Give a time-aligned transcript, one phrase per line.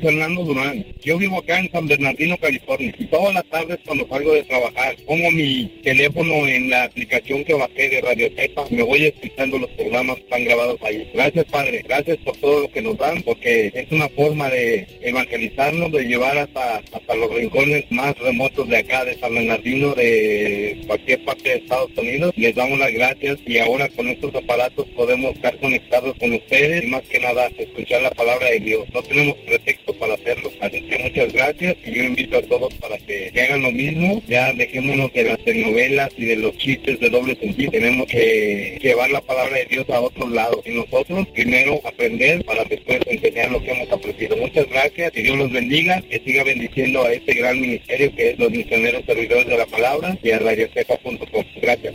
[0.00, 0.89] Fernando Durán.
[1.02, 2.94] Yo vivo acá en San Bernardino, California.
[2.98, 7.54] Y todas las tardes cuando salgo de trabajar, pongo mi teléfono en la aplicación que
[7.54, 8.66] bajé de Radio Cepa.
[8.70, 11.10] Me voy escuchando los programas que están grabados ahí.
[11.14, 11.82] Gracias, Padre.
[11.88, 16.36] Gracias por todo lo que nos dan, porque es una forma de evangelizarnos, de llevar
[16.36, 21.56] hasta, hasta los rincones más remotos de acá, de San Bernardino, de cualquier parte de
[21.56, 22.34] Estados Unidos.
[22.36, 26.88] Les damos las gracias y ahora con estos aparatos podemos estar conectados con ustedes y
[26.88, 28.86] más que nada escuchar la palabra de Dios.
[28.92, 30.50] No tenemos pretexto para hacerlo.
[30.60, 34.22] Así muchas gracias y yo invito a todos para que, hagan lo mismo.
[34.28, 37.70] Ya dejémonos de las telenovelas y de los chistes de doble sentido.
[37.70, 40.60] Tenemos que llevar la palabra de Dios a otros lados.
[40.66, 44.36] Y nosotros primero aprender para después enseñar lo que hemos aprendido.
[44.36, 46.02] Muchas gracias y Dios los bendiga.
[46.02, 50.18] Que siga bendiciendo a este gran ministerio que es los misioneros servidores de la palabra
[50.22, 51.44] y a radiocepa.com.
[51.60, 51.94] Gracias.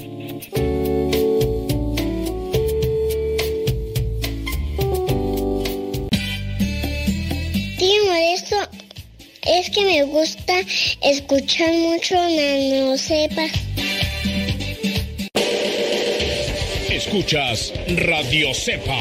[8.35, 8.84] esto
[9.45, 10.53] es que me gusta
[11.01, 13.45] escuchar mucho Nano Sepa.
[16.89, 18.97] Escuchas Radio Cepa.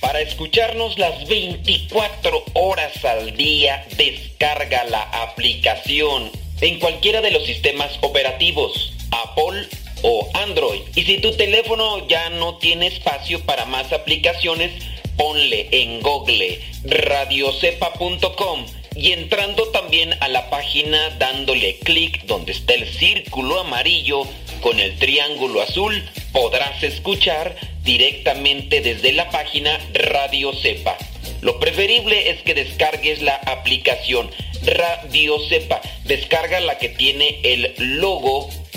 [0.00, 6.30] Para escucharnos las 24 horas al día, descarga la aplicación
[6.60, 9.68] en cualquiera de los sistemas operativos, Apple
[10.02, 10.82] o Android.
[10.94, 14.72] Y si tu teléfono ya no tiene espacio para más aplicaciones,
[15.16, 22.86] ponle en google radiocepa.com y entrando también a la página dándole clic donde está el
[22.86, 24.24] círculo amarillo
[24.60, 26.02] con el triángulo azul,
[26.32, 30.96] podrás escuchar directamente desde la página Radio Cepa.
[31.40, 34.30] Lo preferible es que descargues la aplicación
[34.64, 35.80] Radio Cepa.
[36.04, 38.48] Descarga la que tiene el logo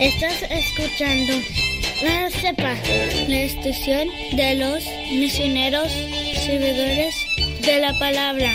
[0.00, 1.32] Estás escuchando
[2.04, 2.76] la CEPA,
[3.26, 5.92] la estación de los misioneros
[6.46, 7.26] servidores
[7.62, 8.52] de la palabra.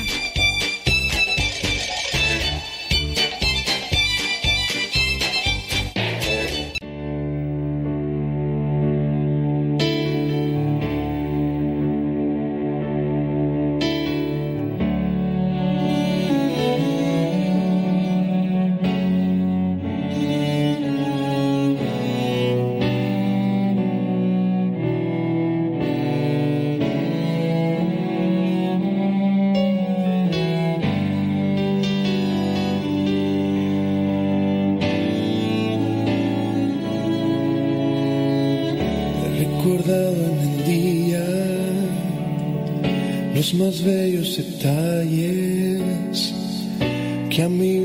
[43.52, 45.82] Más bellos detalles
[47.30, 47.83] que a mi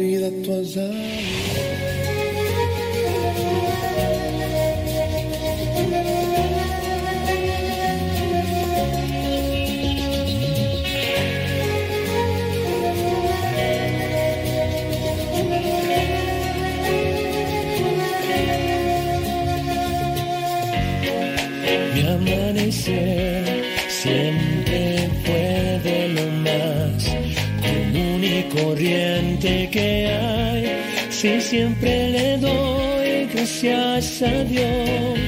[31.48, 35.18] siempre le doy gracias a Dios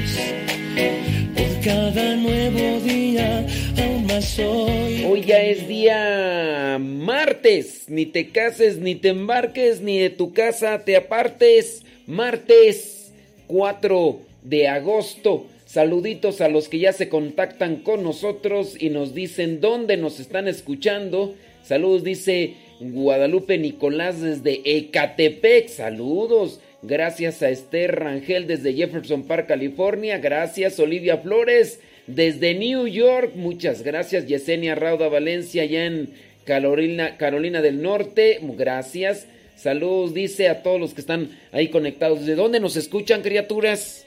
[1.34, 3.46] por cada nuevo día,
[3.78, 5.05] aún más hoy.
[5.08, 7.84] Hoy ya es día martes.
[7.88, 11.84] Ni te cases, ni te embarques, ni de tu casa te apartes.
[12.06, 13.12] Martes
[13.46, 15.47] 4 de agosto.
[15.64, 20.49] Saluditos a los que ya se contactan con nosotros y nos dicen dónde nos están
[20.49, 21.35] escuchando.
[21.62, 25.68] Saludos, dice Guadalupe Nicolás desde Ecatepec.
[25.68, 26.60] Saludos.
[26.82, 30.16] Gracias a Esther Rangel desde Jefferson Park, California.
[30.18, 33.32] Gracias, Olivia Flores desde New York.
[33.34, 36.10] Muchas gracias, Yesenia Rauda Valencia, allá en
[36.44, 38.40] Carolina, Carolina del Norte.
[38.42, 39.26] Gracias.
[39.56, 42.25] Saludos, dice a todos los que están ahí conectados.
[42.25, 44.06] ¿De dónde nos escuchan, criaturas?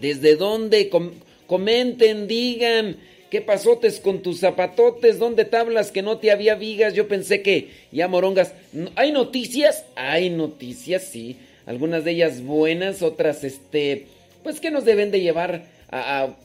[0.00, 0.88] ¿Desde dónde?
[0.88, 1.12] Com
[1.46, 2.96] comenten, digan.
[3.36, 5.18] ¿Qué pasotes con tus zapatotes?
[5.18, 6.94] ¿Dónde tablas que no te había vigas?
[6.94, 8.54] Yo pensé que ya morongas.
[8.94, 9.84] ¿Hay noticias?
[9.94, 11.36] Hay noticias, sí.
[11.66, 14.06] Algunas de ellas buenas, otras, este,
[14.42, 16.36] pues que nos deben de llevar a, a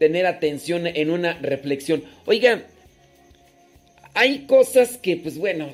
[0.00, 2.02] tener atención en una reflexión.
[2.26, 2.64] Oiga,
[4.14, 5.72] hay cosas que, pues bueno,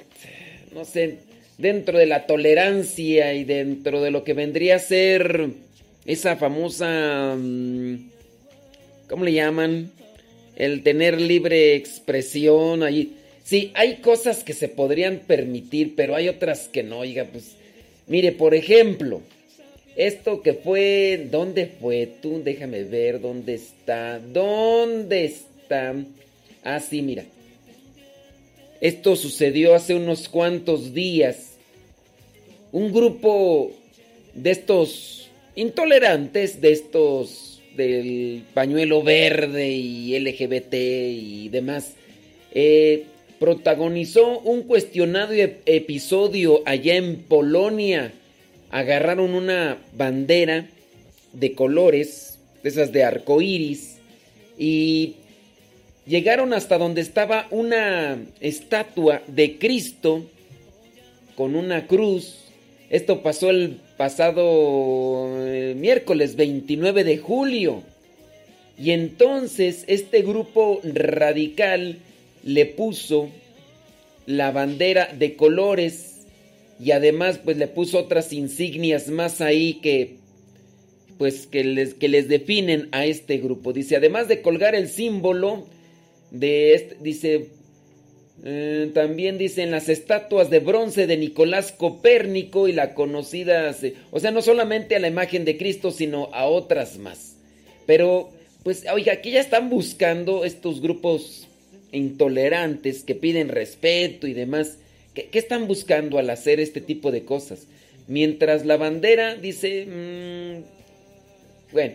[0.75, 1.21] no sé,
[1.57, 5.53] dentro de la tolerancia y dentro de lo que vendría a ser
[6.05, 7.35] esa famosa...
[9.09, 9.91] ¿Cómo le llaman?
[10.57, 13.13] El tener libre expresión ahí.
[13.45, 17.01] Sí, hay cosas que se podrían permitir, pero hay otras que no.
[17.01, 17.53] Oiga, pues...
[18.09, 19.21] Mire, por ejemplo,
[19.97, 21.29] esto que fue...
[21.31, 22.09] ¿Dónde fue?
[22.23, 24.19] Tú déjame ver dónde está.
[24.19, 25.95] ¿Dónde está?
[26.65, 27.25] Ah, sí, mira.
[28.81, 31.53] Esto sucedió hace unos cuantos días.
[32.73, 33.73] Un grupo
[34.35, 41.95] de estos intolerantes, de estos del pañuelo verde y LGBT y demás,
[42.53, 43.05] eh,
[43.39, 48.13] protagonizó un cuestionado episodio allá en Polonia.
[48.71, 50.69] Agarraron una bandera
[51.33, 53.99] de colores, esas de arco iris,
[54.59, 55.17] y
[56.07, 60.25] llegaron hasta donde estaba una estatua de Cristo
[61.37, 62.45] con una cruz.
[62.89, 67.83] Esto pasó el pasado eh, miércoles 29 de julio.
[68.79, 71.99] Y entonces este grupo radical
[72.43, 73.31] le puso
[74.27, 76.27] la bandera de colores
[76.79, 80.17] y además pues le puso otras insignias más ahí que
[81.19, 83.73] pues que les, que les definen a este grupo.
[83.73, 85.67] Dice, además de colgar el símbolo
[86.31, 87.49] de este, dice,
[88.45, 93.75] eh, también dicen las estatuas de bronce de Nicolás Copérnico y la conocida,
[94.11, 97.37] o sea, no solamente a la imagen de Cristo, sino a otras más.
[97.87, 98.31] Pero,
[98.63, 101.49] pues, oiga, aquí ya están buscando estos grupos
[101.93, 104.79] intolerantes que piden respeto y demás.
[105.15, 107.67] ¿Qué, están buscando al hacer este tipo de cosas?
[108.07, 111.95] Mientras la bandera dice, mm, bueno,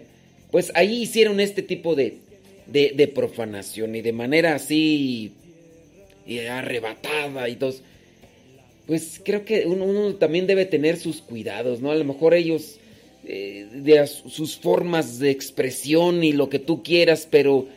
[0.50, 2.18] pues ahí hicieron este tipo de,
[2.66, 5.34] de profanación y de manera así
[6.26, 7.74] y arrebatada y todo.
[8.88, 11.92] Pues creo que uno, también debe tener sus cuidados, ¿no?
[11.92, 12.78] A lo mejor ellos,
[13.26, 17.68] eh, de sus formas de expresión y lo que tú quieras, pero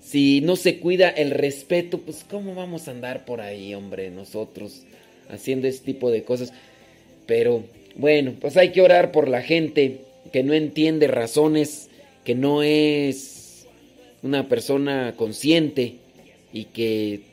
[0.00, 4.82] si no se cuida el respeto, pues ¿cómo vamos a andar por ahí, hombre, nosotros
[5.30, 6.52] haciendo este tipo de cosas?
[7.26, 7.64] Pero
[7.96, 10.00] bueno, pues hay que orar por la gente
[10.32, 11.88] que no entiende razones,
[12.24, 13.66] que no es
[14.22, 15.96] una persona consciente
[16.52, 17.31] y que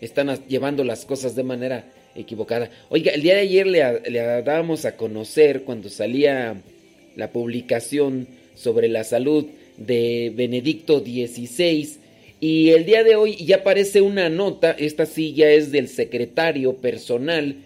[0.00, 1.84] están llevando las cosas de manera
[2.14, 2.70] equivocada.
[2.88, 6.56] Oiga, el día de ayer le, le dábamos a conocer cuando salía
[7.14, 11.98] la publicación sobre la salud de Benedicto XVI
[12.40, 16.74] y el día de hoy ya aparece una nota, esta sí ya es del secretario
[16.74, 17.56] personal,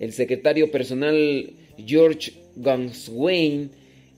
[0.00, 1.50] el secretario personal
[1.84, 3.70] George Gunswain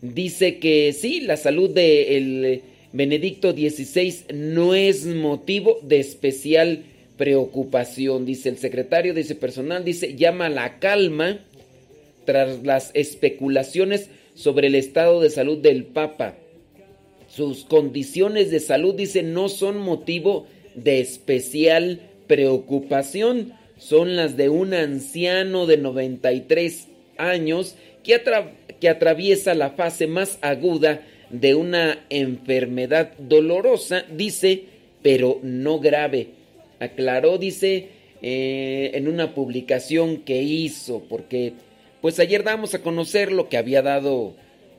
[0.02, 2.60] dice que sí, la salud de
[2.92, 6.82] Benedicto XVI no es motivo de especial
[7.20, 11.40] preocupación, dice el secretario, dice personal, dice, llama la calma
[12.24, 16.36] tras las especulaciones sobre el estado de salud del Papa.
[17.28, 24.72] Sus condiciones de salud, dice, no son motivo de especial preocupación, son las de un
[24.72, 28.18] anciano de 93 años que,
[28.80, 34.64] que atraviesa la fase más aguda de una enfermedad dolorosa, dice,
[35.02, 36.39] pero no grave
[36.80, 37.88] aclaró, dice,
[38.22, 41.52] eh, en una publicación que hizo, porque
[42.00, 44.34] pues ayer damos a conocer lo que había dado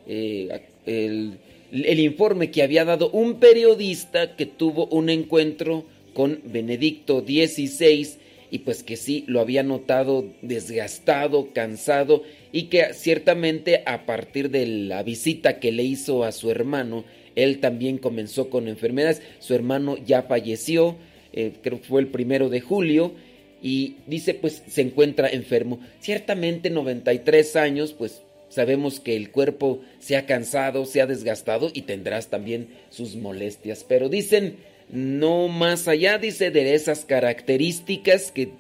[0.08, 1.38] eh, el,
[1.72, 8.18] el informe que había dado un periodista que tuvo un encuentro con Benedicto XVI
[8.52, 14.68] y pues que sí lo había notado desgastado, cansado y que ciertamente a partir de
[14.68, 17.06] la visita que le hizo a su hermano,
[17.36, 20.98] él también comenzó con enfermedades, su hermano ya falleció,
[21.34, 23.14] eh, creo que fue el primero de julio,
[23.62, 25.80] y dice pues se encuentra enfermo.
[26.00, 31.84] Ciertamente 93 años, pues sabemos que el cuerpo se ha cansado, se ha desgastado y
[31.84, 34.58] tendrás también sus molestias, pero dicen
[34.92, 38.52] no más allá, dice, de esas características que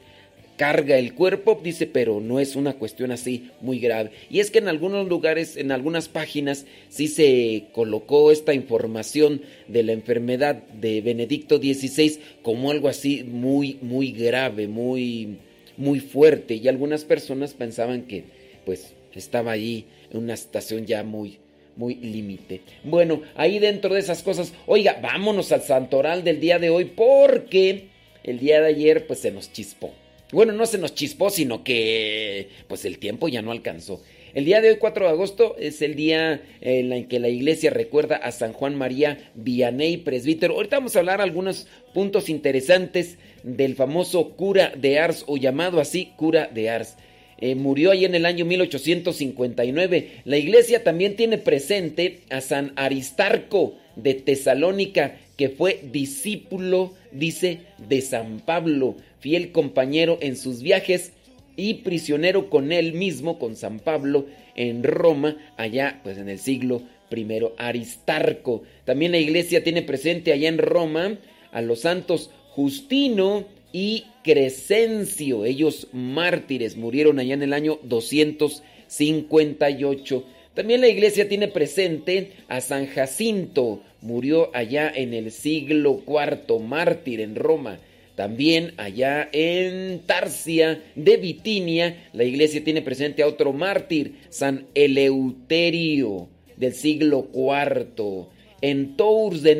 [0.61, 4.11] carga el cuerpo, dice, pero no es una cuestión así muy grave.
[4.29, 9.81] Y es que en algunos lugares, en algunas páginas, sí se colocó esta información de
[9.81, 15.39] la enfermedad de Benedicto XVI como algo así muy, muy grave, muy,
[15.77, 16.53] muy fuerte.
[16.53, 18.25] Y algunas personas pensaban que,
[18.63, 21.39] pues, estaba ahí en una situación ya muy,
[21.75, 22.61] muy límite.
[22.83, 27.85] Bueno, ahí dentro de esas cosas, oiga, vámonos al santoral del día de hoy porque
[28.23, 29.91] el día de ayer, pues, se nos chispó.
[30.31, 34.01] Bueno, no se nos chispó, sino que pues el tiempo ya no alcanzó.
[34.33, 38.15] El día de hoy, 4 de agosto, es el día en que la iglesia recuerda
[38.15, 40.55] a San Juan María Vianney, presbítero.
[40.55, 46.13] Ahorita vamos a hablar algunos puntos interesantes del famoso cura de Ars, o llamado así
[46.15, 46.95] cura de Ars.
[47.39, 50.21] Eh, murió ahí en el año 1859.
[50.23, 57.99] La iglesia también tiene presente a San Aristarco de Tesalónica, que fue discípulo, dice, de
[57.99, 61.13] San Pablo fiel compañero en sus viajes
[61.55, 64.25] y prisionero con él mismo, con San Pablo,
[64.55, 67.25] en Roma, allá pues en el siglo I,
[67.57, 68.63] Aristarco.
[68.83, 71.17] También la iglesia tiene presente allá en Roma
[71.51, 80.25] a los santos Justino y Crescencio, ellos mártires, murieron allá en el año 258.
[80.53, 87.21] También la iglesia tiene presente a San Jacinto, murió allá en el siglo IV, mártir
[87.21, 87.79] en Roma.
[88.15, 96.29] También allá en Tarsia de Bitinia, la iglesia tiene presente a otro mártir, San Eleuterio
[96.57, 98.27] del siglo IV.
[98.61, 99.55] En Tours de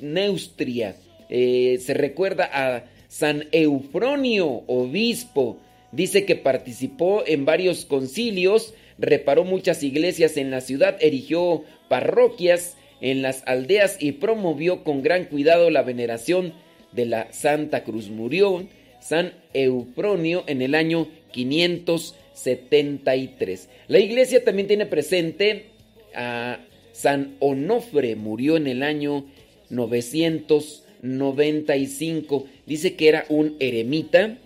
[0.00, 0.96] Neustria
[1.28, 5.58] eh, se recuerda a San Eufronio, obispo.
[5.90, 13.20] Dice que participó en varios concilios, reparó muchas iglesias en la ciudad, erigió parroquias en
[13.20, 16.54] las aldeas y promovió con gran cuidado la veneración
[16.92, 18.10] de la Santa Cruz.
[18.10, 18.66] Murió
[19.00, 23.68] San Eufronio en el año 500 73.
[23.88, 25.66] La iglesia también tiene presente
[26.14, 26.60] a
[26.92, 29.26] San Onofre, murió en el año
[29.70, 32.46] 995.
[32.66, 34.38] Dice que era un eremita.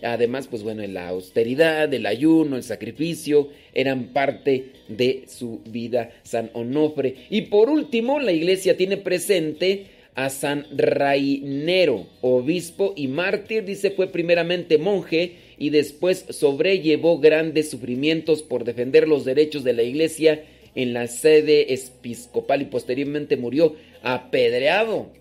[0.00, 6.50] Además, pues bueno, la austeridad, el ayuno, el sacrificio eran parte de su vida, San
[6.52, 7.16] Onofre.
[7.30, 9.86] Y por último, la iglesia tiene presente
[10.18, 18.42] a San Rainero, obispo y mártir, dice fue primeramente monje y después sobrellevó grandes sufrimientos
[18.42, 20.42] por defender los derechos de la iglesia
[20.74, 25.12] en la sede episcopal y posteriormente murió apedreado.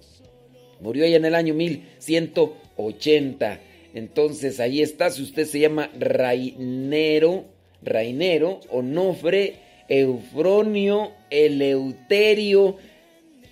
[0.80, 3.60] Murió allá en el año 1180.
[3.94, 7.46] Entonces ahí está, si usted se llama Rainero,
[7.84, 9.58] Rainero, Onofre,
[9.90, 12.78] Eufronio, Eleuterio,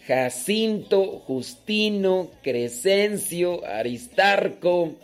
[0.05, 4.95] Jacinto, Justino, Crescencio, Aristarco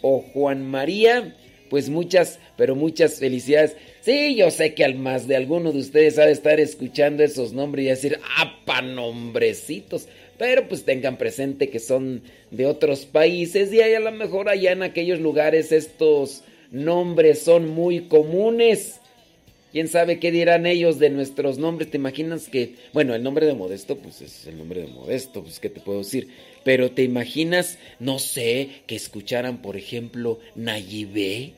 [0.00, 1.36] o Juan María,
[1.68, 3.76] pues muchas, pero muchas felicidades.
[4.00, 7.52] Sí, yo sé que al más de alguno de ustedes ha de estar escuchando esos
[7.52, 10.08] nombres y decir, ¡apa nombrecitos!
[10.38, 14.82] Pero pues tengan presente que son de otros países y a lo mejor allá en
[14.82, 19.00] aquellos lugares estos nombres son muy comunes.
[19.72, 21.90] ¿Quién sabe qué dirán ellos de nuestros nombres?
[21.90, 25.60] ¿Te imaginas que, bueno, el nombre de Modesto, pues es el nombre de Modesto, pues
[25.60, 26.28] qué te puedo decir?
[26.64, 31.52] Pero te imaginas, no sé, que escucharan, por ejemplo, Nayibé,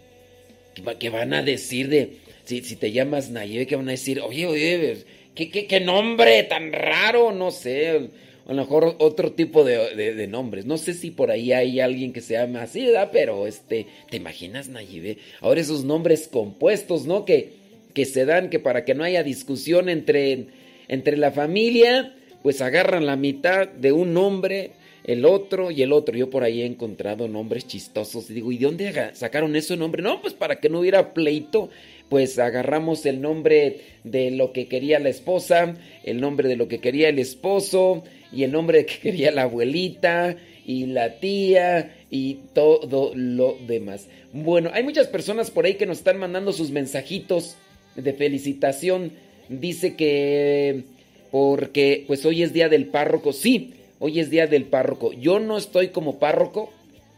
[0.98, 5.04] que van a decir de, si, te llamas Nayibé, que van a decir, oye, oye,
[5.34, 7.32] ¿qué, qué, nombre tan raro?
[7.32, 8.10] No sé,
[8.46, 10.66] a lo mejor otro tipo de, de, nombres.
[10.66, 13.08] No sé si por ahí hay alguien que se llama así, ¿verdad?
[13.10, 15.16] Pero, este, ¿te imaginas Nayibé?
[15.40, 17.24] Ahora esos nombres compuestos, ¿no?
[17.24, 17.61] Que
[17.94, 20.46] que se dan, que para que no haya discusión entre,
[20.88, 24.72] entre la familia, pues agarran la mitad de un nombre,
[25.04, 26.16] el otro y el otro.
[26.16, 30.02] Yo por ahí he encontrado nombres chistosos y digo, ¿y de dónde sacaron ese nombre?
[30.02, 31.70] No, pues para que no hubiera pleito,
[32.08, 35.74] pues agarramos el nombre de lo que quería la esposa,
[36.04, 38.02] el nombre de lo que quería el esposo
[38.32, 44.08] y el nombre que quería la abuelita y la tía y todo lo demás.
[44.32, 47.56] Bueno, hay muchas personas por ahí que nos están mandando sus mensajitos
[47.96, 49.12] de felicitación.
[49.48, 50.84] Dice que
[51.30, 53.32] porque pues hoy es día del párroco.
[53.32, 55.12] Sí, hoy es día del párroco.
[55.12, 56.70] Yo no estoy como párroco.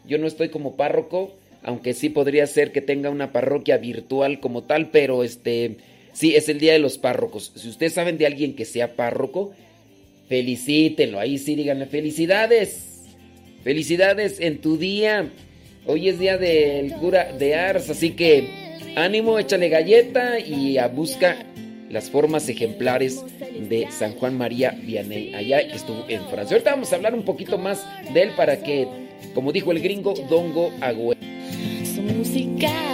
[0.06, 1.32] Yo no estoy como párroco,
[1.62, 5.76] aunque sí podría ser que tenga una parroquia virtual como tal, pero este
[6.12, 7.52] sí es el día de los párrocos.
[7.56, 9.52] Si ustedes saben de alguien que sea párroco,
[10.28, 11.18] felicítenlo.
[11.18, 13.02] Ahí sí díganle felicidades.
[13.62, 15.30] Felicidades en tu día.
[15.86, 18.63] Hoy es día del cura de Ars, así que
[18.96, 21.36] Ánimo, échale galleta y a busca
[21.90, 23.24] las formas ejemplares
[23.68, 26.54] de San Juan María Vianney, allá estuvo en Francia.
[26.54, 28.86] Ahorita vamos a hablar un poquito más de él para que,
[29.34, 31.16] como dijo el gringo, Dongo Agüe.
[31.84, 32.93] Su música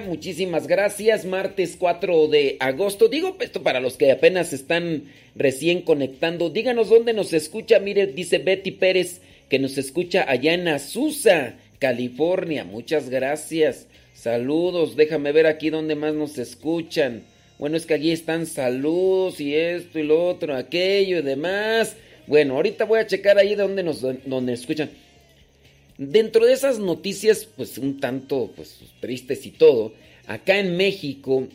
[0.00, 1.24] Muchísimas gracias.
[1.24, 3.08] Martes 4 de agosto.
[3.08, 6.50] Digo esto para los que apenas están recién conectando.
[6.50, 7.78] Díganos dónde nos escucha.
[7.78, 12.64] Mire, dice Betty Pérez que nos escucha allá en Azusa, California.
[12.64, 13.86] Muchas gracias.
[14.14, 14.96] Saludos.
[14.96, 17.22] Déjame ver aquí dónde más nos escuchan.
[17.58, 21.96] Bueno, es que allí están saludos y esto y lo otro, aquello y demás.
[22.26, 24.04] Bueno, ahorita voy a checar ahí donde nos
[24.48, 24.90] escuchan.
[25.98, 29.92] Dentro de esas noticias, pues un tanto pues, tristes y todo,
[30.28, 31.48] acá en México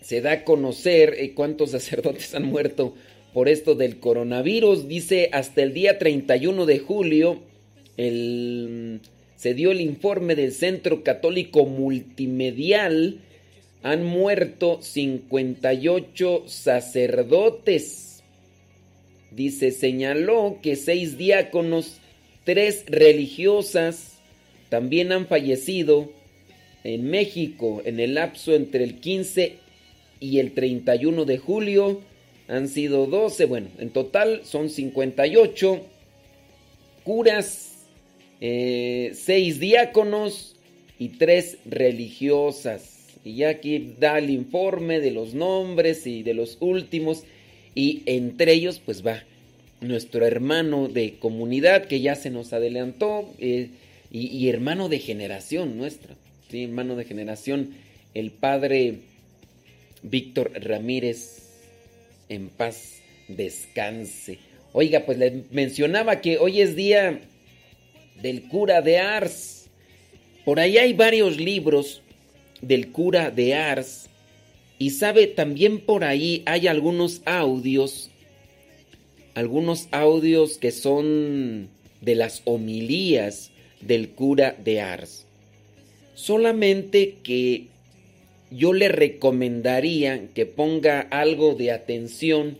[0.00, 2.94] se da a conocer eh, cuántos sacerdotes han muerto
[3.34, 4.86] por esto del coronavirus.
[4.86, 7.42] Dice, hasta el día 31 de julio
[7.96, 13.18] se dio el informe del Centro Católico Multimedial.
[13.82, 18.22] Han muerto 58 sacerdotes.
[19.32, 22.00] Dice, señaló que seis diáconos
[22.46, 24.18] tres religiosas
[24.68, 26.10] también han fallecido
[26.84, 29.56] en México en el lapso entre el 15
[30.20, 32.00] y el 31 de julio.
[32.48, 35.80] Han sido 12, bueno, en total son 58
[37.02, 37.84] curas,
[38.40, 40.54] eh, 6 diáconos
[41.00, 43.08] y 3 religiosas.
[43.24, 47.24] Y ya aquí da el informe de los nombres y de los últimos.
[47.74, 49.24] Y entre ellos pues va
[49.80, 53.70] nuestro hermano de comunidad que ya se nos adelantó eh,
[54.10, 56.14] y, y, hermano de generación nuestra,
[56.50, 56.64] ¿sí?
[56.64, 57.74] hermano de generación,
[58.14, 59.00] el padre
[60.02, 61.42] Víctor Ramírez,
[62.28, 64.38] en paz descanse.
[64.72, 67.20] Oiga, pues le mencionaba que hoy es día
[68.22, 69.68] del cura de Ars.
[70.44, 72.02] Por ahí hay varios libros
[72.60, 74.08] del cura de Ars.
[74.78, 78.10] Y sabe, también por ahí hay algunos audios
[79.36, 81.68] algunos audios que son
[82.00, 83.50] de las homilías
[83.82, 85.26] del cura de Ars.
[86.14, 87.66] Solamente que
[88.50, 92.56] yo le recomendaría que ponga algo de atención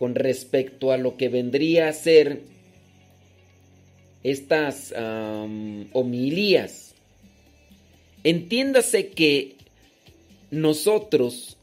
[0.00, 2.40] con respecto a lo que vendría a ser
[4.24, 4.92] estas
[5.92, 6.96] homilías.
[8.24, 9.54] Entiéndase que
[10.50, 11.56] nosotros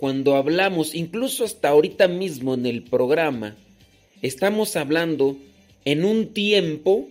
[0.00, 3.54] cuando hablamos, incluso hasta ahorita mismo en el programa,
[4.22, 5.36] estamos hablando
[5.84, 7.06] en un tiempo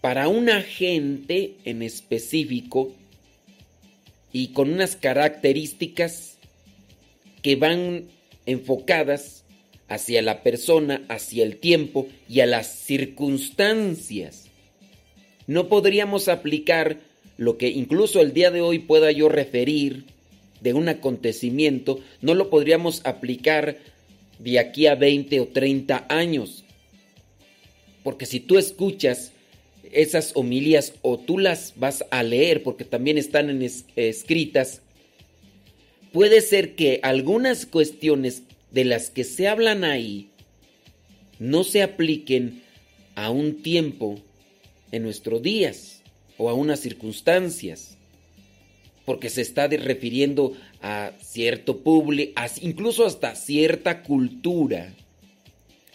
[0.00, 2.94] para una gente en específico
[4.32, 6.38] y con unas características
[7.42, 8.04] que van
[8.46, 9.44] enfocadas
[9.86, 14.46] hacia la persona, hacia el tiempo y a las circunstancias.
[15.46, 17.00] No podríamos aplicar
[17.36, 20.15] lo que incluso el día de hoy pueda yo referir
[20.66, 23.78] de un acontecimiento, no lo podríamos aplicar
[24.40, 26.64] de aquí a 20 o 30 años.
[28.02, 29.30] Porque si tú escuchas
[29.92, 34.82] esas homilías o tú las vas a leer porque también están en es- escritas,
[36.12, 40.30] puede ser que algunas cuestiones de las que se hablan ahí
[41.38, 42.60] no se apliquen
[43.14, 44.18] a un tiempo
[44.90, 46.02] en nuestros días
[46.38, 47.95] o a unas circunstancias,
[49.06, 54.92] porque se está refiriendo a cierto público, incluso hasta cierta cultura.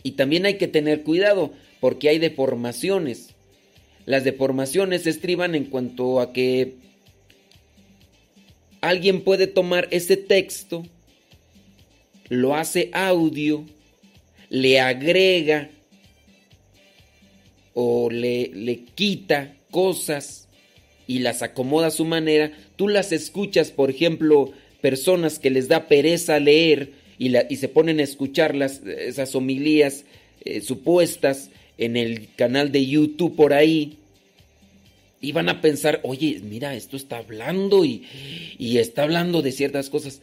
[0.02, 3.36] Y también hay que tener cuidado, porque hay deformaciones.
[4.06, 6.78] Las deformaciones estriban en cuanto a que
[8.80, 10.84] alguien puede tomar ese texto,
[12.30, 13.66] lo hace audio,
[14.50, 15.70] le agrega
[17.74, 20.48] o le, le quita cosas
[21.08, 22.52] y las acomoda a su manera.
[22.76, 27.68] Tú las escuchas, por ejemplo, personas que les da pereza leer y, la- y se
[27.68, 30.06] ponen a escuchar las, esas homilías
[30.44, 33.98] eh, supuestas en el canal de YouTube por ahí.
[35.24, 38.04] Y van a pensar, oye, mira, esto está hablando y,
[38.58, 40.22] y está hablando de ciertas cosas.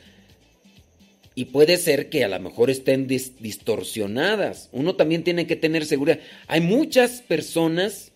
[1.36, 4.68] Y puede ser que a lo mejor estén dis- distorsionadas.
[4.72, 6.18] Uno también tiene que tener seguridad.
[6.48, 8.10] Hay muchas personas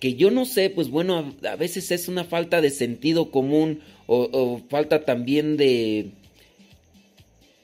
[0.00, 4.28] que yo no sé, pues bueno, a, veces es una falta de sentido común o,
[4.32, 6.10] o falta también de,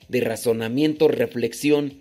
[0.08, 1.94] de razonamiento, reflexión,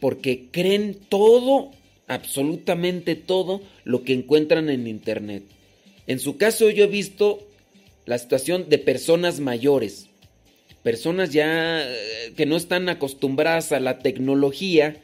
[0.00, 1.72] porque creen todo,
[2.06, 5.44] absolutamente todo lo que encuentran en internet.
[6.06, 7.46] En su caso yo he visto
[8.06, 10.08] la situación de personas mayores,
[10.82, 14.96] personas ya eh, que no están acostumbradas a la tecnología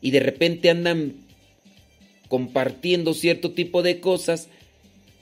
[0.00, 1.14] y de repente andan
[2.28, 4.48] compartiendo cierto tipo de cosas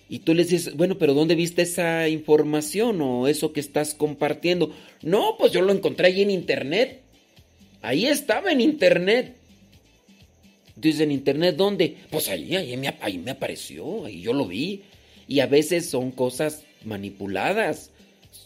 [0.08, 4.72] y tú les dices, bueno, pero ¿dónde viste esa información o eso que estás compartiendo?
[5.02, 7.02] No, pues yo lo encontré ahí en internet.
[7.82, 9.36] Ahí estaba en internet.
[10.76, 11.96] Dices, ¿en internet dónde?
[12.10, 14.82] Pues ahí, ahí me apareció, ahí yo lo vi.
[15.26, 17.90] Y a veces son cosas manipuladas,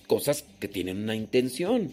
[0.07, 1.93] cosas que tienen una intención.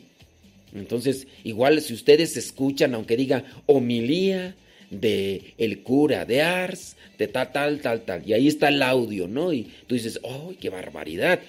[0.73, 4.55] Entonces, igual si ustedes escuchan, aunque diga homilía
[4.89, 9.27] de el cura de Ars, de tal, tal, tal, tal, y ahí está el audio,
[9.27, 9.53] ¿no?
[9.53, 11.39] Y tú dices, ¡ay, qué barbaridad!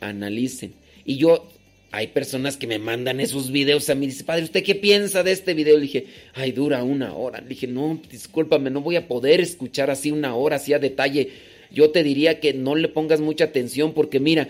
[0.00, 0.74] Analicen.
[1.04, 1.48] Y yo,
[1.92, 5.32] hay personas que me mandan esos videos a mí, dice, padre, ¿usted qué piensa de
[5.32, 5.76] este video?
[5.76, 7.40] Le dije, ay, dura una hora.
[7.40, 11.30] Le dije, no, discúlpame, no voy a poder escuchar así una hora, así a detalle.
[11.70, 14.48] Yo te diría que no le pongas mucha atención porque mira,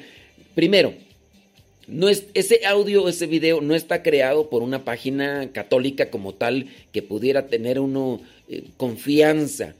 [0.54, 0.94] primero,
[1.88, 6.66] no es, ese audio, ese video no está creado por una página católica como tal
[6.92, 9.74] que pudiera tener uno eh, confianza.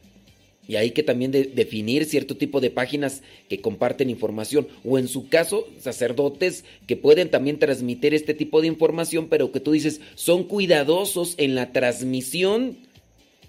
[0.68, 4.68] Y hay que también de- definir cierto tipo de páginas que comparten información.
[4.84, 9.60] O en su caso, sacerdotes que pueden también transmitir este tipo de información, pero que
[9.60, 12.76] tú dices, son cuidadosos en la transmisión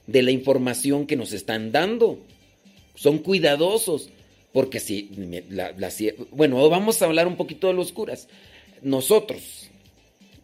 [0.07, 2.17] de la información que nos están dando.
[2.95, 4.09] Son cuidadosos.
[4.53, 5.09] Porque si,
[6.31, 8.27] bueno, vamos a hablar un poquito de los curas.
[8.83, 9.69] Nosotros,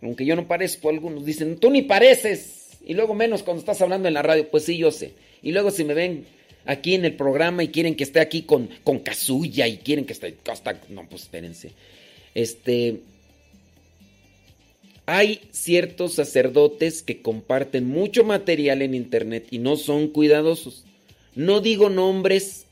[0.02, 2.80] aunque yo no parezco, algunos dicen, tú ni pareces.
[2.84, 5.14] Y luego menos cuando estás hablando en la radio, pues sí, yo sé.
[5.44, 6.26] Y luego si me ven
[6.66, 10.14] aquí en el programa y quieren que esté aquí con, con casulla y quieren que
[10.14, 10.82] esté hasta...
[10.90, 11.72] No, pues espérense.
[12.34, 13.02] Este...
[15.06, 20.86] Hay ciertos sacerdotes que comparten mucho material en internet y no son cuidadosos.
[21.34, 22.68] No digo nombres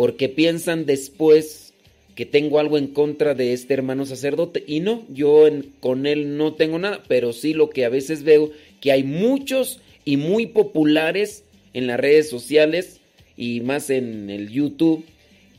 [0.00, 1.74] porque piensan después
[2.14, 4.64] que tengo algo en contra de este hermano sacerdote.
[4.66, 5.46] Y no, yo
[5.80, 9.82] con él no tengo nada, pero sí lo que a veces veo, que hay muchos
[10.06, 13.02] y muy populares en las redes sociales
[13.36, 15.04] y más en el YouTube,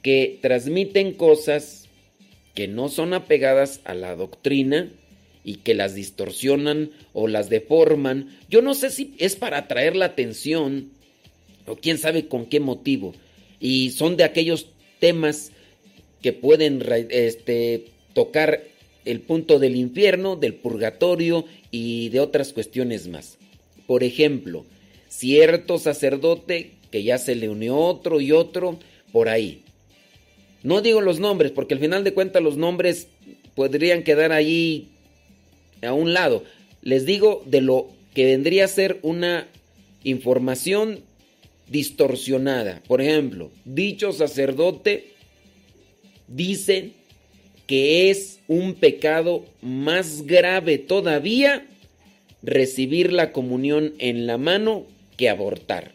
[0.02, 1.88] que transmiten cosas
[2.56, 4.92] que no son apegadas a la doctrina
[5.44, 8.36] y que las distorsionan o las deforman.
[8.50, 10.90] Yo no sé si es para atraer la atención
[11.68, 13.14] o quién sabe con qué motivo.
[13.62, 14.68] Y son de aquellos
[15.00, 15.52] temas
[16.22, 18.64] que pueden este, tocar
[19.06, 23.38] el punto del infierno, del purgatorio y de otras cuestiones más.
[23.88, 24.66] Por ejemplo,
[25.08, 28.78] cierto sacerdote que ya se le unió otro y otro
[29.12, 29.64] por ahí.
[30.64, 33.08] No digo los nombres, porque al final de cuentas los nombres
[33.56, 34.90] podrían quedar ahí
[35.82, 36.44] a un lado.
[36.82, 39.48] Les digo de lo que vendría a ser una
[40.04, 41.02] información
[41.72, 42.84] distorsionada.
[42.88, 45.14] Por ejemplo, dicho sacerdote
[46.28, 46.92] dice
[47.66, 51.66] que es un pecado más grave todavía
[52.44, 55.94] recibir la comunión en la mano que abortar.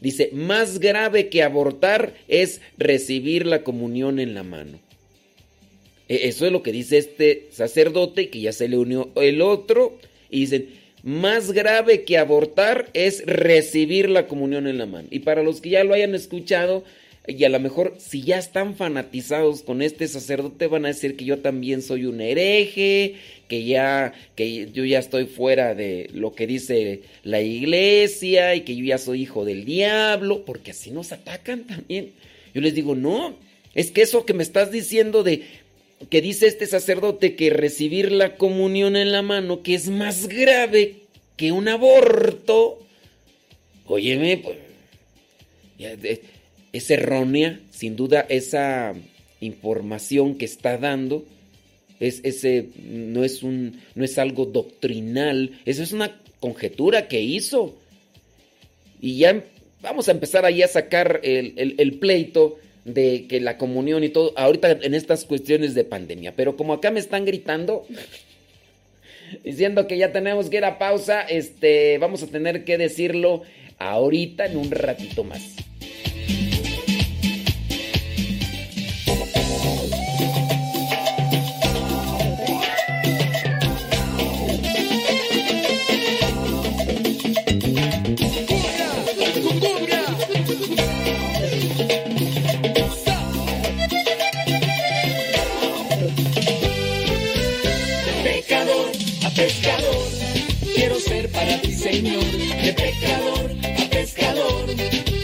[0.00, 4.78] Dice, más grave que abortar es recibir la comunión en la mano.
[6.08, 9.98] E- Eso es lo que dice este sacerdote, que ya se le unió el otro,
[10.30, 10.68] y dicen,
[11.08, 15.08] más grave que abortar es recibir la comunión en la mano.
[15.10, 16.84] Y para los que ya lo hayan escuchado,
[17.26, 21.24] y a lo mejor si ya están fanatizados con este sacerdote, van a decir que
[21.24, 23.14] yo también soy un hereje,
[23.48, 28.76] que ya, que yo ya estoy fuera de lo que dice la iglesia y que
[28.76, 32.12] yo ya soy hijo del diablo, porque así nos atacan también.
[32.52, 33.34] Yo les digo, no,
[33.74, 35.42] es que eso que me estás diciendo de
[36.10, 40.96] que dice este sacerdote que recibir la comunión en la mano, que es más grave
[41.36, 42.78] que un aborto,
[43.86, 44.56] óyeme, pues,
[45.78, 45.96] ya,
[46.72, 48.94] es, errónea, sin duda, esa
[49.40, 51.24] información que está dando.
[52.00, 57.76] Es, ese no es un no es algo doctrinal, eso es una conjetura que hizo.
[59.00, 59.44] Y ya
[59.82, 62.58] vamos a empezar ahí a sacar el- el pleito
[62.94, 66.34] de que la comunión y todo, ahorita en estas cuestiones de pandemia.
[66.34, 67.86] Pero como acá me están gritando,
[69.44, 73.42] diciendo que ya tenemos que ir a pausa, este, vamos a tener que decirlo
[73.78, 75.56] ahorita en un ratito más.
[102.98, 104.66] De pecador a pescador,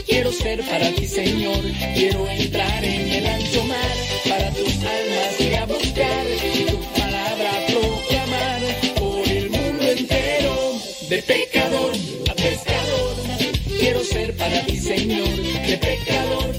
[0.06, 1.60] quiero ser para ti, Señor.
[1.94, 3.96] Quiero entrar en el ancho mar,
[4.28, 8.62] para tus almas y a buscar y tu palabra proclamar
[8.94, 10.72] por el mundo entero.
[11.08, 11.92] De pecador
[12.30, 13.16] a pescador,
[13.80, 15.36] quiero ser para ti, Señor.
[15.66, 16.53] De pecador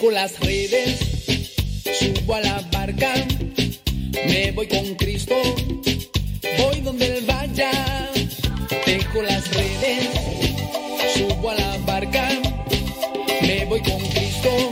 [0.00, 1.00] Dejo las redes,
[1.98, 3.12] subo a la barca,
[4.28, 5.34] me voy con Cristo,
[6.56, 7.72] voy donde Él vaya.
[8.86, 10.08] Dejo las redes,
[11.16, 12.28] subo a la barca,
[13.42, 14.70] me voy con Cristo,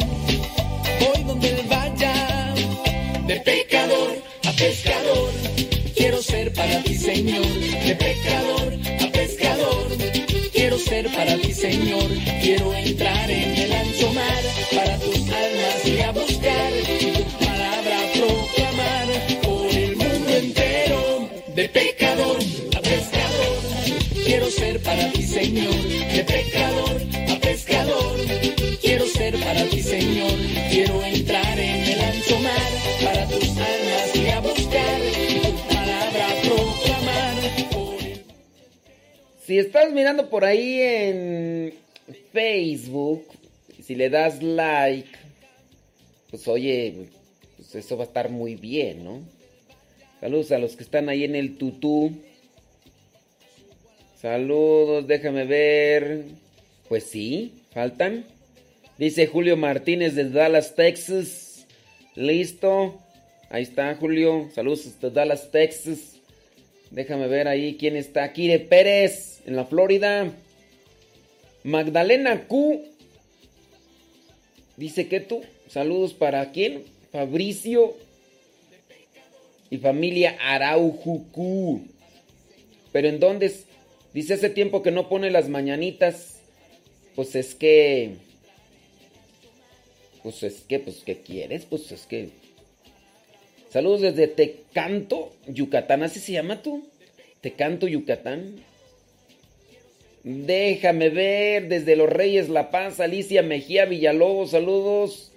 [39.58, 41.74] Estás mirando por ahí en
[42.32, 43.26] Facebook,
[43.82, 45.08] si le das like,
[46.30, 47.08] pues oye,
[47.56, 49.20] pues eso va a estar muy bien, ¿no?
[50.20, 52.12] Saludos a los que están ahí en el tutú.
[54.20, 56.24] Saludos, déjame ver.
[56.88, 58.24] Pues sí, faltan.
[58.98, 61.66] Dice Julio Martínez de Dallas, Texas.
[62.14, 62.98] Listo.
[63.50, 64.48] Ahí está Julio.
[64.54, 66.16] Saludos hasta Dallas, Texas.
[66.90, 68.32] Déjame ver ahí quién está.
[68.32, 70.32] Kire Pérez, en la Florida.
[71.64, 72.82] Magdalena Q.
[74.76, 75.42] Dice que tú.
[75.68, 76.84] Saludos para quién?
[77.12, 77.94] Fabricio.
[79.70, 81.82] Y familia Araujucu.
[82.92, 83.64] Pero en dónde es?
[84.12, 86.40] Dice hace tiempo que no pone las mañanitas.
[87.14, 88.16] Pues es que.
[90.22, 91.66] Pues es que, pues, ¿qué quieres?
[91.66, 92.30] Pues es que.
[93.70, 96.02] Saludos desde Tecanto, Yucatán.
[96.02, 96.86] ¿Así se llama tú?
[97.40, 98.56] Tecanto, Yucatán.
[100.28, 105.30] Déjame ver desde Los Reyes La Paz, Alicia Mejía Villalobos, saludos.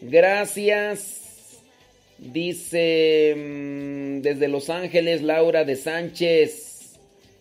[0.00, 1.58] Gracias.
[2.16, 7.00] Dice mm, desde Los Ángeles Laura de Sánchez.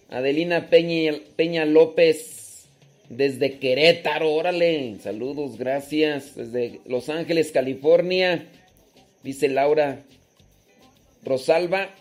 [0.09, 2.65] Adelina Peña, Peña López.
[3.09, 4.95] Desde Querétaro, órale.
[5.03, 6.35] Saludos, gracias.
[6.35, 8.47] Desde Los Ángeles, California.
[9.21, 10.01] Dice Laura.
[11.23, 11.93] Rosalba.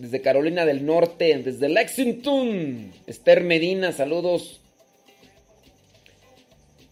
[0.00, 1.42] Desde Carolina del Norte.
[1.44, 2.90] Desde Lexington.
[3.06, 4.58] Esther Medina, saludos.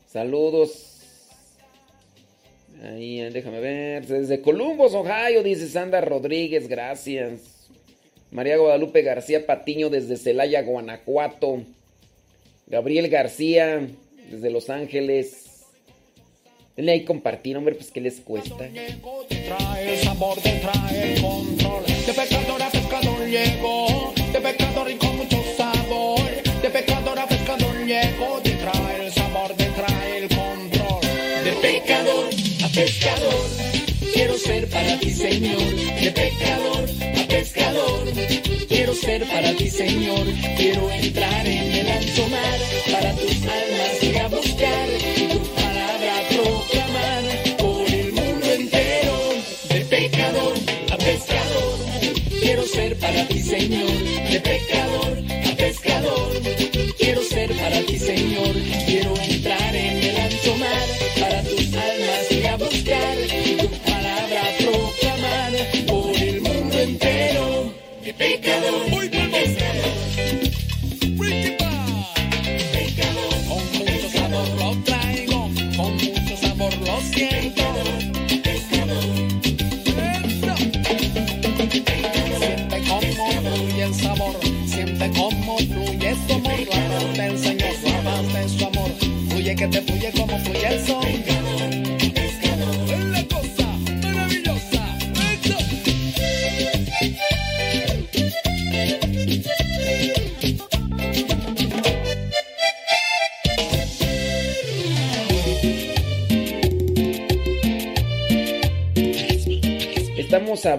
[0.06, 1.00] Saludos.
[2.84, 4.06] Ahí, déjame ver.
[4.06, 7.70] Desde Columbus, Ohio, dice Sandra Rodríguez, gracias.
[8.30, 11.62] María Guadalupe García Patiño desde Celaya, Guanajuato.
[12.66, 13.88] Gabriel García
[14.30, 15.47] desde Los Ángeles.
[16.78, 18.68] Denle ahí compartir, hombre, pues ¿qué les cuesta?
[18.68, 18.70] De
[22.14, 24.14] pescador a pescador llegó.
[24.32, 26.20] De pescador y con mucho sabor.
[26.62, 28.40] De pescador a pescador llegó.
[28.44, 31.00] Te trae el sabor, te trae el control.
[31.42, 32.30] De pecador
[32.62, 33.46] a pescador.
[34.14, 35.74] Quiero ser para ti, Señor.
[36.00, 38.08] De pecador a pescador.
[38.68, 40.24] Quiero ser para ti, Señor.
[40.56, 42.58] Quiero entrar en el ancho mar.
[42.92, 44.28] Para tus almas ir a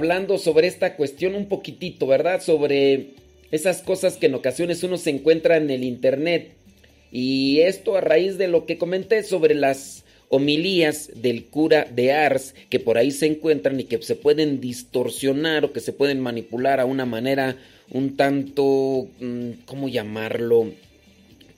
[0.09, 2.41] hablando sobre esta cuestión un poquitito, ¿verdad?
[2.41, 3.11] Sobre
[3.51, 6.53] esas cosas que en ocasiones uno se encuentra en el internet.
[7.11, 12.55] Y esto a raíz de lo que comenté sobre las homilías del cura de Ars
[12.71, 16.79] que por ahí se encuentran y que se pueden distorsionar o que se pueden manipular
[16.79, 17.57] a una manera
[17.91, 20.71] un tanto, mm, ¿cómo llamarlo?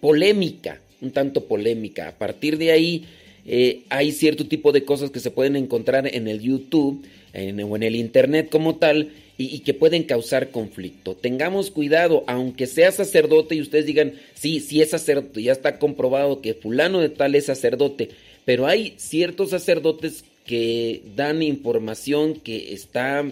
[0.02, 2.10] Polémica, un tanto polémica.
[2.10, 3.06] A partir de ahí
[3.46, 7.76] eh, hay cierto tipo de cosas que se pueden encontrar en el YouTube en- o
[7.76, 11.16] en el Internet como tal y, y que pueden causar conflicto.
[11.16, 16.42] Tengamos cuidado, aunque sea sacerdote y ustedes digan, sí, sí es sacerdote, ya está comprobado
[16.42, 18.10] que fulano de tal es sacerdote,
[18.46, 23.26] pero hay ciertos sacerdotes que dan información que está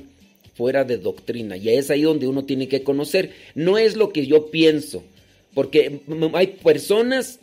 [0.56, 3.32] fuera de doctrina y es ahí donde uno tiene que conocer.
[3.56, 5.04] No es lo que yo pienso,
[5.54, 6.02] porque
[6.34, 7.40] hay personas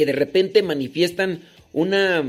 [0.00, 1.42] que de repente manifiestan
[1.74, 2.24] una,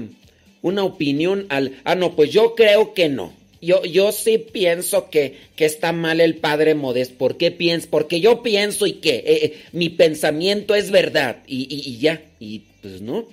[0.61, 3.31] una opinión al, ah, no, pues yo creo que no.
[3.61, 7.15] Yo, yo sí pienso que, que está mal el padre Modesto.
[7.17, 7.87] ¿Por qué pienso?
[7.89, 11.43] Porque yo pienso y que eh, eh, mi pensamiento es verdad.
[11.47, 12.21] Y, y- y ya.
[12.41, 13.25] Y pues no.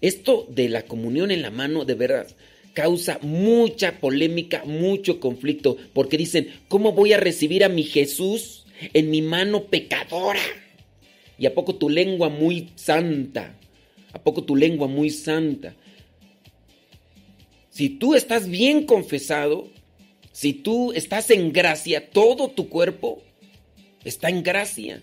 [0.00, 2.28] Esto de la comunión en la mano, de verdad,
[2.72, 5.76] causa mucha polémica, mucho conflicto.
[5.92, 8.64] Porque dicen, ¿cómo voy a recibir a mi Jesús
[8.94, 10.40] en mi mano pecadora?
[11.38, 13.54] ¿Y a poco tu lengua muy santa?
[14.12, 15.74] ¿A poco tu lengua muy santa?
[17.70, 19.68] Si tú estás bien confesado,
[20.32, 23.22] si tú estás en gracia, todo tu cuerpo
[24.04, 25.02] está en gracia.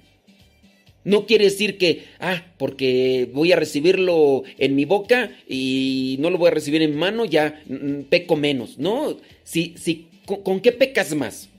[1.05, 6.37] No quiere decir que, ah, porque voy a recibirlo en mi boca y no lo
[6.37, 8.79] voy a recibir en mano, ya mm, peco menos.
[8.79, 11.49] No, si, si, ¿con, con qué pecas más?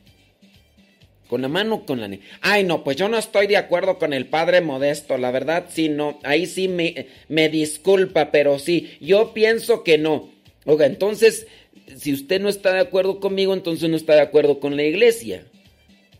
[1.29, 2.11] ¿Con la mano o con la...
[2.41, 5.89] Ay, no, pues yo no estoy de acuerdo con el padre modesto, la verdad, sí,
[5.89, 10.31] no, ahí sí me, me disculpa, pero sí, yo pienso que no.
[10.64, 11.47] Oiga, entonces,
[11.97, 15.45] si usted no está de acuerdo conmigo, entonces no está de acuerdo con la iglesia.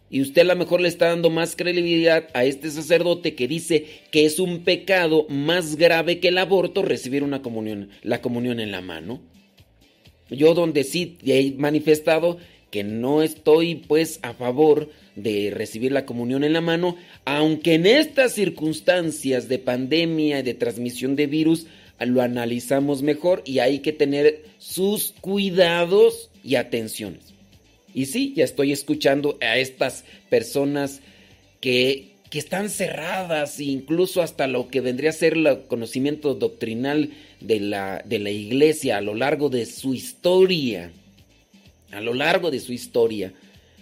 [0.09, 3.87] Y usted a lo mejor le está dando más credibilidad a este sacerdote que dice
[4.13, 8.71] que es un pecado más grave que el aborto recibir una comunión, la comunión en
[8.71, 9.21] la mano.
[10.31, 12.39] Yo donde sí he manifestado
[12.71, 17.87] que no estoy pues a favor de recibir la comunión en la mano, aunque en
[17.87, 21.67] estas circunstancias de pandemia y de transmisión de virus
[22.05, 27.33] lo analizamos mejor y hay que tener sus cuidados y atenciones.
[27.95, 31.01] Y sí, ya estoy escuchando a estas personas
[31.63, 37.11] que, que están cerradas, incluso hasta lo que vendría a ser el conocimiento doctrinal
[37.41, 40.93] de la, de la iglesia a lo largo de su historia.
[41.93, 43.33] A lo largo de su historia,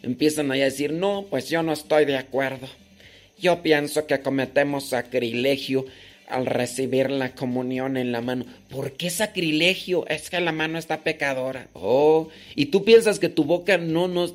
[0.02, 2.68] empiezan a decir, no, pues yo no estoy de acuerdo.
[3.38, 5.86] Yo pienso que cometemos sacrilegio
[6.28, 8.46] al recibir la comunión en la mano.
[8.68, 10.06] ¿Por qué sacrilegio?
[10.08, 11.68] Es que la mano está pecadora.
[11.72, 14.34] Oh, y tú piensas que tu boca no nos...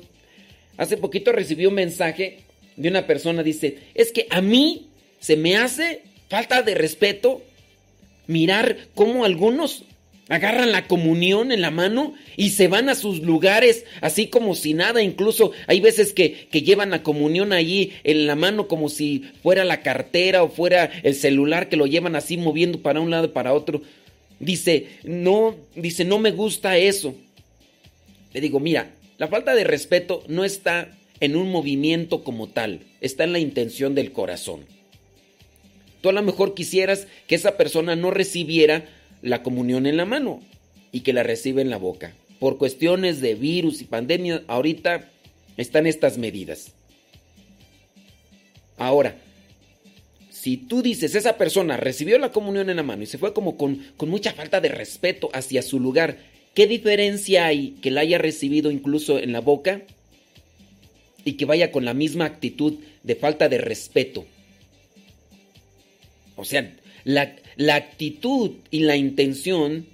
[0.76, 2.40] Hace poquito recibí un mensaje
[2.76, 7.42] de una persona, dice, es que a mí se me hace falta de respeto
[8.26, 9.84] mirar cómo algunos
[10.30, 14.72] agarran la comunión en la mano y se van a sus lugares así como si
[14.72, 15.02] nada.
[15.02, 19.64] Incluso hay veces que, que, llevan la comunión allí en la mano como si fuera
[19.64, 23.30] la cartera o fuera el celular que lo llevan así moviendo para un lado y
[23.30, 23.82] para otro.
[24.38, 27.14] Dice, no, dice, no me gusta eso.
[28.32, 33.24] Le digo, mira, la falta de respeto no está en un movimiento como tal, está
[33.24, 34.64] en la intención del corazón.
[36.00, 38.86] Tú a lo mejor quisieras que esa persona no recibiera
[39.22, 40.40] la comunión en la mano
[40.92, 42.14] y que la recibe en la boca.
[42.38, 45.08] Por cuestiones de virus y pandemia, ahorita
[45.56, 46.72] están estas medidas.
[48.78, 49.14] Ahora,
[50.30, 53.58] si tú dices, esa persona recibió la comunión en la mano y se fue como
[53.58, 56.16] con, con mucha falta de respeto hacia su lugar,
[56.54, 59.82] ¿qué diferencia hay que la haya recibido incluso en la boca
[61.26, 64.24] y que vaya con la misma actitud de falta de respeto?
[66.36, 69.86] O sea, la, la, actitud y la intención,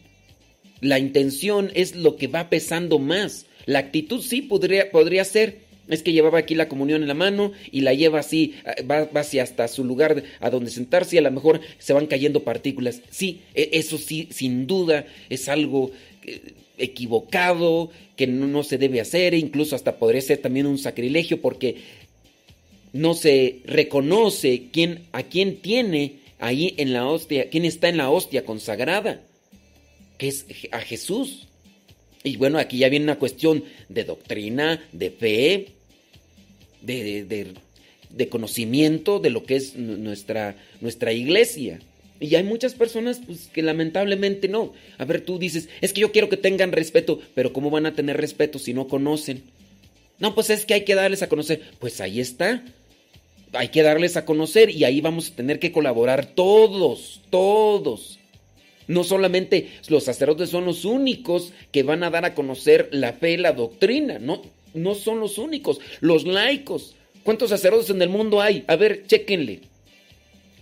[0.80, 3.46] la intención es lo que va pesando más.
[3.66, 7.52] La actitud sí podría, podría ser, es que llevaba aquí la comunión en la mano
[7.70, 8.54] y la lleva así,
[8.90, 12.06] va, va hacia hasta su lugar a donde sentarse y a lo mejor se van
[12.06, 13.02] cayendo partículas.
[13.10, 15.92] Sí, eso sí, sin duda es algo
[16.78, 21.40] equivocado, que no, no se debe hacer, e incluso hasta podría ser también un sacrilegio
[21.40, 21.76] porque
[22.92, 28.10] no se reconoce quién, a quién tiene ahí en la hostia, quién está en la
[28.10, 29.20] hostia consagrada,
[30.18, 31.46] que es a Jesús.
[32.22, 35.68] Y bueno, aquí ya viene una cuestión de doctrina, de fe,
[36.82, 37.54] de,
[38.10, 41.80] de, conocimiento de lo que es nuestra, nuestra iglesia.
[42.18, 44.72] Y hay muchas personas pues, que lamentablemente no.
[44.98, 47.94] A ver, tú dices, es que yo quiero que tengan respeto, pero ¿cómo van a
[47.94, 49.42] tener respeto si no conocen?
[50.18, 51.60] No, pues es que hay que darles a conocer.
[51.78, 52.64] Pues ahí está
[53.52, 58.18] hay que darles a conocer y ahí vamos a tener que colaborar todos, todos.
[58.88, 63.36] No solamente los sacerdotes son los únicos que van a dar a conocer la fe,
[63.36, 64.42] la doctrina, no,
[64.74, 66.94] no son los únicos, los laicos.
[67.24, 68.64] ¿Cuántos sacerdotes en el mundo hay?
[68.68, 69.62] A ver, chéquenle.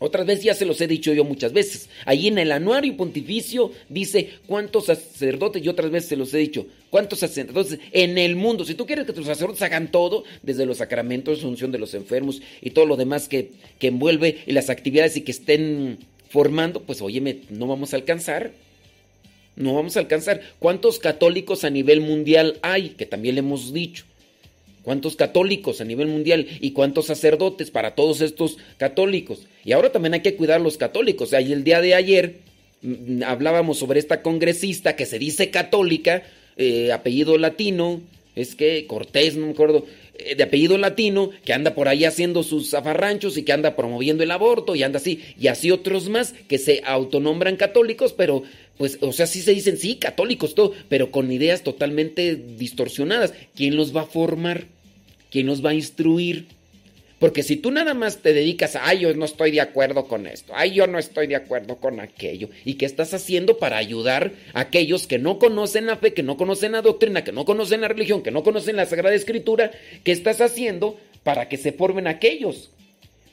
[0.05, 1.89] Otras veces ya se los he dicho yo muchas veces.
[2.05, 6.67] Ahí en el anuario pontificio dice cuántos sacerdotes, y otras veces se los he dicho,
[6.91, 8.67] cuántos sacerdotes en el mundo.
[8.67, 12.43] Si tú quieres que tus sacerdotes hagan todo, desde los sacramentos, unción de los enfermos
[12.61, 15.97] y todo lo demás que, que envuelve y las actividades y que estén
[16.29, 18.53] formando, pues óyeme, no vamos a alcanzar.
[19.57, 20.43] No vamos a alcanzar.
[20.59, 22.91] ¿Cuántos católicos a nivel mundial hay?
[22.91, 24.05] Que también le hemos dicho.
[24.85, 29.47] ¿Cuántos católicos a nivel mundial y cuántos sacerdotes para todos estos católicos?
[29.65, 31.33] Y ahora también hay que cuidar los católicos.
[31.33, 32.37] El día de ayer
[32.83, 36.23] mm, hablábamos sobre esta congresista que se dice católica,
[36.59, 38.03] eh, apellido latino,
[38.37, 39.87] es que Cortés, no me acuerdo,
[40.19, 44.23] eh, de apellido latino, que anda por ahí haciendo sus zafarranchos y que anda promoviendo
[44.23, 48.43] el aborto y anda así, y así otros más que se autonombran católicos, pero
[48.77, 53.33] pues, o sea, sí se dicen, sí, católicos, todo, pero con ideas totalmente distorsionadas.
[53.55, 54.67] ¿Quién los va a formar?
[55.35, 56.47] ¿Quién los va a instruir?
[57.19, 60.29] Porque si tú nada más te dedicas a, ay, yo no estoy de acuerdo con
[60.29, 64.31] esto, ay, yo no estoy de acuerdo con aquello, ¿y qué estás haciendo para ayudar
[64.53, 67.81] a aquellos que no conocen la fe, que no conocen la doctrina, que no conocen
[67.81, 69.73] la religión, que no conocen la Sagrada Escritura?
[70.05, 72.71] ¿Qué estás haciendo para que se formen aquellos?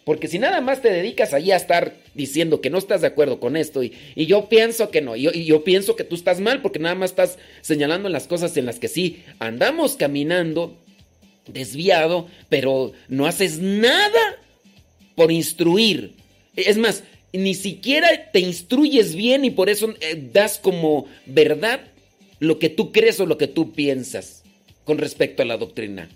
[0.04, 3.40] Porque si nada más te dedicas ahí a estar diciendo que no estás de acuerdo
[3.40, 6.40] con esto y, yo pienso que no, y yo, y yo pienso que tú estás
[6.40, 10.76] mal porque nada más estás señalando las cosas en las que sí andamos caminando
[11.48, 14.38] desviado, pero no haces nada
[15.16, 16.14] por instruir.
[16.56, 21.82] Es más, ni siquiera te instruyes bien y por eso eh, das como verdad
[22.40, 24.44] lo que tú crees o lo que tú piensas
[24.84, 26.10] con respecto a la doctrina.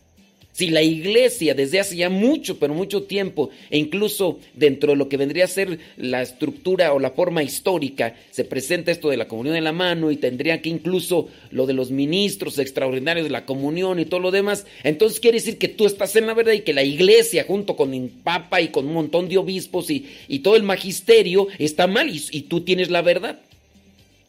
[0.56, 5.10] Si la iglesia desde hace ya mucho, pero mucho tiempo, e incluso dentro de lo
[5.10, 9.28] que vendría a ser la estructura o la forma histórica, se presenta esto de la
[9.28, 13.46] comunión en la mano y tendría que incluso lo de los ministros extraordinarios de la
[13.46, 16.62] comunión y todo lo demás, entonces quiere decir que tú estás en la verdad y
[16.62, 20.06] que la iglesia junto con el papa y con un montón de obispos y,
[20.40, 23.42] todo el magisterio está mal y, y tú tienes la verdad.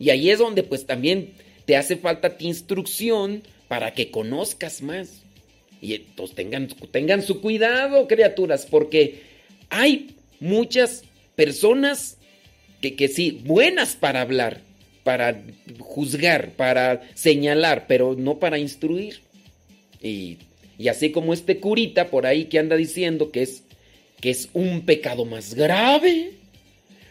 [0.01, 1.35] Y ahí es donde pues también
[1.67, 5.26] te hace falta tu instrucción para que conozcas más.
[5.81, 9.23] Y entonces tengan, tengan su cuidado, criaturas, porque
[9.69, 11.05] hay muchas
[11.35, 12.17] personas
[12.81, 14.63] que, que sí, buenas para hablar,
[15.05, 15.43] para
[15.79, 19.21] juzgar, para señalar, pero no para instruir.
[20.03, 20.39] Y,
[20.79, 23.63] y así como este curita por ahí que anda diciendo que es,
[24.21, 26.33] que es un pecado más grave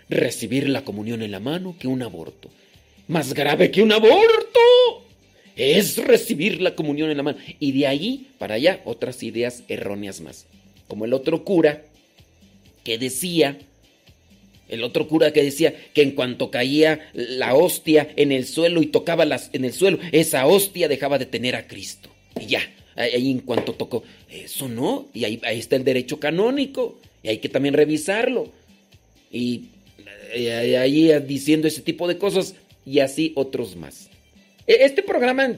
[0.09, 2.49] recibir la comunión en la mano que un aborto.
[3.07, 5.04] Más grave que un aborto
[5.55, 7.37] es recibir la comunión en la mano.
[7.59, 10.45] Y de ahí para allá otras ideas erróneas más.
[10.87, 11.83] Como el otro cura
[12.83, 13.57] que decía,
[14.69, 18.87] el otro cura que decía que en cuanto caía la hostia en el suelo y
[18.87, 22.09] tocaba las, en el suelo, esa hostia dejaba de tener a Cristo.
[22.39, 22.61] Y ya,
[22.95, 27.37] ahí en cuanto tocó, eso no, y ahí, ahí está el derecho canónico, y hay
[27.39, 28.51] que también revisarlo.
[29.31, 29.65] Y
[30.33, 34.09] eh, ahí diciendo ese tipo de cosas, y así otros más.
[34.67, 35.49] E- Este programa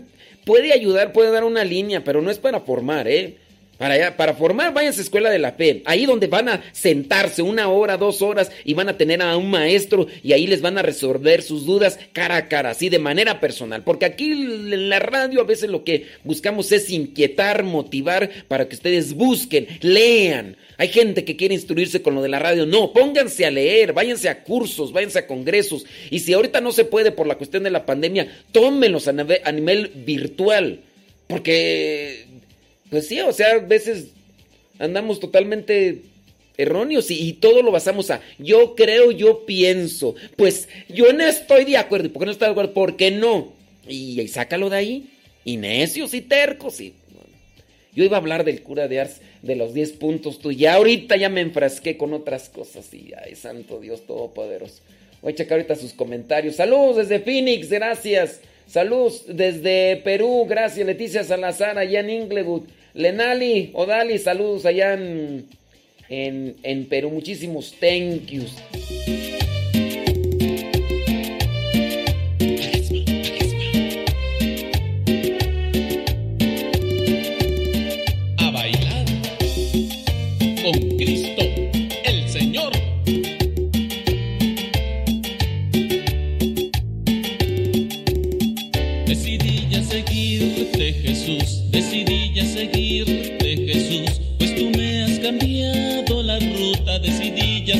[0.45, 3.37] puede ayudar, puede dar una línea, pero no es para formar, ¿eh?
[3.77, 5.83] Para, para formar, váyanse a Escuela de la Fe.
[5.85, 9.51] Ahí donde van a sentarse una hora, dos horas y van a tener a un
[9.51, 13.39] maestro y ahí les van a resolver sus dudas cara a cara, así de manera
[13.39, 13.83] personal.
[13.83, 18.75] Porque aquí en la radio a veces lo que buscamos es inquietar, motivar para que
[18.75, 20.57] ustedes busquen, lean.
[20.77, 22.65] Hay gente que quiere instruirse con lo de la radio.
[22.65, 25.85] No, pónganse a leer, váyanse a cursos, váyanse a congresos.
[26.11, 29.91] Y si ahorita no se puede por la cuestión de la pandemia, tómenlos a nivel
[29.95, 30.81] virtual.
[31.27, 32.26] Porque,
[32.89, 34.07] pues sí, o sea, a veces
[34.79, 36.01] andamos totalmente
[36.57, 40.15] erróneos y, todo lo basamos a yo creo, yo pienso.
[40.35, 42.07] Pues yo no estoy de acuerdo.
[42.07, 42.73] ¿Y por qué no estoy de acuerdo?
[42.73, 43.53] ¿Por qué no?
[43.87, 45.09] Y, y sácalo de ahí.
[45.45, 46.81] Y necios y tercos.
[46.81, 46.93] Y,
[47.97, 51.17] yo iba a hablar del cura de Ars, de los 10 puntos, tú ya ahorita
[51.17, 54.83] ya me enfrasqué con otras cosas y ay, santo Dios todopoderoso.
[55.23, 56.57] Voy a checar ahorita sus comentarios.
[56.57, 58.41] Saludos desde Phoenix, gracias.
[58.67, 60.85] Saludos desde Perú, gracias.
[60.85, 62.63] Leticia Salazar, allá Inglewood.
[62.93, 65.45] Lenali, Odali, saludos allá en,
[66.09, 67.09] en, en Perú.
[67.11, 69.16] Muchísimos thank yous.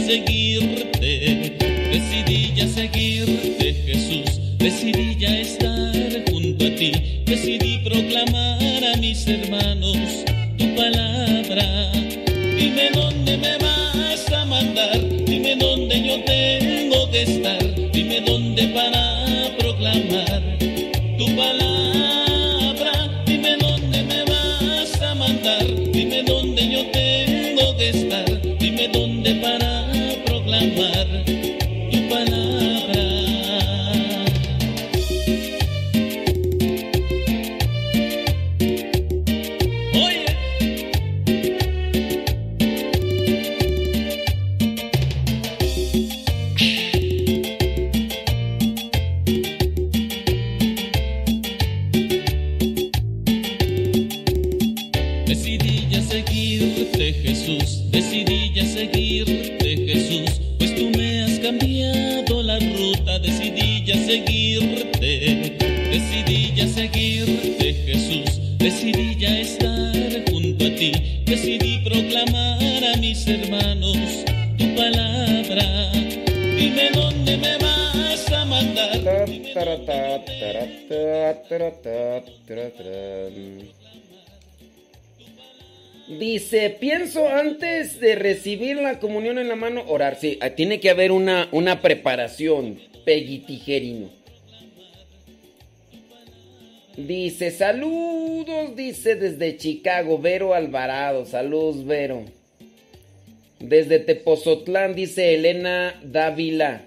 [0.08, 1.58] Seguirte,
[1.92, 6.94] decidí ya seguirte Jesús, decidí ya estar junto a ti,
[7.26, 10.24] decidí proclamar a mis hermanos
[10.58, 11.92] tu palabra.
[12.58, 19.58] Dime dónde me vas a mandar, dime dónde yo tengo que estar, dime dónde para
[19.60, 20.37] proclamar
[88.28, 90.18] recibir la comunión en la mano, orar.
[90.20, 94.10] Sí, ah, tiene que haber una, una preparación, Peggy Tijerino.
[96.98, 101.26] Dice, saludos, dice desde Chicago, Vero Alvarado.
[101.26, 102.26] Saludos, Vero.
[103.60, 106.82] Desde Tepozotlán, dice Elena Dávila.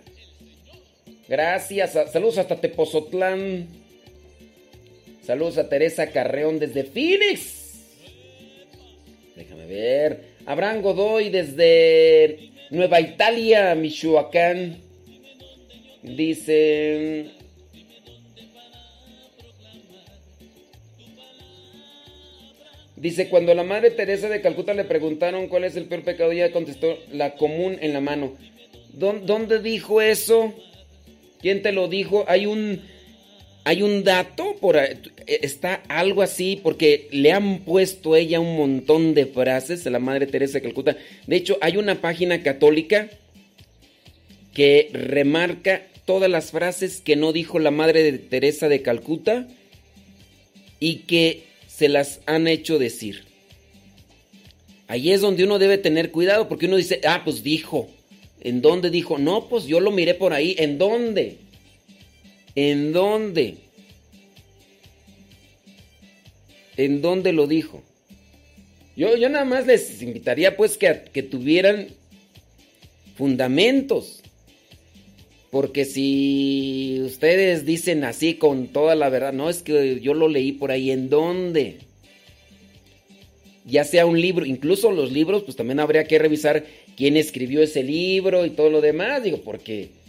[1.28, 3.66] Gracias, saludos hasta Tepozotlán.
[5.22, 7.54] Saludos a Teresa Carreón desde Phoenix.
[9.36, 10.29] Déjame ver.
[10.46, 14.78] Abraham Godoy desde Nueva Italia, Michoacán.
[16.02, 17.30] Dice.
[22.96, 26.52] Dice, cuando la madre Teresa de Calcuta le preguntaron cuál es el peor pecado, ella
[26.52, 28.34] contestó, la común en la mano.
[28.92, 30.52] ¿Dó- ¿Dónde dijo eso?
[31.40, 32.24] ¿Quién te lo dijo?
[32.28, 32.82] Hay un,
[33.64, 39.14] hay un dato por ahí, está algo así porque le han puesto ella un montón
[39.14, 40.96] de frases a la Madre Teresa de Calcuta.
[41.26, 43.10] De hecho, hay una página católica
[44.54, 49.46] que remarca todas las frases que no dijo la madre de Teresa de Calcuta
[50.80, 53.24] y que se las han hecho decir.
[54.88, 57.88] Ahí es donde uno debe tener cuidado porque uno dice, ah, pues dijo.
[58.40, 59.18] ¿En dónde dijo?
[59.18, 60.56] No, pues yo lo miré por ahí.
[60.58, 61.36] ¿En dónde?
[62.54, 63.56] ¿En dónde?
[66.76, 67.82] ¿En dónde lo dijo?
[68.96, 71.88] Yo, yo nada más les invitaría pues que, que tuvieran
[73.16, 74.22] fundamentos.
[75.50, 80.52] Porque si ustedes dicen así con toda la verdad, no es que yo lo leí
[80.52, 81.78] por ahí, ¿en dónde?
[83.66, 86.64] Ya sea un libro, incluso los libros, pues también habría que revisar
[86.96, 89.99] quién escribió ese libro y todo lo demás, digo, porque...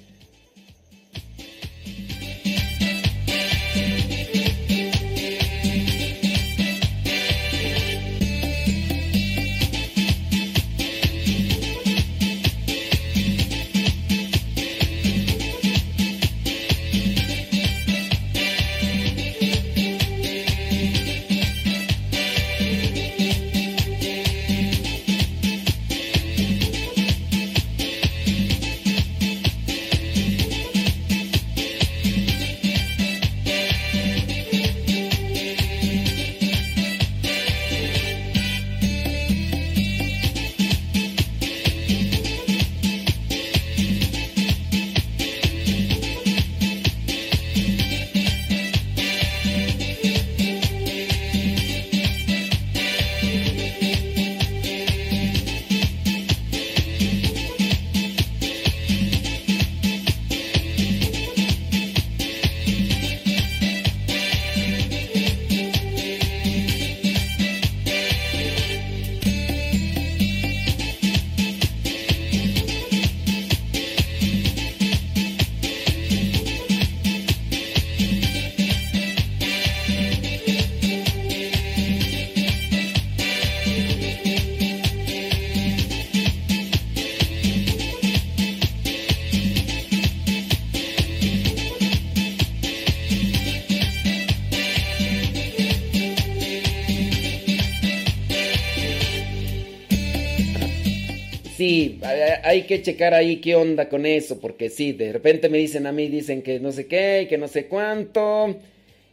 [102.52, 105.94] hay que checar ahí qué onda con eso, porque sí, de repente me dicen a
[105.94, 108.58] mí, dicen que no sé qué, que no sé cuánto,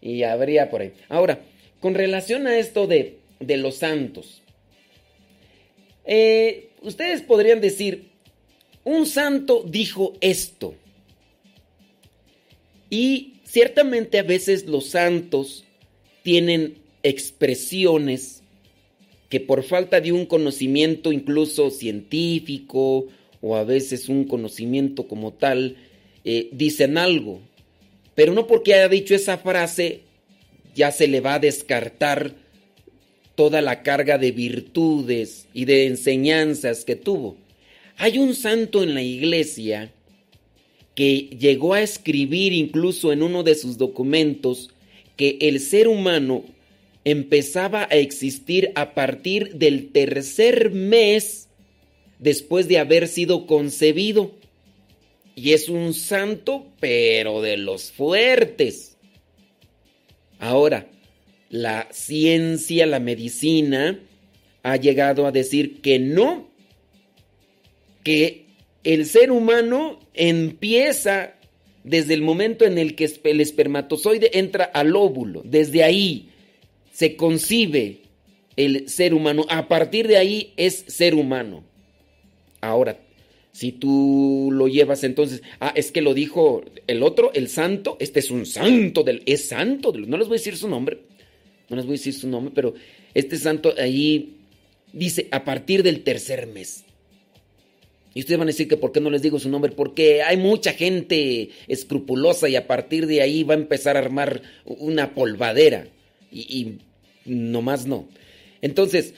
[0.03, 0.93] y habría por ahí.
[1.09, 1.39] Ahora,
[1.79, 4.43] con relación a esto de, de los santos,
[6.05, 8.09] eh, ustedes podrían decir,
[8.83, 10.75] un santo dijo esto,
[12.91, 15.65] y ciertamente a veces los santos
[16.25, 18.43] tienen expresiones
[19.29, 23.07] que por falta de un conocimiento incluso científico
[23.41, 25.77] o a veces un conocimiento como tal,
[26.25, 27.41] eh, dicen algo.
[28.15, 30.03] Pero no porque haya dicho esa frase
[30.75, 32.35] ya se le va a descartar
[33.35, 37.37] toda la carga de virtudes y de enseñanzas que tuvo.
[37.97, 39.93] Hay un santo en la iglesia
[40.95, 44.71] que llegó a escribir incluso en uno de sus documentos
[45.17, 46.45] que el ser humano
[47.05, 51.48] empezaba a existir a partir del tercer mes
[52.19, 54.33] después de haber sido concebido.
[55.35, 58.97] Y es un santo, pero de los fuertes.
[60.39, 60.89] Ahora,
[61.51, 64.01] la ciencia, la medicina,
[64.63, 66.49] ha llegado a decir que no,
[68.03, 68.47] que
[68.85, 71.35] el ser humano empieza
[71.85, 76.29] desde el momento en el que el espermatozoide entra al óvulo, desde ahí
[76.93, 77.99] se concibe
[78.57, 79.47] el ser humano.
[79.49, 81.68] A partir de ahí es ser humano.
[82.61, 82.99] Ahora,
[83.53, 88.21] si tú lo llevas entonces, ah, es que lo dijo el otro, el santo, este
[88.21, 90.99] es un santo del, es santo, no les voy a decir su nombre,
[91.69, 92.75] no les voy a decir su nombre, pero
[93.15, 94.37] este santo ahí
[94.93, 96.85] dice a partir del tercer mes.
[98.15, 100.37] Y ustedes van a decir que por qué no les digo su nombre, porque hay
[100.37, 105.87] mucha gente escrupulosa y a partir de ahí va a empezar a armar una polvadera.
[106.33, 106.79] Y, y
[107.25, 108.09] nomás no.
[108.61, 109.15] Entonces,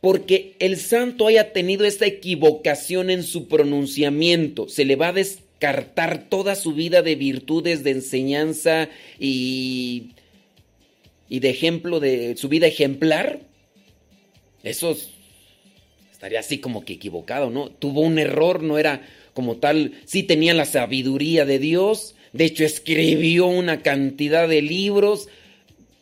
[0.00, 6.28] porque el santo haya tenido esta equivocación en su pronunciamiento, se le va a descartar
[6.28, 8.88] toda su vida de virtudes, de enseñanza
[9.18, 10.12] y,
[11.28, 13.40] y de ejemplo, de su vida ejemplar.
[14.62, 14.96] Eso
[16.10, 17.70] estaría así como que equivocado, ¿no?
[17.70, 19.02] Tuvo un error, no era
[19.34, 25.28] como tal, sí tenía la sabiduría de Dios, de hecho escribió una cantidad de libros,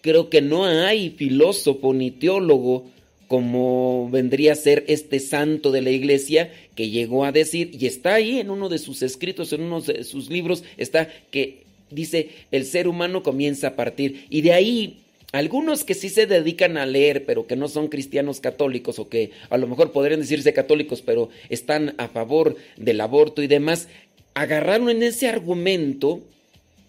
[0.01, 2.91] creo que no hay filósofo ni teólogo
[3.29, 8.15] como vendría a ser este santo de la iglesia que llegó a decir, y está
[8.15, 12.65] ahí en uno de sus escritos, en uno de sus libros, está que dice, el
[12.65, 14.25] ser humano comienza a partir.
[14.31, 15.01] Y de ahí,
[15.33, 19.31] algunos que sí se dedican a leer, pero que no son cristianos católicos, o que
[19.51, 23.89] a lo mejor podrían decirse católicos, pero están a favor del aborto y demás,
[24.33, 26.23] agarraron en ese argumento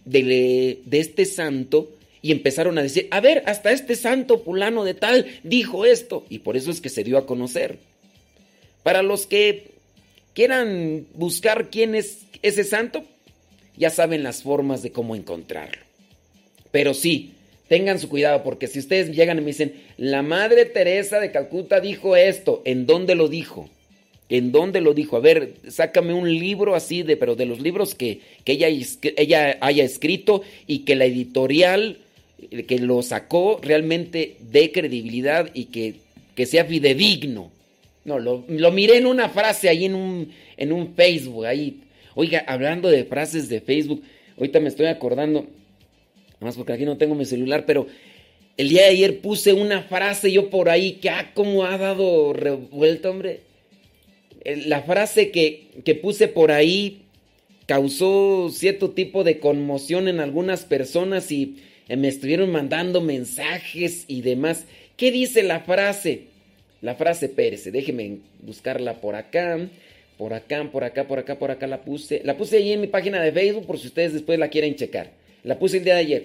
[0.05, 1.89] de, de este santo,
[2.21, 6.25] y empezaron a decir, a ver, hasta este santo fulano de tal dijo esto.
[6.29, 7.79] Y por eso es que se dio a conocer.
[8.83, 9.71] Para los que
[10.33, 13.03] quieran buscar quién es ese santo,
[13.77, 15.81] ya saben las formas de cómo encontrarlo.
[16.71, 17.33] Pero sí,
[17.67, 21.79] tengan su cuidado, porque si ustedes llegan y me dicen, la Madre Teresa de Calcuta
[21.79, 23.69] dijo esto, ¿en dónde lo dijo?
[24.27, 25.17] ¿En dónde lo dijo?
[25.17, 29.57] A ver, sácame un libro así de, pero de los libros que, que ella, ella
[29.61, 31.99] haya escrito y que la editorial
[32.67, 35.95] que lo sacó realmente de credibilidad y que,
[36.35, 37.51] que sea fidedigno.
[38.05, 41.81] No, lo, lo, miré en una frase ahí en un, en un Facebook, ahí.
[42.15, 44.01] Oiga, hablando de frases de Facebook,
[44.37, 45.47] ahorita me estoy acordando,
[46.39, 47.87] más porque aquí no tengo mi celular, pero
[48.57, 52.33] el día de ayer puse una frase yo por ahí que, ah, cómo ha dado
[52.33, 53.41] revuelta, hombre.
[54.43, 57.03] La frase que, que puse por ahí
[57.65, 61.57] causó cierto tipo de conmoción en algunas personas y
[61.97, 64.65] me estuvieron mandando mensajes y demás.
[64.95, 66.23] ¿Qué dice la frase?
[66.81, 69.59] La frase Pérez, déjeme buscarla por acá,
[70.17, 72.21] por acá, por acá, por acá, por acá la puse.
[72.23, 75.11] La puse ahí en mi página de Facebook por si ustedes después la quieren checar.
[75.43, 76.23] La puse el día de ayer.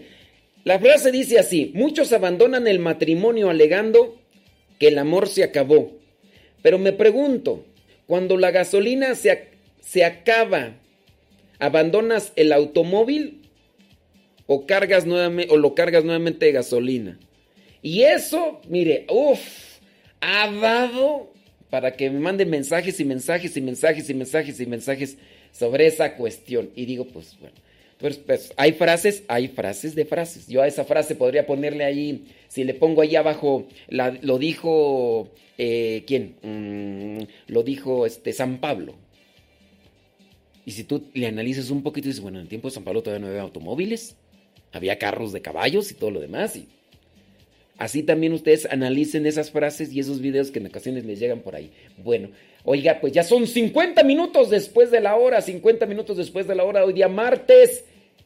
[0.64, 4.18] La frase dice así, muchos abandonan el matrimonio alegando
[4.78, 5.92] que el amor se acabó.
[6.62, 7.64] Pero me pregunto,
[8.06, 9.48] cuando la gasolina se,
[9.80, 10.74] se acaba,
[11.58, 13.43] ¿abandonas el automóvil
[14.46, 17.18] o cargas nuevamente o lo cargas nuevamente de gasolina.
[17.82, 19.78] Y eso, mire, uff,
[20.20, 21.32] ha dado
[21.70, 25.18] para que me manden mensajes y mensajes y mensajes y mensajes y mensajes
[25.52, 26.70] sobre esa cuestión.
[26.76, 27.56] Y digo, pues bueno,
[27.98, 30.46] pues, pues hay frases, hay frases de frases.
[30.46, 36.04] Yo a esa frase podría ponerle ahí, si le pongo ahí abajo, lo dijo, eh,
[36.06, 36.36] ¿quién?
[36.42, 38.94] Mm, lo dijo este San Pablo.
[40.66, 43.02] Y si tú le analizas un poquito, dices, bueno, en el tiempo de San Pablo
[43.02, 44.16] todavía no había automóviles
[44.74, 46.56] había carros de caballos y todo lo demás.
[46.56, 46.66] Y
[47.78, 51.54] así también ustedes analicen esas frases y esos videos que en ocasiones les llegan por
[51.54, 51.70] ahí.
[51.96, 52.28] Bueno,
[52.64, 56.64] oiga, pues ya son 50 minutos después de la hora, 50 minutos después de la
[56.64, 57.84] hora, hoy día martes.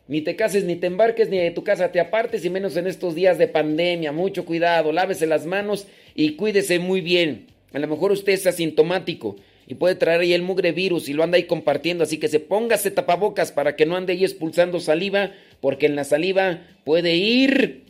[0.09, 2.87] Ni te cases, ni te embarques, ni de tu casa te apartes, y menos en
[2.87, 4.11] estos días de pandemia.
[4.11, 7.49] Mucho cuidado, lávese las manos y cuídese muy bien.
[7.75, 9.37] A lo mejor usted es asintomático
[9.67, 12.41] y puede traer ahí el mugre virus y lo anda ahí compartiendo, así que se
[12.41, 17.85] póngase tapabocas para que no ande ahí expulsando saliva porque en la saliva puede ir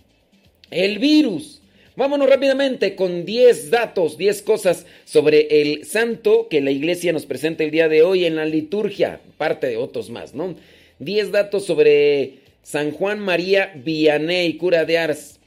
[0.70, 1.60] el virus.
[1.96, 7.64] Vámonos rápidamente con 10 datos, 10 cosas sobre el santo que la iglesia nos presenta
[7.64, 10.54] el día de hoy en la liturgia, parte de otros más, ¿no?
[11.00, 15.40] 10 datos sobre San Juan María Vianney, cura de Ars.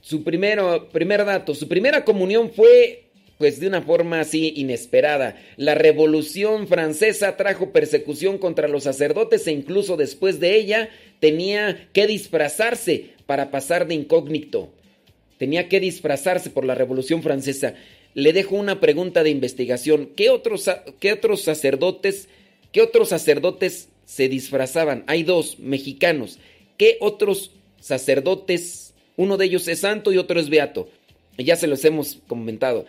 [0.00, 3.04] Su primero, primer dato, su primera comunión fue
[3.40, 5.40] pues de una forma así inesperada.
[5.56, 12.06] La Revolución Francesa trajo persecución contra los sacerdotes e incluso después de ella tenía que
[12.06, 14.70] disfrazarse para pasar de incógnito.
[15.38, 17.72] Tenía que disfrazarse por la Revolución Francesa.
[18.12, 20.10] Le dejo una pregunta de investigación.
[20.14, 22.28] ¿Qué otros, qué otros sacerdotes,
[22.72, 25.02] qué otros sacerdotes se disfrazaban?
[25.06, 26.38] Hay dos mexicanos.
[26.76, 28.92] ¿Qué otros sacerdotes?
[29.16, 30.90] Uno de ellos es santo y otro es beato.
[31.38, 32.84] Ya se los hemos comentado.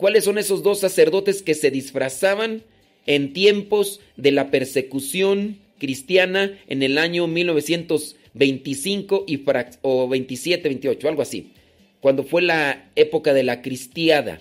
[0.00, 2.62] ¿Cuáles son esos dos sacerdotes que se disfrazaban
[3.04, 9.44] en tiempos de la persecución cristiana en el año 1925 y
[9.82, 11.52] o 27, 28, algo así?
[12.00, 14.40] Cuando fue la época de la cristiada.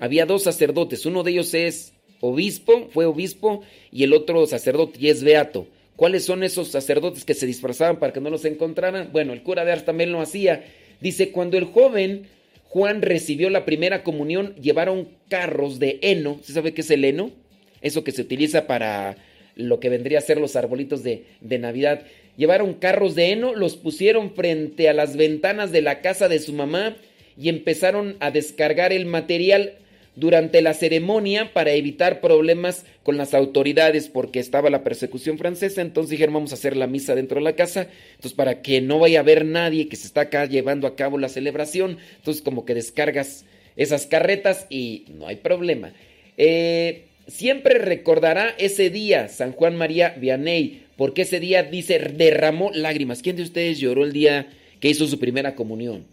[0.00, 5.10] Había dos sacerdotes, uno de ellos es obispo, fue obispo, y el otro sacerdote y
[5.10, 5.68] es beato.
[5.94, 9.10] ¿Cuáles son esos sacerdotes que se disfrazaban para que no los encontraran?
[9.12, 10.64] Bueno, el cura de Ars también lo hacía.
[11.00, 12.26] Dice, cuando el joven
[12.68, 16.38] Juan recibió la primera comunión, llevaron carros de heno.
[16.42, 17.30] ¿Se sabe qué es el heno?
[17.80, 19.16] Eso que se utiliza para
[19.54, 22.02] lo que vendría a ser los arbolitos de, de Navidad.
[22.36, 26.52] Llevaron carros de heno, los pusieron frente a las ventanas de la casa de su
[26.52, 26.96] mamá
[27.36, 29.74] y empezaron a descargar el material
[30.18, 36.10] durante la ceremonia para evitar problemas con las autoridades porque estaba la persecución francesa, entonces
[36.10, 39.20] dijeron vamos a hacer la misa dentro de la casa, entonces para que no vaya
[39.20, 42.74] a haber nadie que se está acá llevando a cabo la celebración, entonces como que
[42.74, 43.44] descargas
[43.76, 45.92] esas carretas y no hay problema.
[46.36, 53.22] Eh, siempre recordará ese día San Juan María Vianney, porque ese día dice derramó lágrimas.
[53.22, 54.48] ¿Quién de ustedes lloró el día
[54.80, 56.04] que hizo su primera comunión?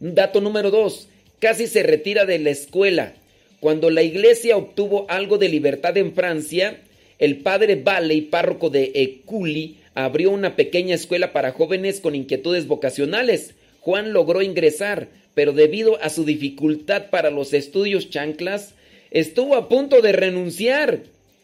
[0.00, 1.08] Dato número dos,
[1.40, 3.14] casi se retira de la escuela.
[3.60, 6.80] Cuando la iglesia obtuvo algo de libertad en Francia,
[7.18, 13.54] el padre Valley, párroco de Eculi, abrió una pequeña escuela para jóvenes con inquietudes vocacionales.
[13.80, 18.74] Juan logró ingresar, pero debido a su dificultad para los estudios chanclas,
[19.10, 21.00] estuvo a punto de renunciar.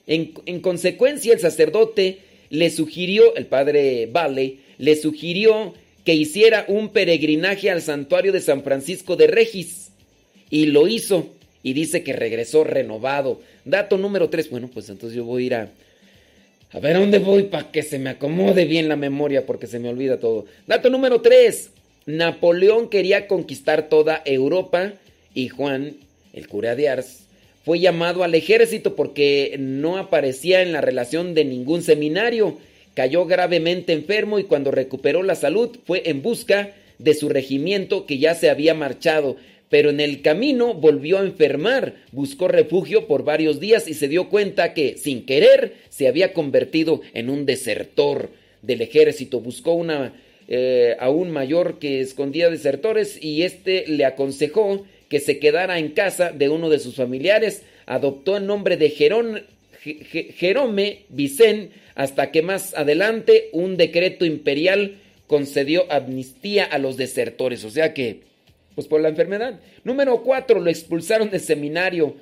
[0.07, 2.19] En, en consecuencia, el sacerdote
[2.51, 5.75] le sugirió, el padre Valley, le sugirió
[6.05, 9.91] que hiciera un peregrinaje al santuario de San Francisco de Regis.
[10.51, 11.29] Y lo hizo.
[11.63, 13.41] Y dice que regresó renovado.
[13.65, 14.51] Dato número 3.
[14.51, 15.69] Bueno, pues entonces yo voy a ir a...
[16.73, 19.79] A ver a dónde voy para que se me acomode bien la memoria porque se
[19.79, 20.47] me olvida todo.
[20.67, 21.71] Dato número 3.
[22.07, 24.93] Napoleón quería conquistar toda Europa
[25.35, 25.95] y Juan,
[26.33, 27.25] el cura de Ars,
[27.65, 32.59] fue llamado al ejército porque no aparecía en la relación de ningún seminario.
[32.95, 38.19] Cayó gravemente enfermo y cuando recuperó la salud fue en busca de su regimiento que
[38.19, 39.37] ya se había marchado.
[39.69, 44.29] Pero en el camino volvió a enfermar, buscó refugio por varios días y se dio
[44.29, 48.31] cuenta que, sin querer, se había convertido en un desertor
[48.63, 49.41] del ejército.
[49.41, 50.13] Buscó una
[50.47, 56.31] eh, aún mayor que escondía desertores y este le aconsejó que se quedara en casa
[56.31, 57.63] de uno de sus familiares.
[57.87, 59.43] Adoptó el nombre de Jerón,
[59.85, 67.65] Jerome Vicén hasta que más adelante un decreto imperial concedió amnistía a los desertores.
[67.65, 68.23] O sea que,
[68.75, 69.61] pues por la enfermedad.
[69.85, 72.17] Número cuatro, lo expulsaron del seminario.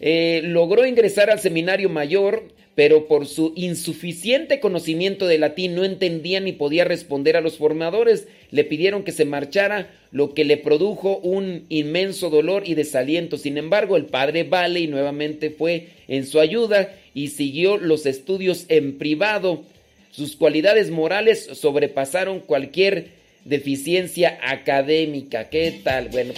[0.00, 2.44] Eh, logró ingresar al seminario mayor,
[2.74, 8.26] pero por su insuficiente conocimiento de latín no entendía ni podía responder a los formadores.
[8.50, 13.36] Le pidieron que se marchara, lo que le produjo un inmenso dolor y desaliento.
[13.36, 18.98] Sin embargo, el padre Valley nuevamente fue en su ayuda y siguió los estudios en
[18.98, 19.64] privado.
[20.10, 23.08] Sus cualidades morales sobrepasaron cualquier
[23.44, 25.48] deficiencia académica.
[25.48, 26.08] ¿Qué tal?
[26.08, 26.34] Bueno.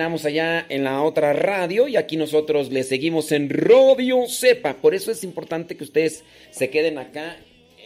[0.00, 4.72] Terminamos allá en la otra radio y aquí nosotros le seguimos en Radio Cepa.
[4.72, 7.36] Por eso es importante que ustedes se queden acá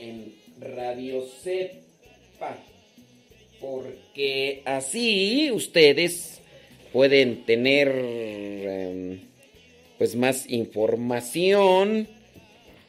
[0.00, 2.56] en Radio Cepa.
[3.60, 6.40] Porque así ustedes
[6.92, 9.18] pueden tener em,
[9.98, 12.06] pues más información,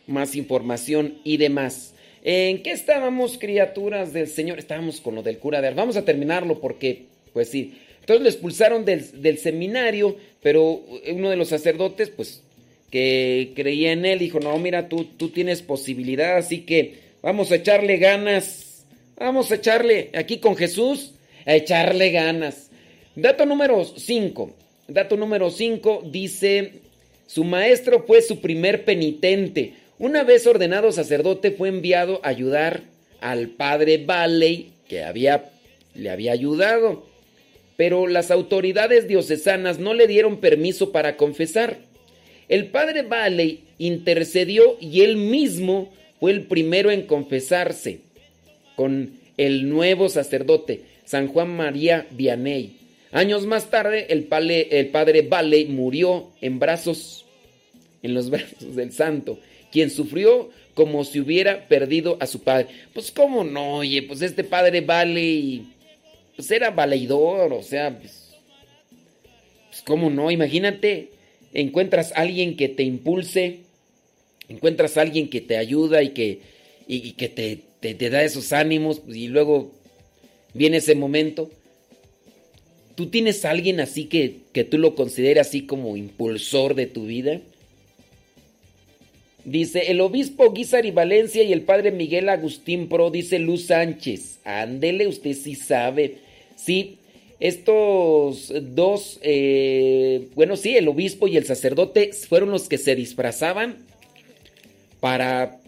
[0.06, 1.96] más información y demás.
[2.22, 4.60] ¿En qué estábamos, criaturas del Señor?
[4.60, 5.76] Estábamos con lo del cura de Ars.
[5.76, 7.74] Vamos a terminarlo porque, pues sí.
[8.06, 12.43] Entonces lo expulsaron del, seminario, pero uno de los sacerdotes, pues,
[12.91, 17.56] que creía en él, dijo, no, mira, tú, tú tienes posibilidad, así que vamos a
[17.56, 18.86] echarle ganas.
[19.18, 21.14] Vamos a echarle aquí con Jesús,
[21.47, 22.70] a echarle ganas.
[23.16, 24.51] Dato número 5.
[24.88, 26.74] Dato número 5 dice,
[27.26, 29.74] su maestro fue su primer penitente.
[29.97, 32.84] Una vez ordenado sacerdote fue enviado a ayudar
[33.20, 35.49] al padre Valley, que había,
[35.95, 37.14] le había ayudado.
[37.78, 41.78] Pero las autoridades diocesanas no le dieron permiso para confesar.
[42.48, 48.00] El padre Valley intercedió y él mismo fue el primero en confesarse
[48.76, 52.78] con el nuevo sacerdote, San Juan María Vianney.
[53.12, 54.28] Años más tarde, el,
[54.72, 57.26] el padre Valley murió en brazos,
[58.04, 59.40] en los brazos del santo,
[59.72, 62.68] quien sufrió como si hubiera perdido a su padre.
[62.94, 65.66] Pues cómo no, oye, pues este padre Valley,
[66.36, 68.22] pues era valedor, o sea, pues,
[69.70, 70.32] Pues, ¿Cómo no?
[70.32, 71.10] Imagínate,
[71.54, 73.60] encuentras a alguien que te impulse,
[74.48, 76.40] encuentras a alguien que te ayuda y que,
[76.88, 79.72] y, que te, te- te da esos ánimos pues, y luego
[80.54, 81.52] viene ese momento.
[82.96, 87.06] ¿Tú tienes a alguien así que, que tú lo consideras así como impulsor de tu
[87.06, 87.42] vida?
[89.44, 94.40] Dice, el obispo Guizar y Valencia y el padre Miguel Agustín Pro, dice Luz Sánchez.
[94.46, 96.20] Ándele, usted sí sabe.
[96.66, 96.97] Sí,
[97.39, 103.78] estos dos, eh, bueno, sí, el obispo y el sacerdote fueron los que se disfrazaban
[104.99, 105.59] para,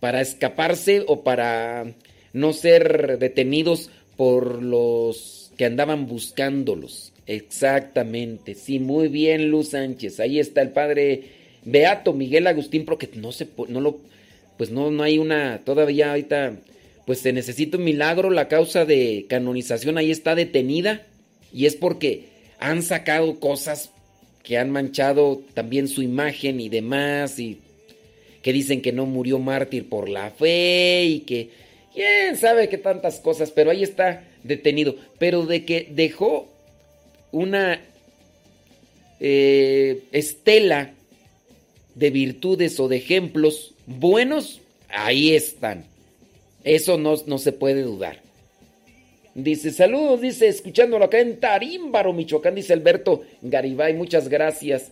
[0.00, 1.92] para escaparse o para
[2.32, 7.12] no ser detenidos por los que andaban buscándolos.
[7.28, 10.18] Exactamente, sí, muy bien, Luz Sánchez.
[10.18, 11.24] Ahí está el padre
[11.64, 13.98] Beato Miguel Agustín, porque no se no lo,
[14.56, 16.54] pues no, no hay una, todavía ahorita,
[17.08, 21.06] pues se necesita un milagro, la causa de canonización ahí está detenida,
[21.54, 22.24] y es porque
[22.58, 23.92] han sacado cosas
[24.42, 27.60] que han manchado también su imagen y demás, y
[28.42, 31.48] que dicen que no murió mártir por la fe, y que
[31.94, 36.46] quién sabe qué tantas cosas, pero ahí está detenido, pero de que dejó
[37.32, 37.80] una
[39.18, 40.92] eh, estela
[41.94, 45.87] de virtudes o de ejemplos buenos, ahí están.
[46.68, 48.18] Eso no, no se puede dudar.
[49.34, 54.90] Dice, saludos, dice, escuchándolo acá en Tarímbaro, Michoacán, dice Alberto Garibay, muchas gracias.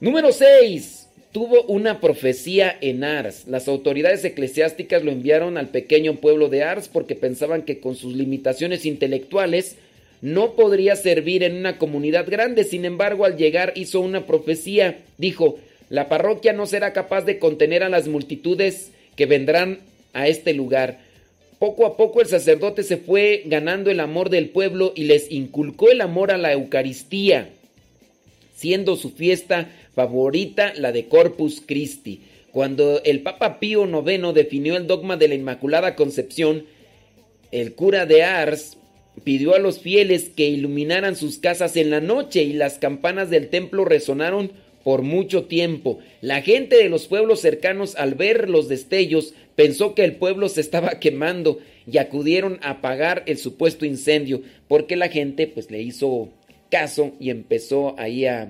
[0.00, 1.06] Número 6.
[1.32, 3.46] Tuvo una profecía en Ars.
[3.46, 8.14] Las autoridades eclesiásticas lo enviaron al pequeño pueblo de Ars porque pensaban que con sus
[8.14, 9.76] limitaciones intelectuales
[10.22, 12.64] no podría servir en una comunidad grande.
[12.64, 15.00] Sin embargo, al llegar hizo una profecía.
[15.18, 15.58] Dijo,
[15.90, 19.80] la parroquia no será capaz de contener a las multitudes que vendrán
[20.18, 20.98] a este lugar.
[21.58, 25.90] Poco a poco el sacerdote se fue ganando el amor del pueblo y les inculcó
[25.90, 27.50] el amor a la Eucaristía,
[28.54, 32.20] siendo su fiesta favorita la de Corpus Christi.
[32.52, 36.64] Cuando el Papa Pío IX definió el dogma de la Inmaculada Concepción,
[37.50, 38.76] el cura de Ars
[39.24, 43.48] pidió a los fieles que iluminaran sus casas en la noche y las campanas del
[43.48, 44.52] templo resonaron
[44.88, 45.98] por mucho tiempo.
[46.22, 50.62] La gente de los pueblos cercanos al ver los destellos pensó que el pueblo se
[50.62, 56.30] estaba quemando y acudieron a apagar el supuesto incendio porque la gente pues le hizo
[56.70, 58.48] caso y empezó ahí a...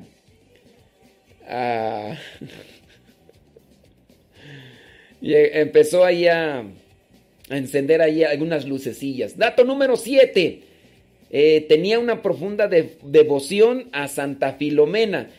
[1.49, 2.17] a
[5.21, 9.37] y eh, empezó ahí a, a encender ahí algunas lucecillas.
[9.37, 10.61] Dato número 7.
[11.69, 15.31] tenía una profunda de- devoción a Santa Filomena.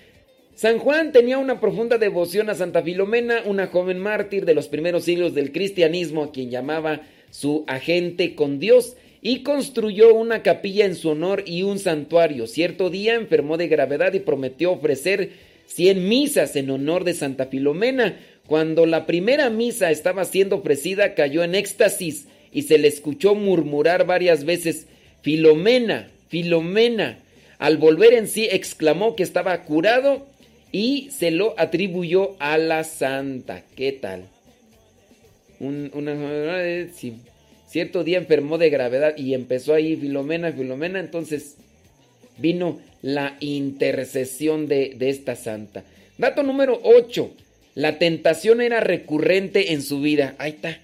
[0.60, 5.06] San Juan tenía una profunda devoción a Santa Filomena, una joven mártir de los primeros
[5.06, 7.00] siglos del cristianismo, a quien llamaba
[7.32, 12.46] su agente con Dios, y construyó una capilla en su honor y un santuario.
[12.46, 15.30] Cierto día enfermó de gravedad y prometió ofrecer
[15.68, 18.20] 100 misas en honor de Santa Filomena.
[18.46, 24.06] Cuando la primera misa estaba siendo ofrecida, cayó en éxtasis y se le escuchó murmurar
[24.06, 24.88] varias veces,
[25.22, 27.20] Filomena, Filomena.
[27.60, 30.28] Al volver en sí, exclamó que estaba curado
[30.72, 33.64] y se lo atribuyó a la santa.
[33.76, 34.26] ¿Qué tal?
[35.60, 35.92] Un-.
[37.68, 41.56] Cierto día enfermó de gravedad y empezó ahí Filomena, Filomena, entonces
[42.38, 45.84] vino la intercesión de, de esta santa.
[46.18, 47.32] Dato número 8.
[47.76, 50.36] La tentación era recurrente en su vida.
[50.38, 50.80] Ahí está.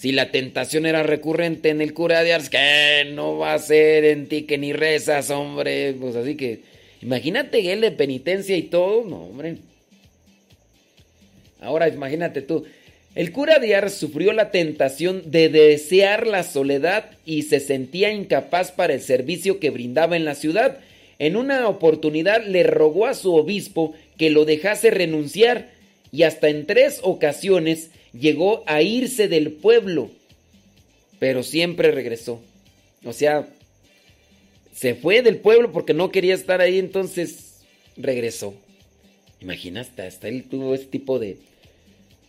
[0.00, 4.06] Si la tentación era recurrente en el cura de Ars, que no va a ser
[4.06, 5.94] en ti que ni rezas, hombre.
[6.00, 6.60] Pues así que,
[7.02, 9.04] imagínate él de penitencia y todo.
[9.04, 9.56] No, hombre.
[11.60, 12.64] Ahora imagínate tú.
[13.14, 18.70] El cura de Ars sufrió la tentación de desear la soledad y se sentía incapaz
[18.70, 20.78] para el servicio que brindaba en la ciudad.
[21.18, 25.70] En una oportunidad le rogó a su obispo que lo dejase renunciar
[26.12, 30.10] y hasta en tres ocasiones llegó a irse del pueblo,
[31.18, 32.40] pero siempre regresó.
[33.04, 33.48] O sea,
[34.80, 37.60] se fue del pueblo porque no quería estar ahí, entonces
[37.98, 38.54] regresó.
[39.42, 41.36] Imaginaste, hasta él tuvo ese tipo de,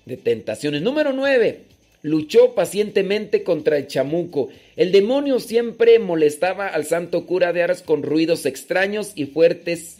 [0.06, 0.82] de tentaciones.
[0.82, 1.62] Número 9.
[2.02, 4.50] Luchó pacientemente contra el chamuco.
[4.76, 10.00] El demonio siempre molestaba al santo cura de Ars con ruidos extraños y fuertes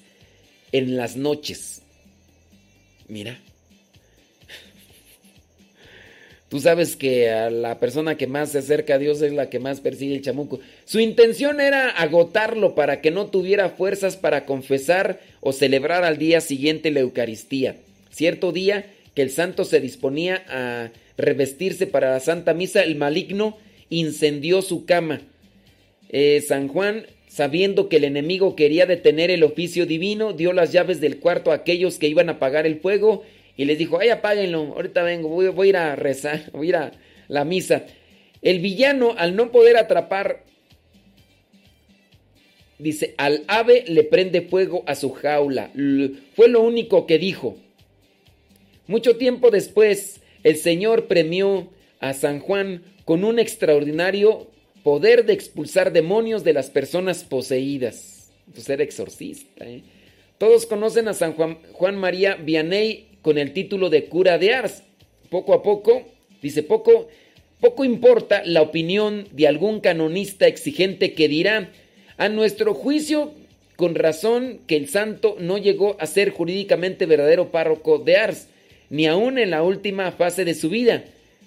[0.74, 1.84] en las noches.
[3.08, 3.40] Mira.
[6.52, 9.60] Tú sabes que a la persona que más se acerca a Dios es la que
[9.60, 10.60] más persigue el chamuco.
[10.84, 16.42] Su intención era agotarlo para que no tuviera fuerzas para confesar o celebrar al día
[16.42, 17.78] siguiente la Eucaristía.
[18.10, 23.58] Cierto día que el santo se disponía a revestirse para la Santa Misa, el maligno
[23.90, 25.22] incendió su cama.
[26.10, 31.00] Eh, San Juan sabiendo que el enemigo quería detener el oficio divino, dio las llaves
[31.00, 33.24] del cuarto a aquellos que iban a apagar el fuego
[33.58, 36.70] y les dijo, ay, apáguenlo, ahorita vengo, voy, voy a ir a rezar, voy a
[36.70, 36.92] ir a
[37.28, 37.86] la misa.
[38.42, 40.44] El villano, al no poder atrapar,
[42.80, 45.72] dice, al ave le prende fuego a su jaula.
[46.36, 47.58] Fue lo único que dijo.
[48.88, 54.50] Mucho tiempo después, el Señor premió a San Juan con un extraordinario
[54.84, 58.32] poder de expulsar demonios de las personas poseídas.
[58.54, 59.66] Pues era exorcista.
[59.66, 59.84] ¿eh?
[60.40, 64.84] Todos conocen a San Juan, Juan María Vianney con el título de cura de Ars.
[65.30, 66.04] Poco a poco,
[66.42, 67.08] dice poco,
[67.60, 71.70] poco importa la opinión de algún canonista exigente que dirá,
[72.18, 73.34] a nuestro juicio,
[73.76, 78.48] con razón que el santo no llegó a ser jurídicamente verdadero párroco de Ars,
[78.90, 81.04] ni aún en la última fase de su vida,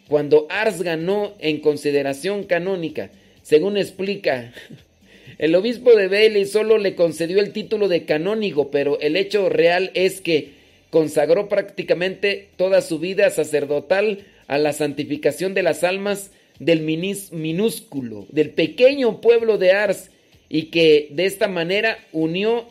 [0.09, 3.11] cuando Ars ganó en consideración canónica.
[3.43, 4.53] Según explica,
[5.39, 9.91] el obispo de Bailey solo le concedió el título de canónigo, pero el hecho real
[9.95, 10.64] es que
[10.95, 16.31] consagró prácticamente toda su vida sacerdotal a la santificación de las almas
[16.61, 20.13] del minúsculo, del pequeño pueblo de Ars,
[20.49, 22.69] y que de esta manera unió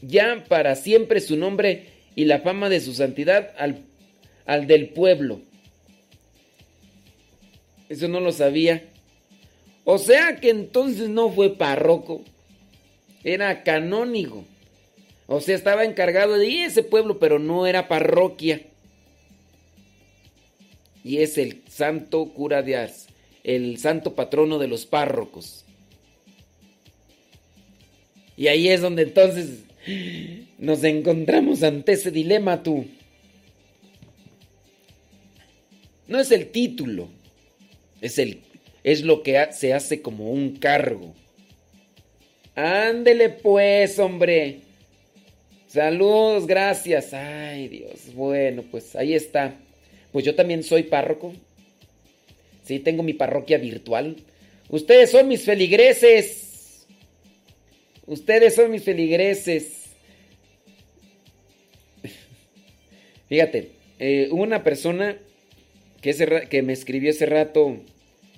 [0.00, 3.82] ya para siempre su nombre y la fama de su santidad al,
[4.46, 5.42] al del pueblo.
[7.90, 8.84] Eso no lo sabía.
[9.84, 12.22] O sea que entonces no fue párroco,
[13.22, 14.46] era canónigo.
[15.26, 18.62] O sea, estaba encargado de ese pueblo, pero no era parroquia.
[21.02, 23.06] Y es el santo cura de Ars,
[23.44, 25.64] el santo patrono de los párrocos.
[28.36, 29.64] Y ahí es donde entonces
[30.58, 32.86] nos encontramos ante ese dilema tú.
[36.06, 37.08] No es el título,
[38.00, 38.42] es el
[38.86, 41.12] es lo que se hace como un cargo.
[42.54, 44.60] Ándele pues, hombre.
[45.66, 47.12] Saludos, gracias.
[47.12, 48.14] Ay, Dios.
[48.14, 49.54] Bueno, pues ahí está.
[50.12, 51.32] Pues yo también soy párroco.
[52.62, 54.16] Sí, tengo mi parroquia virtual.
[54.68, 56.86] Ustedes son mis feligreses.
[58.06, 59.86] Ustedes son mis feligreses.
[63.28, 65.18] Fíjate, eh, una persona
[66.00, 67.78] que me escribió ese rato,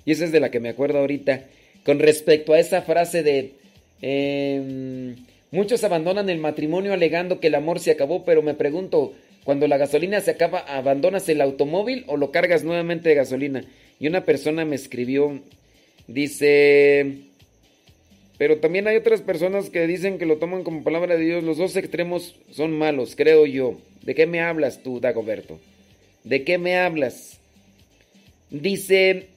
[0.05, 1.45] y esa es de la que me acuerdo ahorita,
[1.85, 3.53] con respecto a esa frase de,
[4.01, 5.15] em,
[5.51, 9.13] muchos abandonan el matrimonio alegando que el amor se acabó, pero me pregunto,
[9.43, 13.65] cuando la gasolina se acaba, ¿abandonas el automóvil o lo cargas nuevamente de gasolina?
[13.99, 15.41] Y una persona me escribió,
[16.07, 17.29] dice,
[18.39, 21.43] pero también hay otras personas que dicen que lo toman como palabra de Dios.
[21.43, 23.77] Los dos extremos son malos, creo yo.
[24.01, 25.59] ¿De qué me hablas tú, Dagoberto?
[26.23, 27.37] ¿De qué me hablas?
[28.49, 29.27] Dice,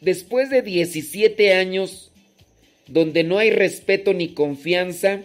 [0.00, 2.07] después de 17 años
[2.88, 5.20] donde no hay respeto ni confianza,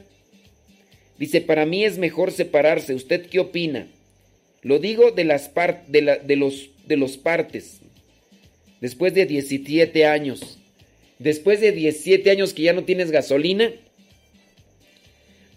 [1.17, 2.93] dice, para mí es mejor separarse.
[2.93, 3.87] ¿Usted qué opina?
[4.61, 7.79] Lo digo de las par- de, la- de los de los partes.
[8.81, 10.57] Después de 17 años.
[11.19, 13.71] Después de 17 años que ya no tienes gasolina.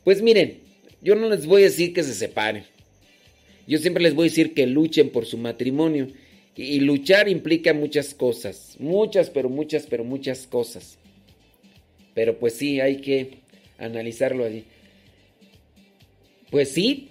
[0.05, 0.59] Pues miren,
[1.03, 2.65] yo no les voy a decir que se separen.
[3.67, 6.09] Yo siempre les voy a decir que luchen por su matrimonio.
[6.57, 8.77] Y, y luchar implica muchas cosas.
[8.79, 10.97] Muchas, pero muchas, pero muchas cosas.
[12.17, 13.41] Pero pues sí, hay que
[13.77, 14.65] analizarlo allí.
[16.51, 17.11] Pues sí,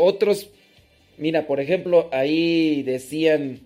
[0.00, 0.48] otros,
[1.18, 3.60] mira, por ejemplo, ahí decían,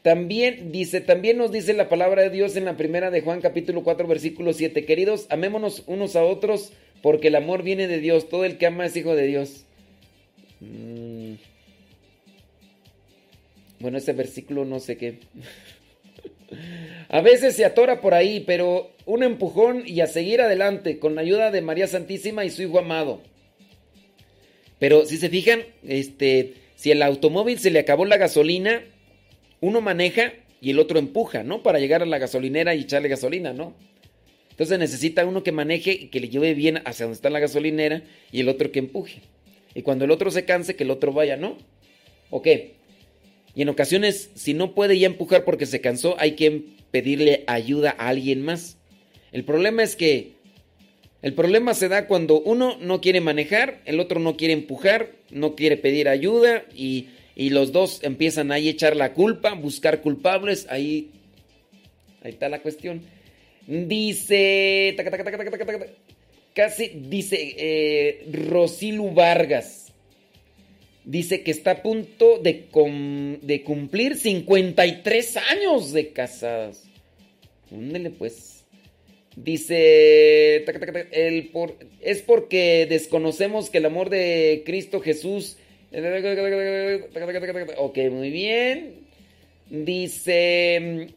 [0.00, 3.82] también dice, también nos dice la palabra de Dios en la primera de Juan capítulo
[3.82, 6.72] 4 versículo 7, queridos, amémonos unos a otros
[7.02, 9.66] porque el amor viene de Dios, todo el que ama es hijo de Dios.
[10.60, 11.34] Mm.
[13.80, 15.18] Bueno, ese versículo no sé qué.
[17.08, 21.20] A veces se atora por ahí, pero un empujón y a seguir adelante con la
[21.22, 23.20] ayuda de María Santísima y su Hijo amado.
[24.78, 28.82] Pero si se fijan, este, si el automóvil se le acabó la gasolina,
[29.60, 31.62] uno maneja y el otro empuja, ¿no?
[31.62, 33.74] Para llegar a la gasolinera y echarle gasolina, ¿no?
[34.50, 38.02] Entonces necesita uno que maneje y que le lleve bien hacia donde está la gasolinera
[38.32, 39.20] y el otro que empuje.
[39.74, 41.58] Y cuando el otro se canse, que el otro vaya, ¿no?
[42.30, 42.76] ¿O qué?
[43.56, 47.96] Y en ocasiones, si no puede ya empujar porque se cansó, hay que pedirle ayuda
[47.98, 48.76] a alguien más.
[49.32, 50.32] El problema es que
[51.22, 55.56] el problema se da cuando uno no quiere manejar, el otro no quiere empujar, no
[55.56, 60.66] quiere pedir ayuda y, y los dos empiezan ahí a echar la culpa, buscar culpables,
[60.68, 61.10] ahí,
[62.22, 63.00] ahí está la cuestión.
[63.66, 64.94] Dice,
[66.54, 69.85] casi dice eh, Rosilu Vargas.
[71.06, 76.82] Dice que está a punto de, cum- de cumplir 53 años de casadas.
[77.70, 78.64] Úndele pues.
[79.36, 80.64] Dice,
[81.12, 85.58] el por, es porque desconocemos que el amor de Cristo Jesús...
[87.76, 89.06] Ok, muy bien.
[89.70, 91.08] Dice,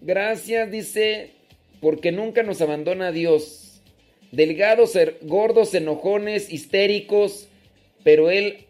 [0.00, 1.30] gracias, dice,
[1.80, 3.82] porque nunca nos abandona Dios.
[4.30, 7.48] Delgados, gordos, enojones, histéricos,
[8.04, 8.64] pero Él,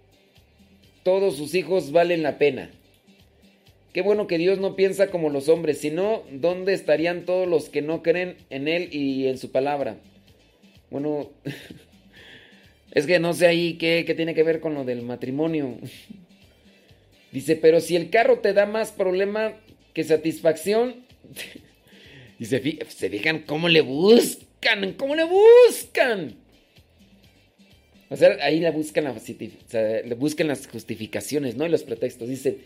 [1.02, 2.70] todos sus hijos valen la pena.
[3.92, 7.82] Qué bueno que Dios no piensa como los hombres, sino ¿dónde estarían todos los que
[7.82, 9.96] no creen en Él y en su palabra?
[10.90, 11.30] Bueno,
[12.92, 15.76] es que no sé ahí qué, qué tiene que ver con lo del matrimonio.
[17.32, 19.52] Dice, pero si el carro te da más problema
[19.94, 20.96] que satisfacción,
[22.38, 26.34] y se, fi- se fijan cómo le buscan, cómo le buscan.
[28.12, 31.64] O sea, ahí buscan, la, sea, le buscan las justificaciones, ¿no?
[31.64, 32.28] Y los pretextos.
[32.28, 32.58] Dice,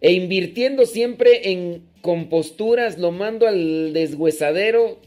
[0.00, 4.98] e invirtiendo siempre en composturas, lo mando al deshuesadero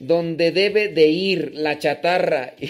[0.00, 2.54] donde debe de ir la chatarra.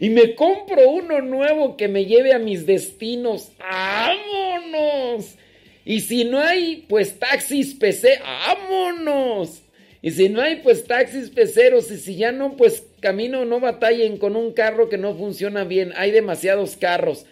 [0.00, 3.52] Y me compro uno nuevo que me lleve a mis destinos.
[3.56, 5.36] ¡Vámonos!
[5.84, 9.62] Y si no hay, pues taxis PC, ¡vámonos!
[10.02, 11.88] Y si no hay, pues taxis peceros.
[11.92, 15.92] Y si ya no, pues camino, no batallen con un carro que no funciona bien.
[15.94, 17.24] Hay demasiados carros.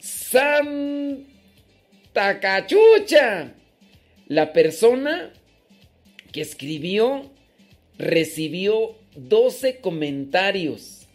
[0.00, 1.30] ¡Santa
[2.40, 3.52] cachucha!
[4.26, 5.32] La persona
[6.32, 7.30] que escribió
[7.96, 11.06] recibió 12 comentarios.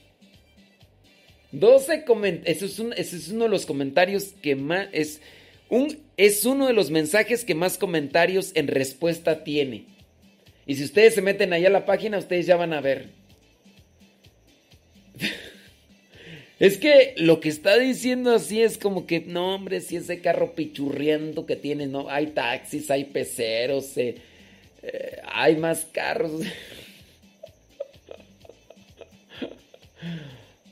[1.52, 2.64] 12 comentarios.
[2.64, 4.88] Eso, es es uno de los comentarios que más.
[4.93, 5.19] Es,
[5.68, 9.88] un, es uno de los mensajes que más comentarios en respuesta tiene.
[10.72, 13.10] Y si ustedes se meten allá a la página, ustedes ya van a ver.
[16.60, 20.56] Es que lo que está diciendo así es como que, no, hombre, si ese carro
[20.56, 24.15] pichurriendo que tiene, no, hay taxis, hay peceros, eh,
[24.81, 26.41] eh, hay más carros.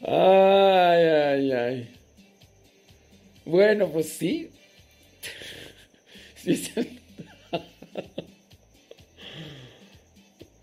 [0.02, 1.90] Ay, ay, ay.
[3.44, 4.08] Bueno, pues.
[4.08, 4.50] Sí,
[6.36, 7.00] sí.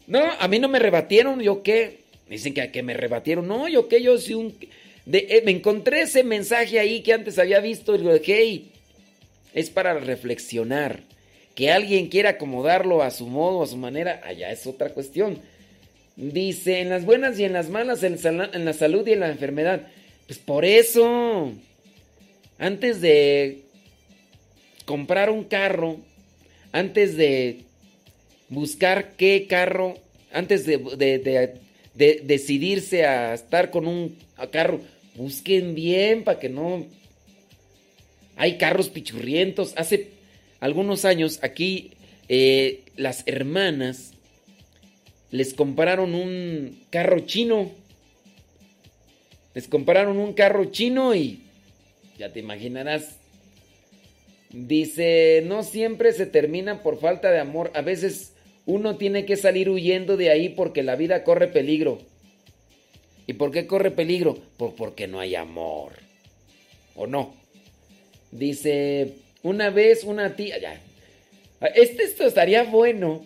[0.07, 2.01] No, a mí no me rebatieron, ¿yo qué?
[2.29, 3.47] Dicen que, me rebatieron.
[3.47, 4.03] No, ¿yo qué?
[4.03, 4.55] Yo sí un...
[5.13, 8.71] eh, me encontré ese mensaje ahí que antes había visto y digo, hey,
[9.55, 11.01] es para reflexionar.
[11.55, 15.39] Que alguien quiera acomodarlo a su modo, a su manera, allá es otra cuestión.
[16.17, 19.29] Dice, en las buenas y en las malas, en, en la salud y en la
[19.29, 19.87] enfermedad.
[20.27, 21.53] Pues por eso,
[22.59, 23.63] antes de
[24.85, 25.99] comprar un carro,
[26.73, 27.66] antes de
[28.49, 29.97] buscar qué carro,
[30.33, 31.55] antes de, de- de-
[31.95, 34.17] de decidirse a estar con un
[34.53, 34.81] carro,
[35.15, 36.87] busquen bien para que no...
[38.37, 39.73] Hay carros pichurrientos.
[39.77, 40.11] Hace
[40.61, 41.93] algunos años aquí
[42.29, 44.13] eh, las hermanas
[45.31, 47.73] les compraron un carro chino.
[49.55, 51.45] Les compraron un carro chino y
[52.19, 53.17] ya te imaginarás.
[54.51, 57.71] Dice, no siempre se termina por falta de amor.
[57.75, 58.35] A veces
[58.67, 61.99] uno tiene que salir huyendo de ahí porque la vida corre peligro.
[63.27, 64.39] ¿Y por qué corre peligro?
[64.57, 65.93] Por, porque no hay amor.
[66.95, 67.35] ¿O no?
[68.31, 70.59] Dice, una vez una tía...
[70.59, 70.81] Ya.
[71.75, 73.25] Este esto estaría bueno.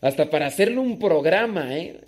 [0.00, 2.00] Hasta para hacerle un programa, ¿eh?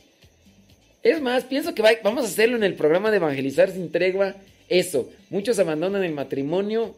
[1.02, 4.34] Es más, pienso que va- vamos a hacerlo en el programa de Evangelizar sin tregua.
[4.68, 6.94] Eso, muchos abandonan el matrimonio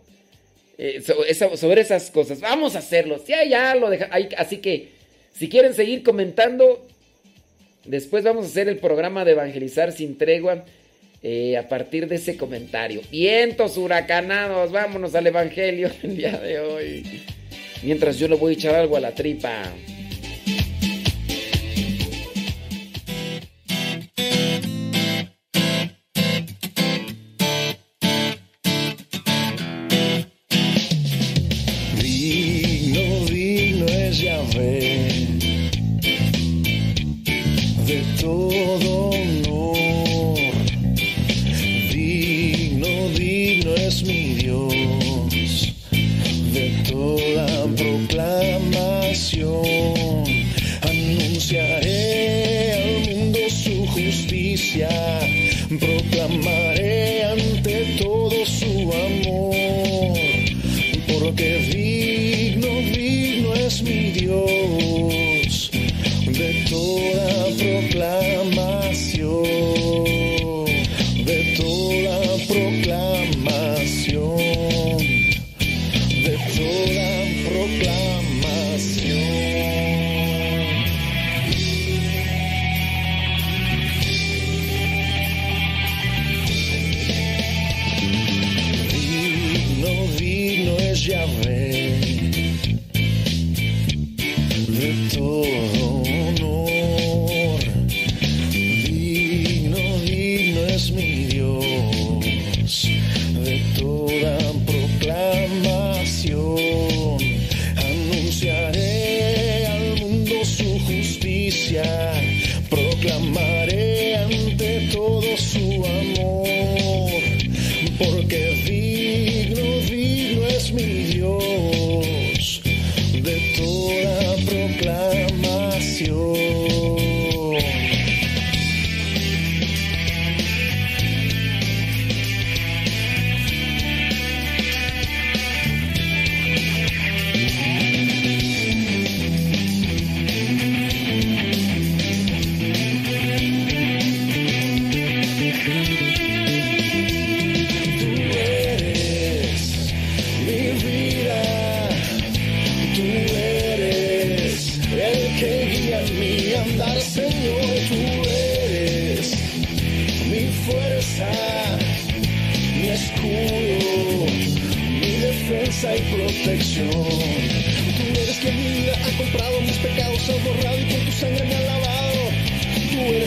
[0.79, 1.01] eh,
[1.57, 2.41] sobre esas cosas.
[2.41, 3.23] Vamos a hacerlo.
[3.27, 4.09] Ya, ya lo deja.
[4.37, 4.91] así que,
[5.35, 6.87] si quieren seguir comentando,
[7.85, 10.65] después vamos a hacer el programa de Evangelizar sin tregua
[11.23, 13.01] eh, a partir de ese comentario.
[13.11, 17.23] Vientos huracanados, vámonos al Evangelio el día de hoy.
[17.83, 19.63] Mientras yo le voy a echar algo a la tripa.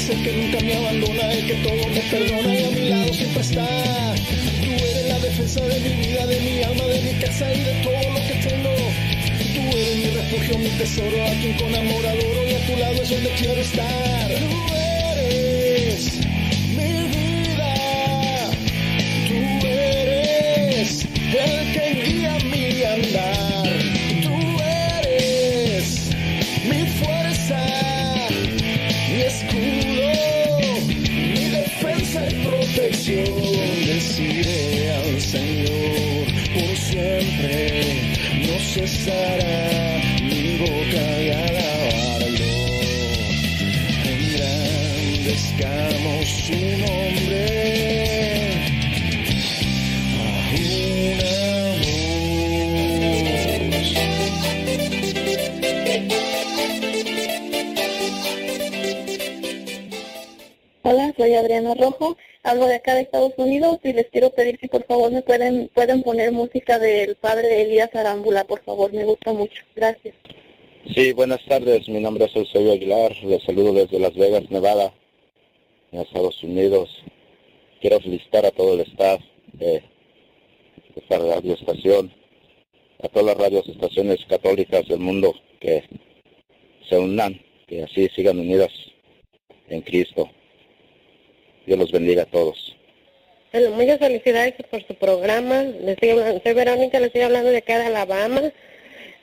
[0.10, 3.42] El que nunca me abandona, el que todo me perdona y a mi lado siempre
[3.42, 3.68] está.
[4.64, 7.74] Tú eres la defensa de mi vida, de mi alma, de mi casa y de
[7.84, 8.70] todo lo que tengo.
[9.54, 13.04] Tú eres mi refugio, mi tesoro, a quien con amor adoro y a tu lado
[13.04, 14.57] es donde quiero estar.
[39.08, 42.52] Mi boca de alabarlo.
[44.04, 47.42] Engrandezcamos su nombre.
[60.84, 62.18] Hola, soy Adriana Rojo,
[62.48, 65.70] hablo de acá de Estados Unidos y les quiero pedir si por favor me pueden
[65.74, 69.64] pueden poner música del padre Elías Arámbula, por favor, me gusta mucho.
[69.76, 70.16] Gracias.
[70.96, 71.90] Sí, buenas tardes.
[71.90, 73.14] Mi nombre es Eusebio Aguilar.
[73.24, 74.94] Les saludo desde Las Vegas, Nevada,
[75.92, 76.90] en Estados Unidos.
[77.82, 79.22] Quiero felicitar a todo el staff
[79.52, 79.84] de
[80.96, 82.14] esta radioestación,
[83.04, 85.84] a todas las radioestaciones católicas del mundo que
[86.90, 88.72] se unan, que así sigan unidas
[89.68, 90.30] en Cristo.
[91.68, 92.76] Dios los bendiga a todos.
[93.52, 95.64] Bueno, muchas felicidades por su programa.
[95.64, 98.42] Les estoy hablando- soy Verónica, les estoy hablando de acá de Alabama.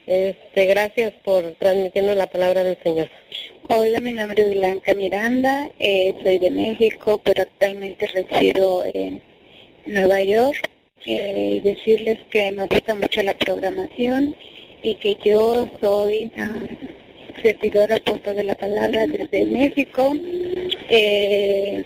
[0.07, 3.09] Este, gracias por transmitirnos la palabra del Señor.
[3.69, 9.23] Hola, mi nombre es Blanca Miranda, eh, soy de México, pero actualmente resido en
[9.87, 10.69] Nueva York.
[11.07, 14.37] Eh, decirles que me gusta mucho la programación
[14.83, 16.61] y que yo soy ah,
[17.43, 20.15] servidora apóstol de la palabra desde México.
[20.91, 21.85] Eh,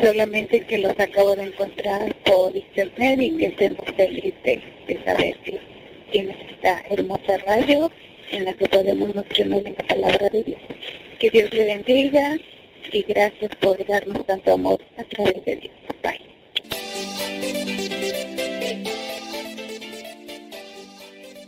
[0.00, 5.04] solamente que los acabo de encontrar por internet y que estoy muy feliz de, de
[5.04, 5.60] saber que
[6.10, 7.90] tienes esta hermosa radio
[8.30, 10.60] en la que podemos nutrirnos de la palabra de Dios.
[11.18, 12.36] Que Dios le bendiga
[12.92, 15.74] y gracias por darnos tanto amor a través de Dios.
[16.02, 17.83] Bye.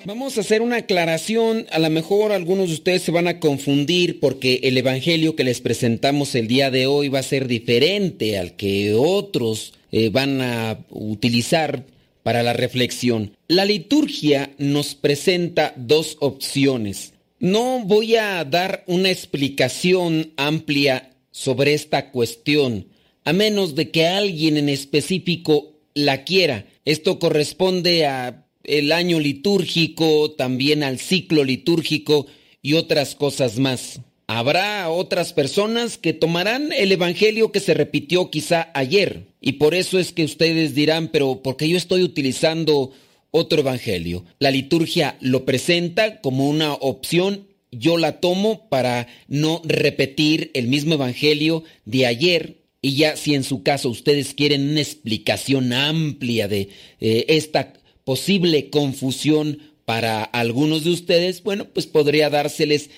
[0.06, 1.66] Vamos a hacer una aclaración.
[1.72, 5.60] A lo mejor algunos de ustedes se van a confundir porque el evangelio que les
[5.60, 10.78] presentamos el día de hoy va a ser diferente al que otros eh, van a
[10.90, 11.86] utilizar
[12.22, 13.36] para la reflexión.
[13.48, 17.12] La liturgia nos presenta dos opciones.
[17.40, 22.86] No voy a dar una explicación amplia sobre esta cuestión,
[23.24, 26.64] a menos de que alguien en específico la quiera.
[26.84, 32.26] Esto corresponde a el año litúrgico, también al ciclo litúrgico
[32.62, 34.00] y otras cosas más.
[34.28, 40.00] Habrá otras personas que tomarán el evangelio que se repitió quizá ayer y por eso
[40.00, 42.90] es que ustedes dirán, pero ¿por qué yo estoy utilizando
[43.30, 44.24] otro evangelio?
[44.40, 50.94] La liturgia lo presenta como una opción, yo la tomo para no repetir el mismo
[50.94, 56.70] evangelio de ayer y ya si en su caso ustedes quieren una explicación amplia de
[57.00, 57.74] eh, esta
[58.06, 62.88] posible confusión para algunos de ustedes, bueno, pues podría dárseles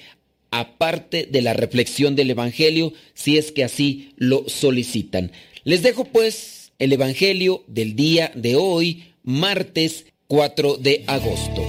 [0.50, 5.32] aparte de la reflexión del Evangelio, si es que así lo solicitan.
[5.64, 11.66] Les dejo pues el Evangelio del día de hoy, martes 4 de agosto.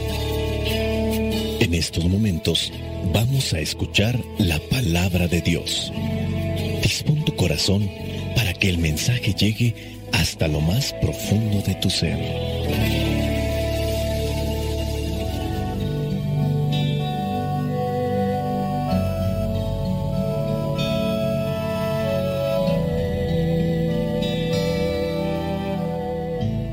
[1.61, 2.73] En estos momentos
[3.13, 5.93] vamos a escuchar la palabra de Dios.
[6.83, 7.89] Dispón tu corazón
[8.35, 12.17] para que el mensaje llegue hasta lo más profundo de tu ser.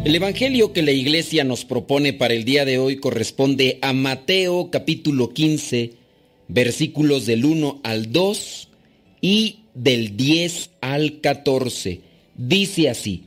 [0.06, 4.70] El Evangelio que la iglesia nos propone para el día de hoy corresponde a Mateo
[4.70, 5.94] capítulo 15,
[6.46, 8.68] versículos del 1 al 2
[9.20, 12.02] y del 10 al 14.
[12.36, 13.24] Dice así,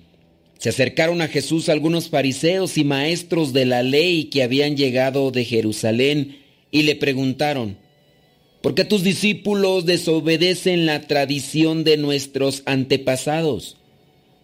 [0.57, 5.43] se acercaron a Jesús algunos fariseos y maestros de la ley que habían llegado de
[5.43, 6.37] Jerusalén
[6.71, 7.75] y le preguntaron,
[8.61, 13.78] ¿por qué tus discípulos desobedecen la tradición de nuestros antepasados?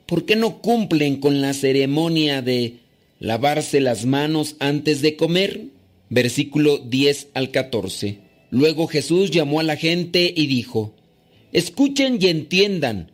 [0.05, 2.79] ¿Por qué no cumplen con la ceremonia de
[3.19, 5.67] lavarse las manos antes de comer.
[6.09, 8.19] Versículo 10 al 14.
[8.51, 10.93] Luego Jesús llamó a la gente y dijo,
[11.51, 13.11] Escuchen y entiendan,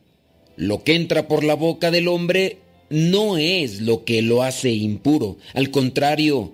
[0.57, 2.57] lo que entra por la boca del hombre
[2.89, 6.53] no es lo que lo hace impuro, al contrario,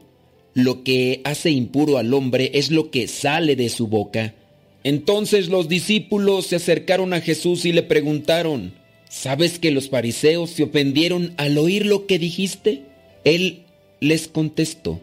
[0.53, 4.35] lo que hace impuro al hombre es lo que sale de su boca.
[4.83, 8.73] Entonces los discípulos se acercaron a Jesús y le preguntaron,
[9.09, 12.83] ¿sabes que los fariseos se ofendieron al oír lo que dijiste?
[13.23, 13.63] Él
[13.99, 15.01] les contestó,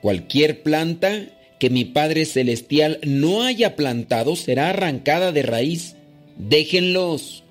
[0.00, 1.26] cualquier planta
[1.58, 5.94] que mi Padre Celestial no haya plantado será arrancada de raíz.
[6.38, 7.44] Déjenlos,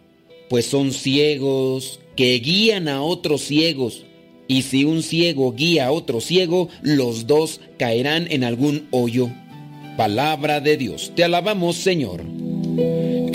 [0.50, 4.04] pues son ciegos que guían a otros ciegos.
[4.48, 9.30] Y si un ciego guía a otro ciego, los dos caerán en algún hoyo.
[9.96, 11.12] Palabra de Dios.
[11.16, 12.24] Te alabamos, Señor.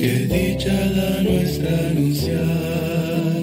[0.05, 3.43] Qué dicha da nuestra anunciar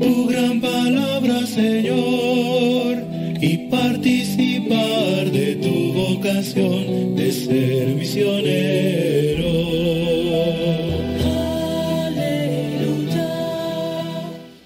[0.00, 3.04] tu gran palabra, Señor,
[3.38, 9.50] y participar de tu vocación de ser misionero.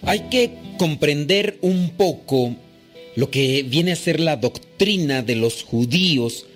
[0.02, 2.54] Hay que comprender un poco
[3.16, 6.46] lo que viene a ser la doctrina de los judíos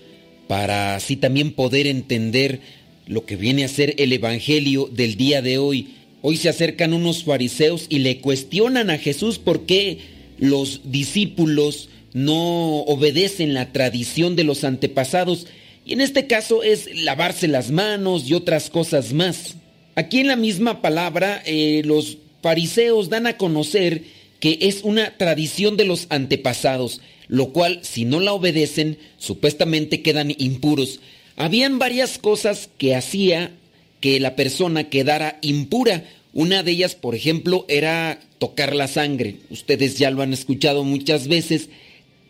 [0.46, 2.60] para así también poder entender
[3.08, 5.88] lo que viene a ser el Evangelio del día de hoy.
[6.20, 9.98] Hoy se acercan unos fariseos y le cuestionan a Jesús por qué
[10.38, 15.46] los discípulos no obedecen la tradición de los antepasados.
[15.86, 19.54] Y en este caso es lavarse las manos y otras cosas más.
[19.94, 24.02] Aquí en la misma palabra eh, los fariseos dan a conocer
[24.38, 30.34] que es una tradición de los antepasados, lo cual si no la obedecen supuestamente quedan
[30.38, 31.00] impuros.
[31.38, 33.52] Habían varias cosas que hacía
[34.00, 36.04] que la persona quedara impura.
[36.32, 39.36] Una de ellas, por ejemplo, era tocar la sangre.
[39.48, 41.68] Ustedes ya lo han escuchado muchas veces.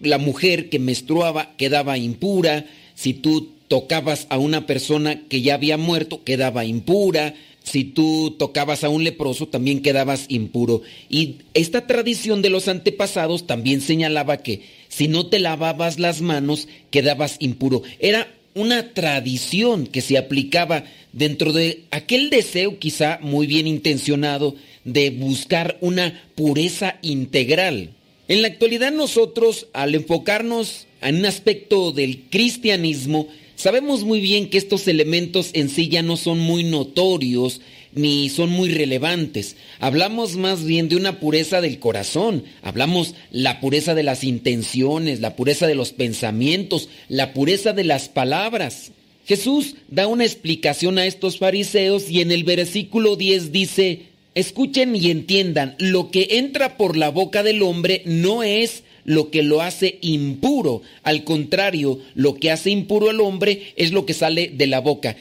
[0.00, 2.66] La mujer que menstruaba quedaba impura.
[2.94, 7.34] Si tú tocabas a una persona que ya había muerto, quedaba impura.
[7.62, 10.82] Si tú tocabas a un leproso, también quedabas impuro.
[11.08, 16.68] Y esta tradición de los antepasados también señalaba que si no te lavabas las manos,
[16.90, 17.82] quedabas impuro.
[18.00, 18.28] Era
[18.58, 25.78] una tradición que se aplicaba dentro de aquel deseo quizá muy bien intencionado de buscar
[25.80, 27.90] una pureza integral.
[28.26, 34.58] En la actualidad nosotros, al enfocarnos en un aspecto del cristianismo, sabemos muy bien que
[34.58, 37.60] estos elementos en sí ya no son muy notorios
[37.98, 39.56] ni son muy relevantes.
[39.80, 45.34] Hablamos más bien de una pureza del corazón, hablamos la pureza de las intenciones, la
[45.34, 48.92] pureza de los pensamientos, la pureza de las palabras.
[49.26, 54.02] Jesús da una explicación a estos fariseos y en el versículo 10 dice,
[54.34, 59.42] escuchen y entiendan, lo que entra por la boca del hombre no es lo que
[59.42, 64.52] lo hace impuro, al contrario, lo que hace impuro al hombre es lo que sale
[64.54, 65.16] de la boca.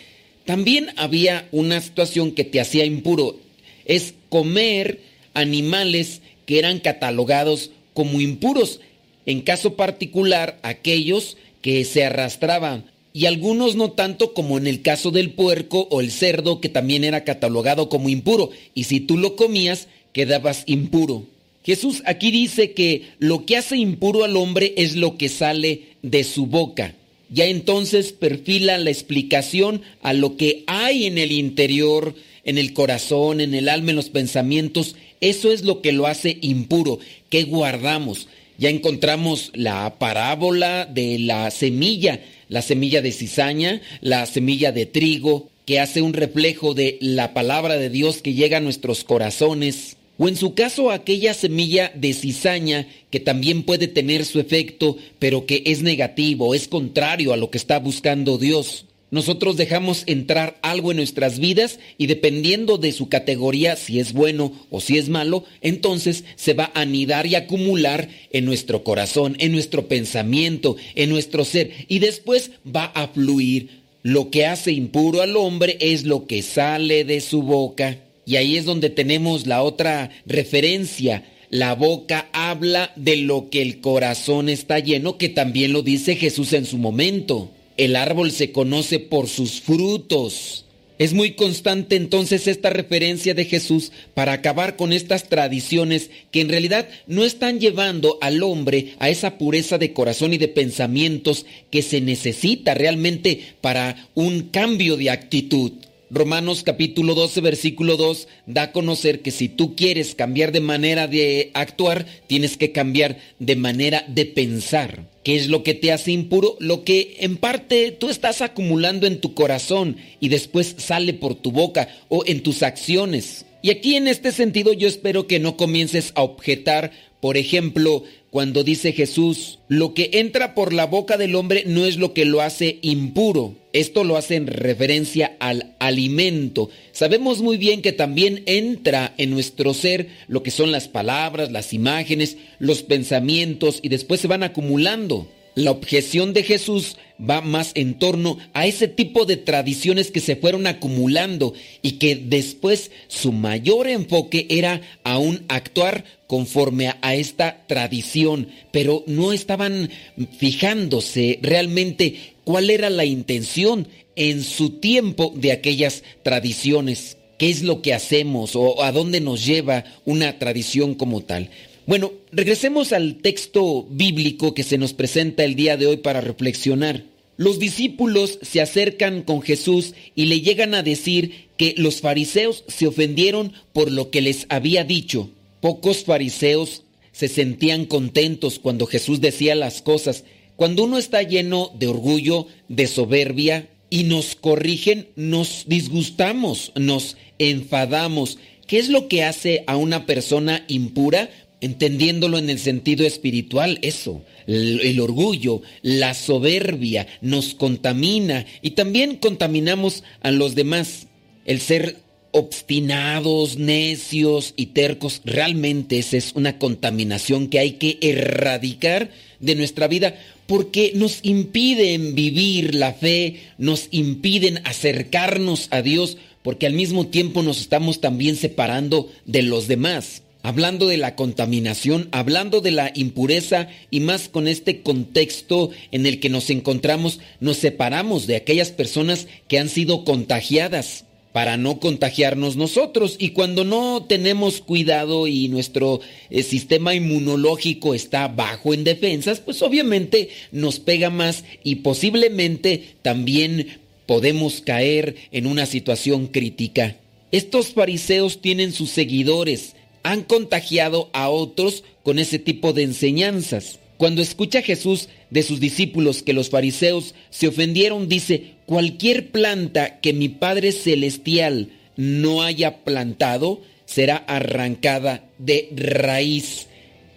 [0.48, 3.38] También había una situación que te hacía impuro,
[3.84, 5.02] es comer
[5.34, 8.80] animales que eran catalogados como impuros,
[9.26, 15.12] en caso particular aquellos que se arrastraban y algunos no tanto como en el caso
[15.12, 19.36] del puerco o el cerdo que también era catalogado como impuro y si tú lo
[19.36, 21.26] comías quedabas impuro.
[21.66, 26.24] Jesús aquí dice que lo que hace impuro al hombre es lo que sale de
[26.24, 26.96] su boca.
[27.30, 33.42] Ya entonces perfila la explicación a lo que hay en el interior, en el corazón,
[33.42, 34.96] en el alma, en los pensamientos.
[35.20, 37.00] Eso es lo que lo hace impuro.
[37.30, 38.28] ¿Qué guardamos?
[38.58, 45.50] Ya encontramos la parábola de la semilla, la semilla de cizaña, la semilla de trigo,
[45.66, 49.98] que hace un reflejo de la palabra de Dios que llega a nuestros corazones.
[50.18, 55.46] O en su caso aquella semilla de cizaña que también puede tener su efecto, pero
[55.46, 58.86] que es negativo, es contrario a lo que está buscando Dios.
[59.10, 64.52] Nosotros dejamos entrar algo en nuestras vidas y dependiendo de su categoría, si es bueno
[64.70, 69.54] o si es malo, entonces se va a anidar y acumular en nuestro corazón, en
[69.54, 73.82] nuestro pensamiento, en nuestro ser y después va a fluir.
[74.04, 77.98] Lo que hace impuro al hombre es lo que sale de su boca.
[78.28, 81.24] Y ahí es donde tenemos la otra referencia.
[81.50, 86.52] La boca habla de lo que el corazón está lleno, que también lo dice Jesús
[86.52, 87.52] en su momento.
[87.78, 90.66] El árbol se conoce por sus frutos.
[91.00, 96.50] Es muy constante entonces esta referencia de Jesús para acabar con estas tradiciones que en
[96.50, 101.82] realidad no están llevando al hombre a esa pureza de corazón y de pensamientos que
[101.82, 105.72] se necesita realmente para un cambio de actitud.
[106.10, 111.06] Romanos capítulo 12, versículo 2 da a conocer que si tú quieres cambiar de manera
[111.08, 115.10] de actuar, tienes que cambiar de manera de pensar.
[115.24, 116.56] ¿Qué es lo que te hace impuro?
[116.60, 121.52] Lo que en parte tú estás acumulando en tu corazón y después sale por tu
[121.52, 123.46] boca o en tus acciones.
[123.62, 128.64] Y aquí en este sentido yo espero que no comiences a objetar, por ejemplo, cuando
[128.64, 132.42] dice Jesús, lo que entra por la boca del hombre no es lo que lo
[132.42, 133.56] hace impuro.
[133.72, 136.70] Esto lo hace en referencia al alimento.
[136.92, 141.74] Sabemos muy bien que también entra en nuestro ser lo que son las palabras, las
[141.74, 145.28] imágenes, los pensamientos y después se van acumulando.
[145.58, 150.36] La objeción de Jesús va más en torno a ese tipo de tradiciones que se
[150.36, 158.50] fueron acumulando y que después su mayor enfoque era aún actuar conforme a, esta tradición,
[158.72, 159.90] pero no estaban
[160.38, 167.18] fijándose realmente cuál era la intención en su tiempo de aquellas tradiciones.
[167.40, 171.50] ¿Qué es lo que hacemos o a dónde nos lleva una tradición como tal?
[171.88, 177.06] Bueno, regresemos al texto bíblico que se nos presenta el día de hoy para reflexionar.
[177.38, 182.88] Los discípulos se acercan con Jesús y le llegan a decir que los fariseos se
[182.88, 185.30] ofendieron por lo que les había dicho.
[185.62, 186.84] Pocos fariseos
[187.14, 190.26] se sentían contentos cuando Jesús decía las cosas.
[190.58, 198.38] Cuando uno está lleno de orgullo, de soberbia, y nos corrigen, nos disgustamos, nos enfadamos.
[198.68, 201.30] ¿Qué es lo que hace a una persona impura?
[201.62, 210.04] Entendiéndolo en el sentido espiritual, eso, el, orgullo, la soberbia nos contamina y también contaminamos
[210.22, 211.08] a los demás.
[211.46, 211.98] El ser
[212.32, 219.10] obstinados, necios y tercos, realmente esa es una contaminación que hay que erradicar
[219.40, 220.16] de nuestra vida
[220.46, 227.44] porque nos impiden vivir la fe, nos impiden acercarnos a Dios, porque al mismo tiempo
[227.44, 233.68] nos estamos también separando de los demás hablando de la contaminación, hablando de la impureza
[233.92, 239.28] y más con este contexto en el que nos encontramos, nos separamos de aquellas personas
[239.50, 241.04] que han sido contagiadas
[241.34, 243.18] para no contagiarnos nosotros.
[243.20, 246.00] Y cuando no tenemos cuidado y nuestro
[246.30, 253.80] eh, sistema inmunológico está bajo en defensas, pues obviamente nos pega más y posiblemente también
[254.06, 256.96] podemos caer en una situación crítica.
[257.34, 259.74] Estos fariseos tienen sus seguidores,
[260.12, 263.80] han contagiado a otros con ese tipo de enseñanzas.
[263.98, 270.14] Cuando escucha Jesús de sus discípulos que los fariseos se ofendieron, dice, cualquier planta que
[270.14, 276.68] mi Padre Celestial no haya plantado será arrancada de raíz.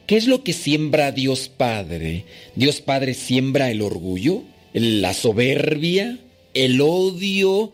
[0.06, 2.24] ¿Qué es lo que siembra Dios Padre?
[2.56, 4.42] Dios Padre siembra el orgullo,
[4.72, 6.18] la soberbia,
[6.54, 7.72] el odio,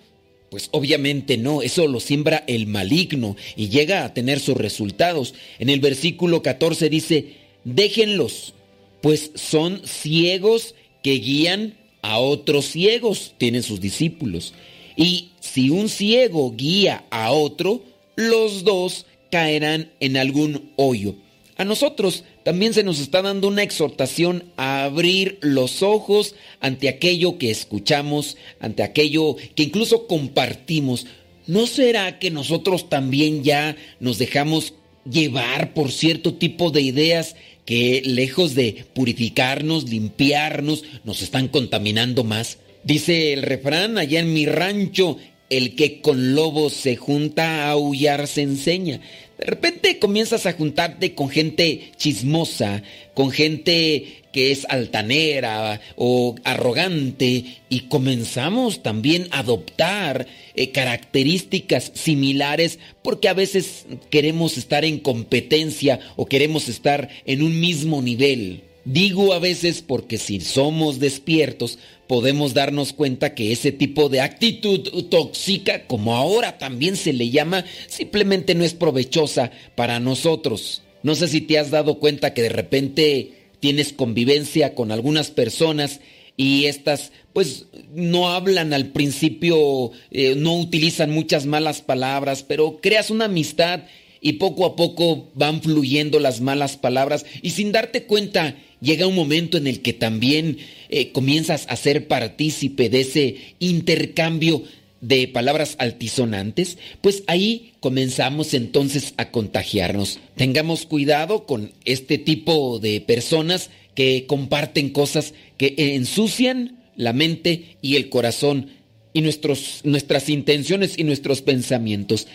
[0.56, 5.34] pues obviamente no, eso lo siembra el maligno y llega a tener sus resultados.
[5.58, 7.34] En el versículo 14 dice,
[7.64, 8.54] déjenlos,
[9.02, 14.54] pues son ciegos que guían a otros ciegos, tienen sus discípulos.
[14.96, 17.82] Y si un ciego guía a otro,
[18.14, 21.16] los dos caerán en algún hoyo.
[21.56, 27.38] A nosotros también se nos está dando una exhortación a abrir los ojos ante aquello
[27.38, 31.06] que escuchamos, ante aquello que incluso compartimos.
[31.46, 34.74] ¿No será que nosotros también ya nos dejamos
[35.10, 42.58] llevar por cierto tipo de ideas que lejos de purificarnos, limpiarnos, nos están contaminando más?
[42.84, 45.16] Dice el refrán allá en mi rancho,
[45.48, 49.00] el que con lobos se junta a aullar se enseña.
[49.38, 52.82] De repente comienzas a juntarte con gente chismosa,
[53.12, 62.78] con gente que es altanera o arrogante y comenzamos también a adoptar eh, características similares
[63.02, 68.62] porque a veces queremos estar en competencia o queremos estar en un mismo nivel.
[68.86, 71.76] Digo a veces porque si somos despiertos
[72.06, 74.80] podemos darnos cuenta que ese tipo de actitud
[75.10, 80.82] tóxica, como ahora también se le llama, simplemente no es provechosa para nosotros.
[81.02, 86.00] No sé si te has dado cuenta que de repente tienes convivencia con algunas personas
[86.36, 93.10] y estas pues no hablan al principio, eh, no utilizan muchas malas palabras, pero creas
[93.10, 93.80] una amistad
[94.20, 99.14] y poco a poco van fluyendo las malas palabras y sin darte cuenta llega un
[99.14, 100.58] momento en el que también
[100.88, 104.62] eh, comienzas a ser partícipe de ese intercambio
[105.00, 110.18] de palabras altisonantes, pues ahí comenzamos entonces a contagiarnos.
[110.36, 117.96] Tengamos cuidado con este tipo de personas que comparten cosas que ensucian la mente y
[117.96, 118.70] el corazón
[119.12, 122.26] y nuestros, nuestras intenciones y nuestros pensamientos.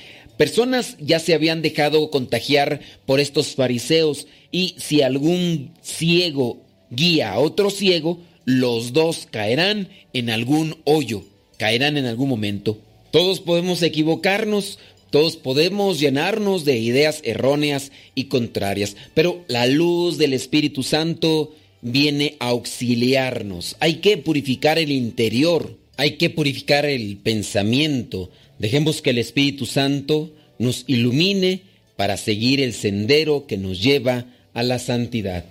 [0.41, 7.39] Personas ya se habían dejado contagiar por estos fariseos y si algún ciego guía a
[7.39, 11.23] otro ciego, los dos caerán en algún hoyo,
[11.59, 12.79] caerán en algún momento.
[13.11, 14.79] Todos podemos equivocarnos,
[15.11, 21.53] todos podemos llenarnos de ideas erróneas y contrarias, pero la luz del Espíritu Santo
[21.83, 23.75] viene a auxiliarnos.
[23.79, 28.31] Hay que purificar el interior, hay que purificar el pensamiento.
[28.61, 31.61] Dejemos que el Espíritu Santo nos ilumine
[31.95, 35.45] para seguir el sendero que nos lleva a la santidad.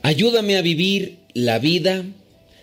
[0.00, 2.06] Ayúdame a vivir la vida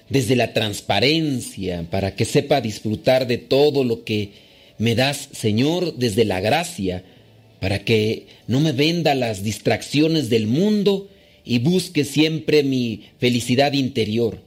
[0.10, 4.32] desde la transparencia para que sepa disfrutar de todo lo que
[4.80, 7.04] me das, Señor, desde la gracia,
[7.60, 11.12] para que no me venda las distracciones del mundo
[11.46, 14.40] y busque siempre mi felicidad interior.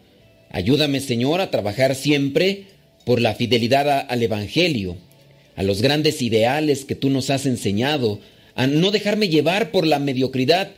[0.50, 2.64] Ayúdame, Señor, a trabajar siempre
[3.04, 4.96] por la fidelidad al Evangelio,
[5.58, 8.20] a los grandes ideales que tú nos has enseñado,
[8.54, 10.70] a no dejarme llevar por la mediocridad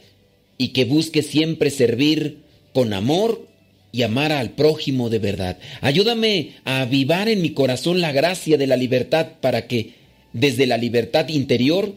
[0.57, 2.39] y que busque siempre servir
[2.73, 3.47] con amor
[3.93, 5.59] y amar al prójimo de verdad.
[5.83, 9.97] Ayúdame a avivar en mi corazón la gracia de la libertad para que
[10.33, 11.95] desde la libertad interior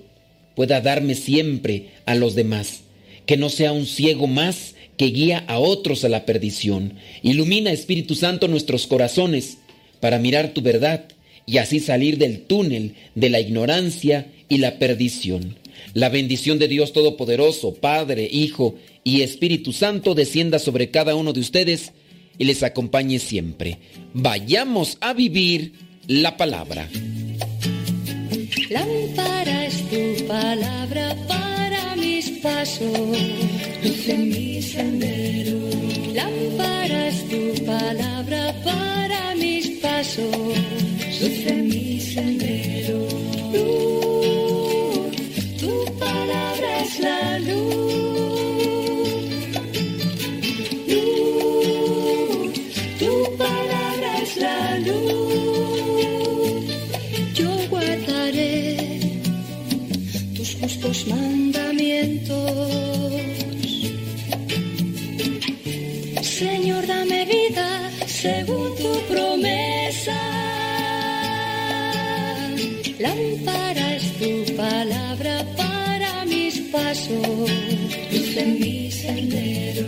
[0.53, 2.81] pueda darme siempre a los demás.
[3.26, 6.95] Que no sea un ciego más que guía a otros a la perdición.
[7.22, 9.57] Ilumina, Espíritu Santo, nuestros corazones
[10.01, 11.05] para mirar tu verdad
[11.45, 15.56] y así salir del túnel de la ignorancia y la perdición.
[15.94, 21.40] La bendición de Dios Todopoderoso, Padre, Hijo y Espíritu Santo descienda sobre cada uno de
[21.40, 21.91] ustedes
[22.38, 23.78] y les acompañe siempre.
[24.14, 25.74] Vayamos a vivir
[26.07, 26.90] la palabra.
[28.70, 32.98] Lámpara es tu palabra para mis pasos,
[33.84, 35.60] luz en mi sendero.
[36.14, 40.35] Lámpara es tu palabra para mis pasos,
[41.19, 42.99] luz mi sendero.
[43.53, 45.15] Luz,
[45.61, 45.73] tu
[46.03, 47.73] palabra es la luz.
[50.93, 52.53] Luz,
[53.01, 53.11] tu
[53.43, 56.64] palabra es la luz.
[57.39, 58.77] Yo guardaré
[60.35, 62.43] tus justos mandamientos.
[66.39, 67.68] Señor, dame vida
[68.07, 68.72] según
[73.03, 77.51] Lámpara es tu palabra para mis pasos,
[78.13, 79.88] luz en mi sendero.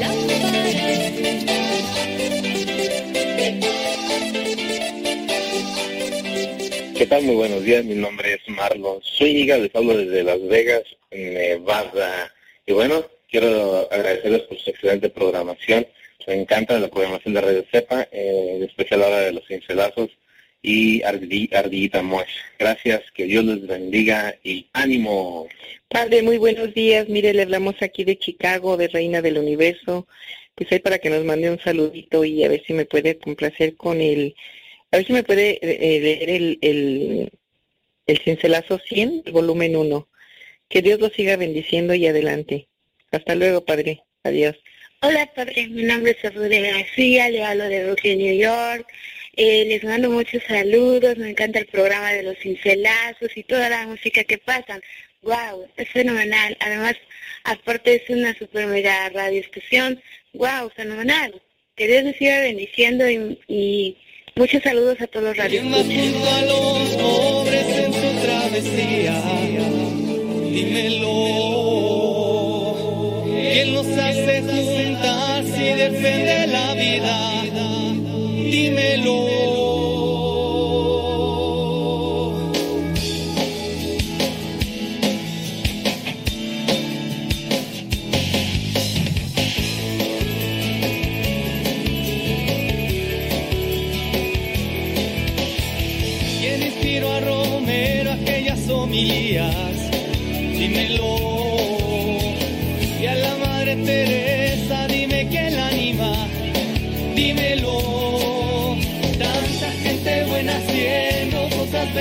[0.00, 1.44] Lámpara es
[6.98, 7.22] ¿Qué tal?
[7.22, 7.84] Muy buenos días.
[7.84, 9.56] Mi nombre es Marlon Zúñiga.
[9.58, 10.82] Les hablo desde Las Vegas,
[11.12, 12.34] Nevada.
[12.66, 15.86] Y bueno, quiero agradecerles por su excelente programación.
[16.26, 20.10] Me encanta la programación de Radio Cepa, eh, en especial ahora de los cincelazos
[20.62, 22.28] y Ardi- Ardillita Mosh.
[22.58, 25.48] Gracias, que Dios les bendiga y ánimo.
[25.88, 27.08] Padre, muy buenos días.
[27.08, 30.06] Mire, le hablamos aquí de Chicago, de Reina del Universo.
[30.54, 33.76] Pues ahí para que nos mande un saludito y a ver si me puede complacer
[33.76, 34.34] con el...
[34.90, 37.30] A ver si me puede eh, leer el, el,
[38.06, 40.08] el cincelazo 100, el volumen 1.
[40.68, 42.66] Que Dios lo siga bendiciendo y adelante.
[43.12, 44.02] Hasta luego, Padre.
[44.24, 44.56] Adiós.
[45.00, 45.68] Hola, padre.
[45.68, 47.30] Mi nombre es Rude García.
[47.30, 48.86] Le hablo de Brooklyn, New York.
[49.40, 51.16] Eh, les mando muchos saludos.
[51.16, 54.80] Me encanta el programa de los cincelazos y toda la música que pasan.
[55.22, 56.56] Wow, es fenomenal.
[56.58, 56.96] Además,
[57.44, 60.02] aparte es una super mega radio estación.
[60.32, 61.40] Wow, fenomenal.
[61.76, 63.96] Que Dios les siga bendiciendo y, y
[64.34, 65.64] muchos saludos a todos los radios.
[65.64, 69.22] a los pobres en su travesía.
[70.50, 71.14] Dímelo.
[73.52, 74.42] ¿Quién los hace
[75.76, 78.07] defiende la vida?
[78.50, 80.07] Dímelo.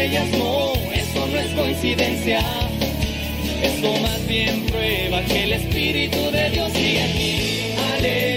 [0.08, 2.40] Cosas bellas, no, eso no es coincidencia.
[3.62, 7.74] Eso más bien prueba que el Espíritu de Dios sigue aquí.
[7.94, 8.37] Aleluya,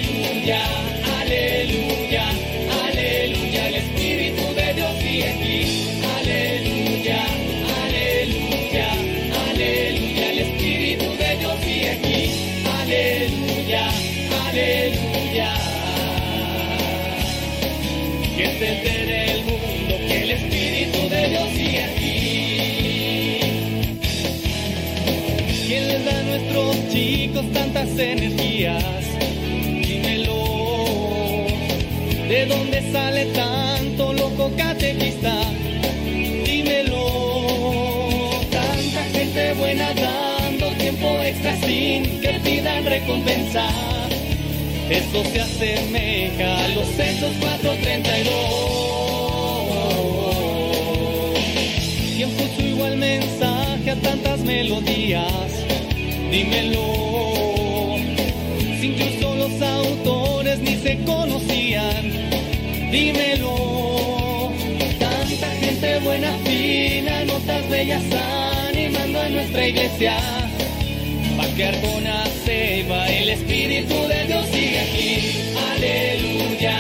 [26.91, 29.05] chicos tantas energías?
[29.87, 31.47] Dímelo.
[32.29, 35.35] ¿De dónde sale tanto loco catequista?
[36.45, 37.05] Dímelo.
[38.51, 43.69] Tanta gente buena dando tiempo extra sin que pidan recompensa.
[44.91, 48.35] Eso se asemeja a los Hechos 432.
[52.17, 55.70] ¿Quién puso igual mensaje a tantas melodías?
[56.31, 57.97] Dímelo.
[58.81, 62.03] Si incluso los autores ni se conocían.
[62.93, 64.53] Dímelo.
[64.99, 68.03] Tanta gente buena, fina, notas bellas
[68.69, 70.17] animando a nuestra iglesia.
[71.37, 75.13] Pa' que Arjona se va, el Espíritu de Dios sigue aquí.
[75.73, 76.79] Aleluya,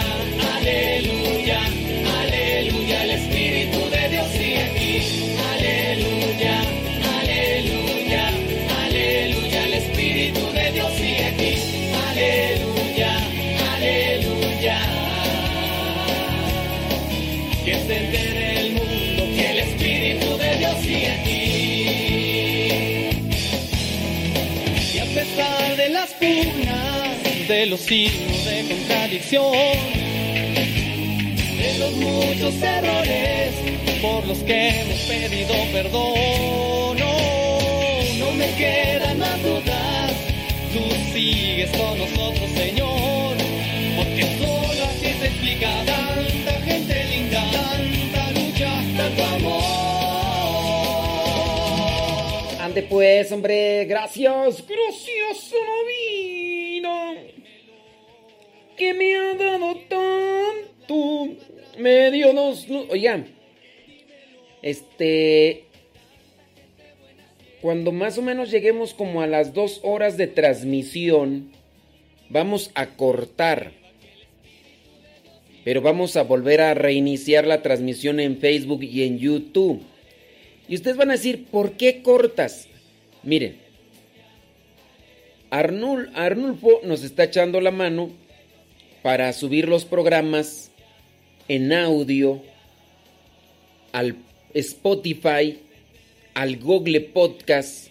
[27.50, 29.52] de los signos de contradicción,
[31.58, 33.54] de los muchos errores
[34.00, 37.18] por los que hemos pedido perdón, no,
[38.20, 40.12] no me quedan más dudas.
[40.72, 40.78] Tú
[41.12, 43.36] sigues con nosotros, Señor,
[43.96, 49.90] porque solo así se explica tanta gente linda, tanta lucha, tanto amor.
[52.60, 54.62] Ande pues, hombre, gracias,
[62.68, 63.26] lu- oigan,
[64.62, 65.64] este,
[67.60, 71.50] cuando más o menos lleguemos como a las dos horas de transmisión,
[72.28, 73.72] vamos a cortar,
[75.64, 79.82] pero vamos a volver a reiniciar la transmisión en Facebook y en YouTube.
[80.68, 82.68] Y ustedes van a decir, ¿por qué cortas?
[83.22, 83.56] Miren,
[85.50, 88.10] Arnul- Arnulfo nos está echando la mano
[89.02, 90.69] para subir los programas
[91.50, 92.40] en audio
[93.90, 94.14] al
[94.54, 95.58] Spotify,
[96.32, 97.88] al Google Podcast,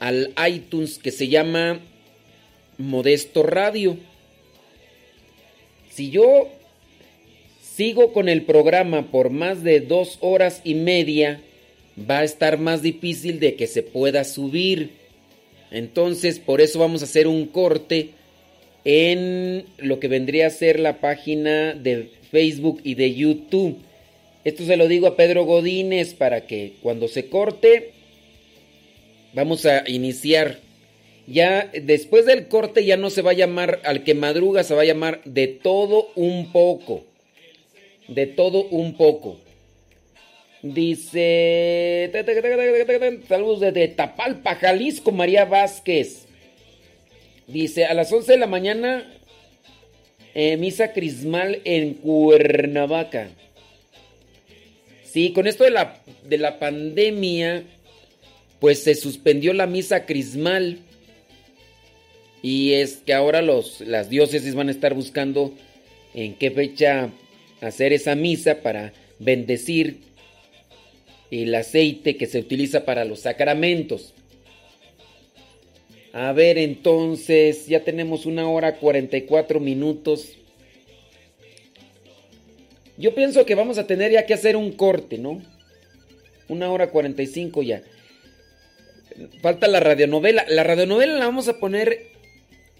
[0.00, 1.78] al iTunes que se llama
[2.78, 3.96] Modesto Radio.
[5.88, 6.48] Si yo
[7.62, 11.40] sigo con el programa por más de dos horas y media,
[12.10, 14.94] va a estar más difícil de que se pueda subir.
[15.70, 18.10] Entonces, por eso vamos a hacer un corte
[18.88, 23.78] en lo que vendría a ser la página de Facebook y de YouTube.
[24.44, 27.90] Esto se lo digo a Pedro Godínez para que cuando se corte,
[29.34, 30.60] vamos a iniciar.
[31.26, 34.82] Ya después del corte ya no se va a llamar al que madruga, se va
[34.82, 37.02] a llamar de todo un poco.
[38.06, 39.40] De todo un poco.
[40.62, 42.12] Dice.
[43.26, 46.25] Saludos desde Tapalpa, Jalisco, María Vázquez.
[47.46, 49.04] Dice: A las 11 de la mañana,
[50.34, 53.28] eh, misa crismal en Cuernavaca.
[55.04, 57.64] Sí, con esto de la, de la pandemia,
[58.60, 60.80] pues se suspendió la misa crismal.
[62.42, 65.54] Y es que ahora los, las diócesis van a estar buscando
[66.14, 67.10] en qué fecha
[67.60, 70.00] hacer esa misa para bendecir
[71.30, 74.14] el aceite que se utiliza para los sacramentos.
[76.18, 80.30] A ver, entonces, ya tenemos una hora 44 minutos.
[82.96, 85.42] Yo pienso que vamos a tener ya que hacer un corte, ¿no?
[86.48, 87.82] Una hora 45 ya.
[89.42, 90.46] Falta la radionovela.
[90.48, 92.06] La radionovela la vamos a poner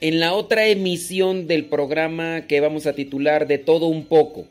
[0.00, 4.46] en la otra emisión del programa que vamos a titular De todo un poco.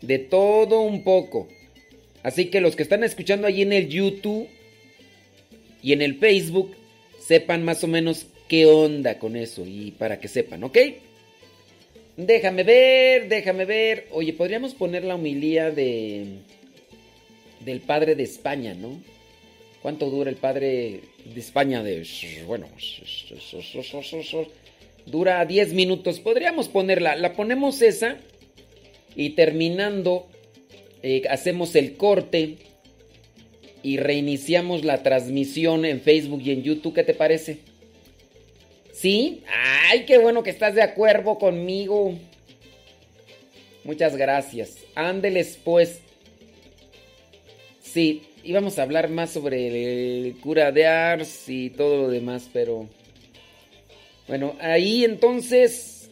[0.00, 1.46] De todo un poco.
[2.22, 4.48] Así que los que están escuchando allí en el YouTube
[5.82, 6.74] y en el Facebook,
[7.32, 10.76] sepan más o menos qué onda con eso y para que sepan, ¿ok?
[12.18, 14.06] Déjame ver, déjame ver.
[14.10, 16.26] Oye, podríamos poner la homilía de
[17.60, 19.00] del padre de España, ¿no?
[19.80, 22.04] ¿Cuánto dura el padre de España de
[22.46, 22.66] bueno,
[25.06, 26.20] dura 10 minutos.
[26.20, 28.18] Podríamos ponerla, la ponemos esa
[29.16, 30.26] y terminando
[31.02, 32.58] eh, hacemos el corte
[33.82, 36.94] y reiniciamos la transmisión en Facebook y en YouTube.
[36.94, 37.58] ¿Qué te parece?
[38.92, 39.42] ¿Sí?
[39.90, 42.14] ¡Ay, qué bueno que estás de acuerdo conmigo!
[43.84, 44.76] Muchas gracias.
[44.94, 46.00] Ándeles pues.
[47.82, 52.88] Sí, íbamos a hablar más sobre el cura de Ars y todo lo demás, pero
[54.28, 56.10] Bueno, ahí entonces.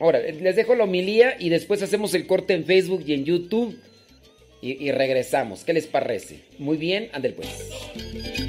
[0.00, 3.76] Ahora, les dejo la homilía y después hacemos el corte en Facebook y en YouTube.
[4.60, 5.64] Y, y regresamos.
[5.64, 6.40] ¿Qué les parece?
[6.58, 8.47] Muy bien, ande pues.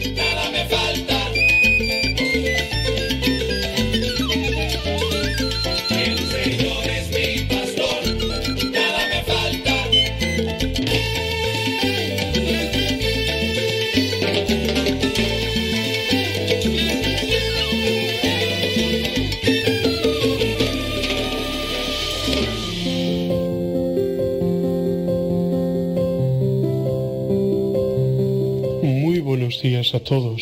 [29.61, 30.41] Días a todos.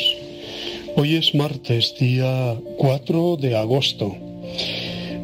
[0.95, 4.15] Hoy es martes, día 4 de agosto.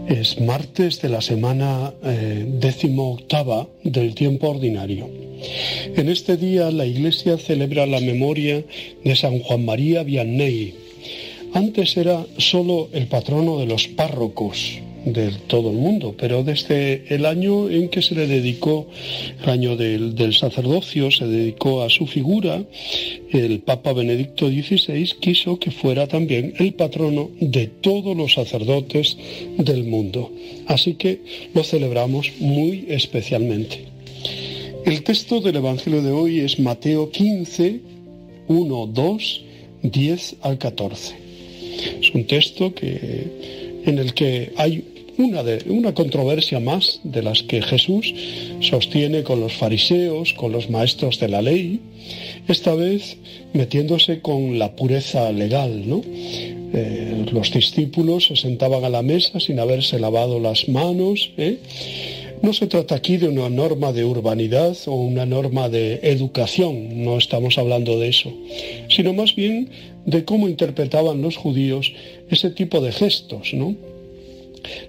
[0.07, 5.09] Es martes de la semana eh, décimo octava del tiempo ordinario.
[5.95, 8.63] En este día la Iglesia celebra la memoria
[9.03, 10.75] de San Juan María Vianney.
[11.53, 17.25] Antes era solo el patrono de los párrocos de todo el mundo, pero desde el
[17.25, 18.87] año en que se le dedicó,
[19.43, 22.63] el año del, del sacerdocio, se dedicó a su figura,
[23.31, 29.17] el Papa Benedicto XVI quiso que fuera también el patrono de todos los sacerdotes
[29.57, 30.31] del mundo.
[30.67, 31.21] Así que
[31.53, 33.85] lo celebramos muy especialmente.
[34.85, 37.79] El texto del Evangelio de hoy es Mateo 15,
[38.47, 39.41] 1, 2,
[39.83, 41.15] 10 al 14.
[42.01, 44.83] Es un texto que, en el que hay
[45.17, 48.13] una, de, una controversia más de las que Jesús
[48.61, 51.79] sostiene con los fariseos, con los maestros de la ley,
[52.47, 53.17] esta vez
[53.53, 56.01] metiéndose con la pureza legal, ¿no?
[56.75, 61.31] Eh, los discípulos se sentaban a la mesa sin haberse lavado las manos.
[61.37, 61.59] ¿eh?
[62.41, 67.17] No se trata aquí de una norma de urbanidad o una norma de educación, no
[67.17, 68.33] estamos hablando de eso,
[68.89, 69.69] sino más bien
[70.05, 71.93] de cómo interpretaban los judíos
[72.29, 73.75] ese tipo de gestos, ¿no?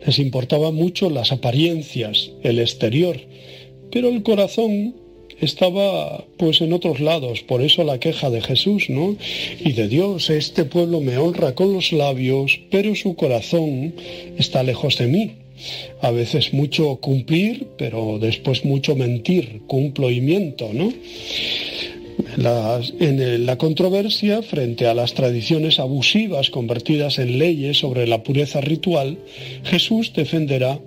[0.07, 3.21] Les importaban mucho las apariencias, el exterior,
[3.91, 4.95] pero el corazón
[5.41, 9.17] estaba pues en otros lados, por eso la queja de Jesús, ¿no?
[9.65, 13.95] Y de Dios, este pueblo me honra con los labios, pero su corazón
[14.39, 15.33] está lejos de mí.
[16.01, 20.93] A veces mucho cumplir, pero después mucho mentir, cumplo y miento, ¿no?
[22.37, 29.19] En la controversia frente a las tradiciones abusivas convertidas en leyes sobre la pureza ritual,
[29.65, 30.81] Jesús defenderá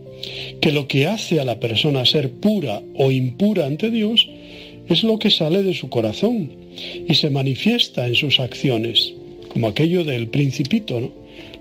[0.61, 4.27] que lo que hace a la persona ser pura o impura ante Dios
[4.89, 6.51] es lo que sale de su corazón
[7.07, 9.13] y se manifiesta en sus acciones,
[9.49, 11.11] como aquello del principito.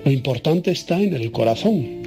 [0.04, 2.02] Lo importante está en el corazón.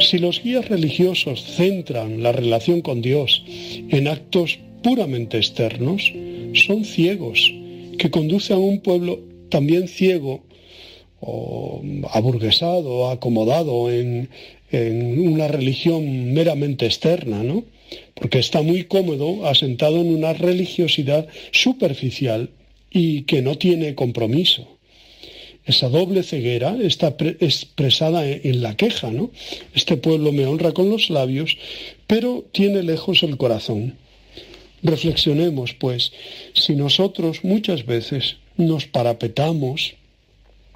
[0.00, 3.44] Si los guías religiosos centran la relación con Dios
[3.88, 6.12] en actos puramente externos,
[6.54, 7.52] son ciegos,
[7.98, 10.42] que conducen a un pueblo también ciego
[11.20, 14.28] o aburguesado, acomodado en,
[14.72, 17.64] una religión meramente externa, ¿no?
[18.14, 22.48] Porque está muy cómodo asentado en una religiosidad superficial
[22.90, 24.66] y que no tiene compromiso.
[25.66, 29.30] Esa doble ceguera está expresada en la queja, ¿no?
[29.74, 31.58] Este pueblo me honra con los labios,
[32.06, 33.96] pero tiene lejos el corazón.
[34.82, 36.12] Reflexionemos, pues,
[36.54, 39.94] si nosotros muchas veces nos parapetamos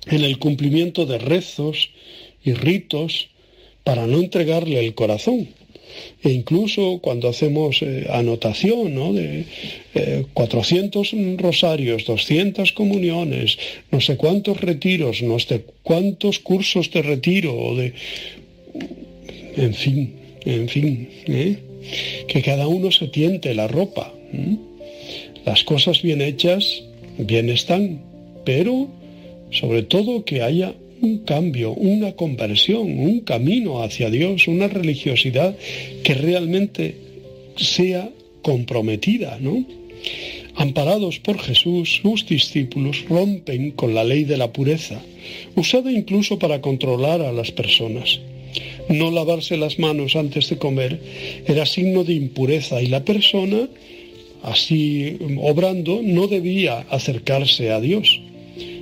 [0.07, 1.91] en el cumplimiento de rezos
[2.45, 3.28] y ritos
[3.85, 5.49] para no entregarle el corazón.
[6.23, 9.12] E incluso cuando hacemos eh, anotación ¿no?
[9.12, 9.47] de
[9.95, 13.59] eh, 400 rosarios, 200 comuniones,
[13.91, 17.95] no sé cuántos retiros, no sé cuántos cursos de retiro, o de...
[19.57, 20.15] en fin,
[20.45, 21.57] en fin, ¿eh?
[22.28, 24.12] Que cada uno se tiente la ropa.
[25.44, 26.82] Las cosas bien hechas,
[27.18, 28.00] bien están,
[28.44, 28.88] pero
[29.50, 35.56] sobre todo que haya un cambio, una conversión, un camino hacia Dios, una religiosidad
[36.02, 36.96] que realmente
[37.56, 38.10] sea
[38.42, 39.64] comprometida, ¿no?
[40.56, 45.02] Amparados por Jesús, sus discípulos rompen con la ley de la pureza,
[45.54, 48.20] usada incluso para controlar a las personas.
[48.88, 51.00] No lavarse las manos antes de comer
[51.46, 53.68] era signo de impureza y la persona,
[54.42, 58.20] así obrando, no debía acercarse a Dios.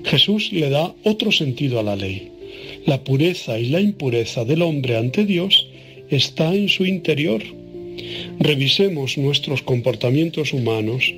[0.05, 2.31] Jesús le da otro sentido a la ley.
[2.87, 5.67] La pureza y la impureza del hombre ante Dios
[6.11, 7.43] está en su interior.
[8.39, 11.15] Revisemos nuestros comportamientos humanos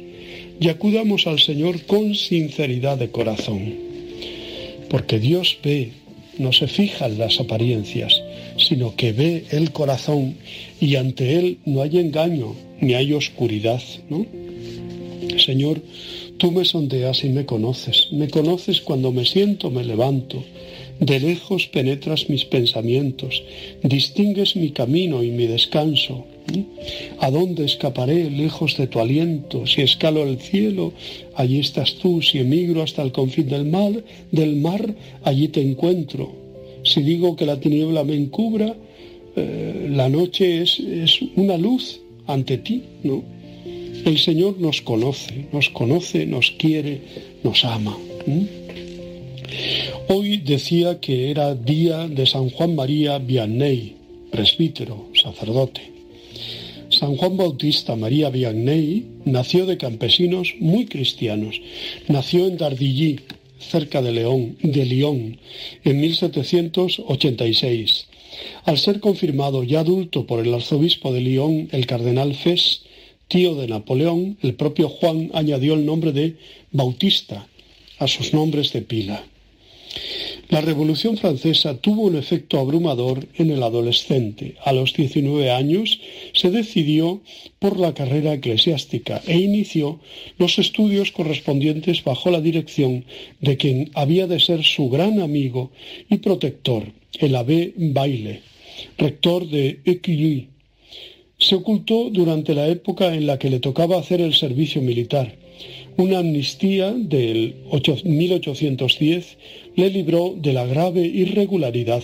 [0.60, 3.74] y acudamos al Señor con sinceridad de corazón.
[4.88, 5.90] Porque Dios ve,
[6.38, 8.22] no se fija en las apariencias,
[8.58, 10.36] sino que ve el corazón
[10.80, 13.82] y ante Él no hay engaño ni hay oscuridad.
[14.08, 14.26] ¿no?
[15.38, 15.80] Señor,
[16.38, 18.08] Tú me sondeas y me conoces.
[18.12, 20.44] Me conoces cuando me siento, me levanto.
[21.00, 23.42] De lejos penetras mis pensamientos,
[23.82, 26.26] distingues mi camino y mi descanso.
[27.20, 29.66] ¿A dónde escaparé lejos de tu aliento?
[29.66, 30.92] Si escalo el cielo,
[31.34, 32.20] allí estás tú.
[32.20, 36.45] Si emigro hasta el confín del mar, del mar, allí te encuentro.
[36.86, 38.74] Si digo que la tiniebla me encubra,
[39.34, 43.22] eh, la noche es, es, una luz ante ti, ¿no?
[44.04, 47.00] El Señor nos conoce, nos conoce, nos quiere,
[47.42, 47.96] nos ama.
[50.08, 53.96] Hoy decía que era día de San Juan María Vianney,
[54.30, 55.80] presbítero, sacerdote.
[56.88, 61.60] San Juan Bautista María Vianney nació de campesinos muy cristianos.
[62.06, 63.20] Nació en Dardilly,
[63.58, 65.38] cerca de León, de Lyon,
[65.84, 68.06] en 1786.
[68.64, 72.82] Al ser confirmado ya adulto por el arzobispo de Lyon, el cardenal Fes,
[73.28, 76.36] tío de Napoleón, el propio Juan añadió el nombre de
[76.70, 77.48] Bautista
[77.98, 79.24] a sus nombres de pila.
[80.48, 84.54] La Revolución Francesa tuvo un efecto abrumador en el adolescente.
[84.64, 86.00] A los 19 años
[86.34, 87.20] se decidió
[87.58, 89.98] por la carrera eclesiástica e inició
[90.38, 93.04] los estudios correspondientes bajo la dirección
[93.40, 95.72] de quien había de ser su gran amigo
[96.08, 98.42] y protector, el abbé Baile,
[98.98, 100.48] rector de Écully.
[101.38, 105.34] Se ocultó durante la época en la que le tocaba hacer el servicio militar
[105.96, 107.56] una amnistía del
[108.04, 109.38] 1810
[109.76, 112.02] le libró de la grave irregularidad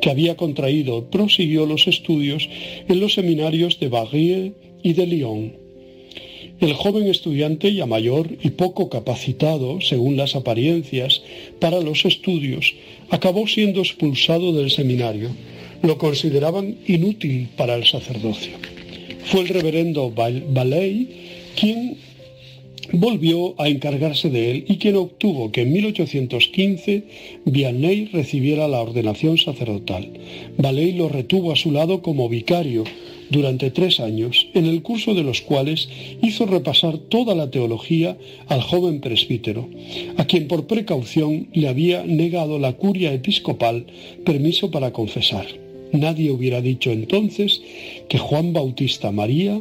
[0.00, 1.10] que había contraído.
[1.10, 2.48] Prosiguió los estudios
[2.88, 4.52] en los seminarios de Barrier
[4.82, 5.52] y de Lyon.
[6.60, 11.22] El joven estudiante ya mayor y poco capacitado, según las apariencias,
[11.58, 12.74] para los estudios,
[13.08, 15.30] acabó siendo expulsado del seminario.
[15.82, 18.52] Lo consideraban inútil para el sacerdocio.
[19.24, 21.08] Fue el reverendo Ballet
[21.58, 21.96] quien
[22.92, 27.04] volvió a encargarse de él y quien obtuvo que en 1815
[27.44, 30.08] Vianney recibiera la ordenación sacerdotal.
[30.56, 32.84] Valey lo retuvo a su lado como vicario
[33.30, 35.88] durante tres años, en el curso de los cuales
[36.20, 38.18] hizo repasar toda la teología
[38.48, 39.68] al joven presbítero,
[40.16, 43.86] a quien por precaución le había negado la curia episcopal
[44.24, 45.46] permiso para confesar.
[45.92, 47.60] Nadie hubiera dicho entonces
[48.08, 49.60] que Juan Bautista María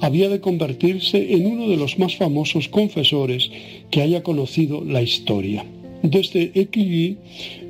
[0.00, 3.50] había de convertirse en uno de los más famosos confesores
[3.90, 5.64] que haya conocido la historia.
[6.02, 7.16] Desde Équilly,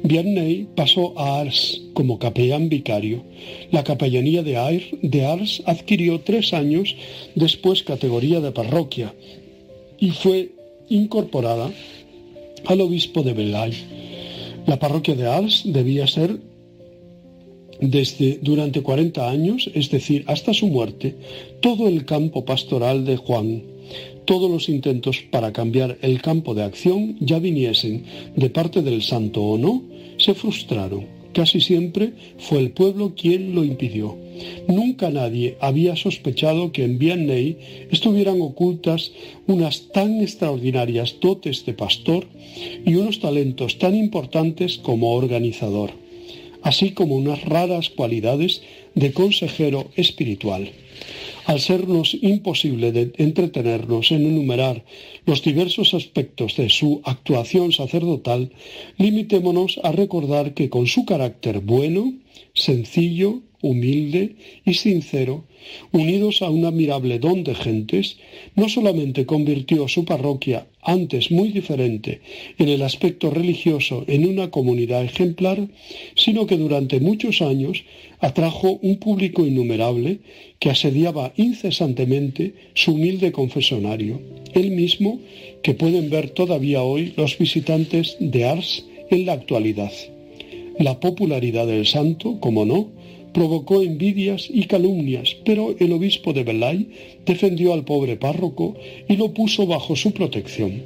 [0.02, 3.24] Vianney pasó a Ars como capellán vicario.
[3.70, 6.94] La capellanía de Ars adquirió tres años
[7.34, 9.14] después categoría de parroquia
[9.98, 10.50] y fue
[10.88, 11.70] incorporada
[12.66, 13.72] al obispo de Belay.
[14.66, 16.38] La parroquia de Ars debía ser
[17.80, 21.14] desde durante 40 años, es decir, hasta su muerte,
[21.60, 23.62] todo el campo pastoral de Juan,
[24.24, 28.04] todos los intentos para cambiar el campo de acción, ya viniesen
[28.36, 29.82] de parte del santo o no,
[30.18, 31.06] se frustraron.
[31.32, 34.16] Casi siempre fue el pueblo quien lo impidió.
[34.66, 37.56] Nunca nadie había sospechado que en Vianney
[37.90, 39.12] estuvieran ocultas
[39.46, 42.26] unas tan extraordinarias dotes de pastor
[42.84, 45.90] y unos talentos tan importantes como organizador
[46.68, 48.60] así como unas raras cualidades
[48.94, 50.70] de consejero espiritual.
[51.46, 54.84] Al sernos imposible de entretenernos en enumerar
[55.24, 58.52] los diversos aspectos de su actuación sacerdotal,
[58.98, 62.12] limitémonos a recordar que con su carácter bueno,
[62.52, 65.44] sencillo, humilde y sincero,
[65.92, 68.18] unidos a un admirable don de gentes,
[68.54, 72.20] no solamente convirtió su parroquia, antes muy diferente
[72.58, 75.68] en el aspecto religioso, en una comunidad ejemplar,
[76.14, 77.84] sino que durante muchos años
[78.20, 80.20] atrajo un público innumerable
[80.58, 84.20] que asediaba incesantemente su humilde confesonario,
[84.54, 85.20] el mismo
[85.62, 89.92] que pueden ver todavía hoy los visitantes de Ars en la actualidad.
[90.78, 92.88] La popularidad del santo, como no,
[93.32, 96.88] provocó envidias y calumnias, pero el obispo de Belay
[97.26, 98.76] defendió al pobre párroco
[99.08, 100.82] y lo puso bajo su protección.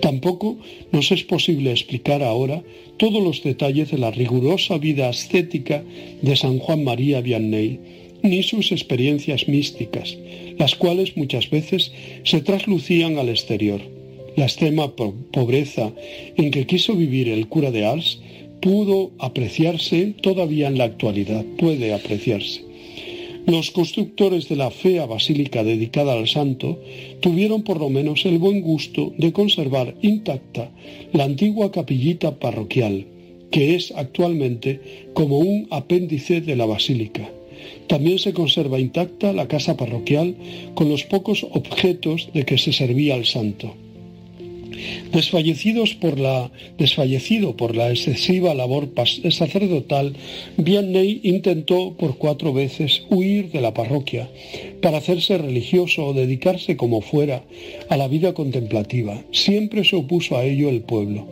[0.00, 0.58] Tampoco
[0.92, 2.62] nos es posible explicar ahora
[2.98, 5.82] todos los detalles de la rigurosa vida ascética
[6.20, 7.78] de San Juan María Vianney,
[8.22, 10.16] ni sus experiencias místicas,
[10.58, 11.92] las cuales muchas veces
[12.22, 13.80] se traslucían al exterior.
[14.36, 15.92] La extrema pobreza
[16.36, 18.20] en que quiso vivir el cura de Ars
[18.64, 22.62] pudo apreciarse todavía en la actualidad, puede apreciarse.
[23.46, 26.80] Los constructores de la fea basílica dedicada al santo
[27.20, 30.70] tuvieron por lo menos el buen gusto de conservar intacta
[31.12, 33.04] la antigua capillita parroquial,
[33.50, 34.80] que es actualmente
[35.12, 37.30] como un apéndice de la basílica.
[37.86, 40.36] También se conserva intacta la casa parroquial
[40.74, 43.83] con los pocos objetos de que se servía al santo.
[45.12, 45.84] Desfallecido
[47.56, 48.88] por la excesiva labor
[49.30, 50.14] sacerdotal,
[50.56, 54.28] Vianney intentó por cuatro veces huir de la parroquia
[54.80, 57.44] para hacerse religioso o dedicarse como fuera
[57.88, 59.22] a la vida contemplativa.
[59.32, 61.26] Siempre se opuso a ello el pueblo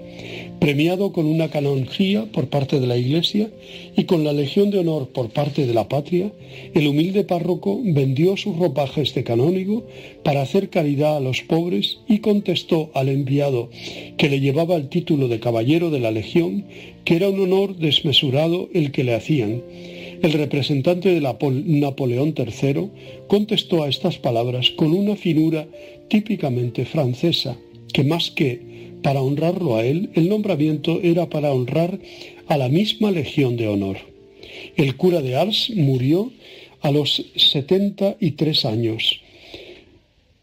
[0.62, 3.50] premiado con una canonjía por parte de la Iglesia
[3.96, 6.30] y con la Legión de Honor por parte de la patria,
[6.72, 9.84] el humilde párroco vendió sus ropajes de canónigo
[10.22, 13.70] para hacer caridad a los pobres y contestó al enviado
[14.16, 16.64] que le llevaba el título de caballero de la Legión
[17.04, 19.64] que era un honor desmesurado el que le hacían.
[20.22, 22.88] El representante de Napoleón III
[23.26, 25.66] contestó a estas palabras con una finura
[26.06, 27.56] típicamente francesa,
[27.92, 28.71] que más que
[29.02, 31.98] para honrarlo a él, el nombramiento era para honrar
[32.46, 33.98] a la misma Legión de Honor.
[34.76, 36.30] El cura de Ars murió
[36.80, 39.20] a los 73 años,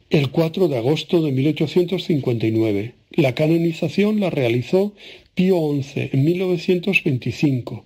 [0.10, 2.94] el 4 de agosto de 1859.
[3.12, 4.94] La canonización la realizó
[5.36, 7.84] Pío XI en 1925,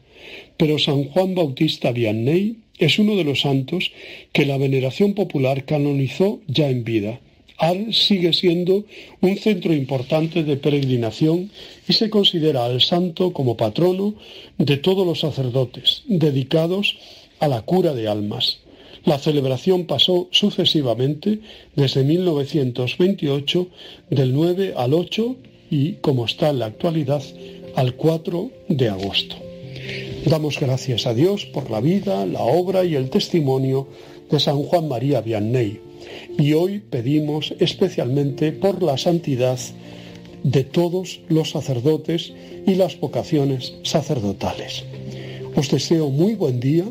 [0.57, 3.91] pero San Juan Bautista Vianney es uno de los santos
[4.31, 7.19] que la veneración popular canonizó ya en vida.
[7.91, 8.83] Sigue siendo
[9.21, 11.49] un centro importante de peregrinación
[11.87, 14.15] y se considera al santo como patrono
[14.57, 16.97] de todos los sacerdotes dedicados
[17.39, 18.59] a la cura de almas.
[19.05, 21.39] La celebración pasó sucesivamente
[21.75, 23.67] desde 1928
[24.09, 25.35] del 9 al 8
[25.71, 27.23] y, como está en la actualidad,
[27.75, 29.35] al 4 de agosto.
[30.25, 33.87] Damos gracias a Dios por la vida, la obra y el testimonio
[34.29, 35.92] de San Juan María Vianney
[36.37, 39.59] y hoy pedimos especialmente por la santidad
[40.43, 42.33] de todos los sacerdotes
[42.67, 44.83] y las vocaciones sacerdotales.
[45.55, 46.85] Os deseo muy buen día,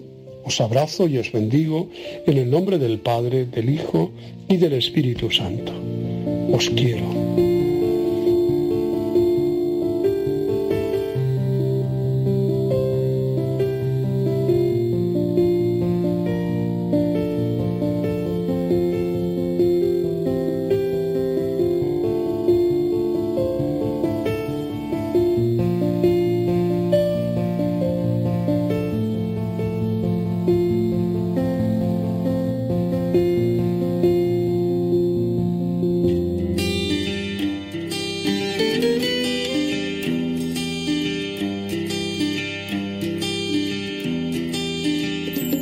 [0.45, 1.89] os abrazo y os bendigo
[2.27, 4.11] en el nombre del Padre, del Hijo
[4.49, 5.73] y del Espíritu Santo.
[6.53, 7.52] Os quiero.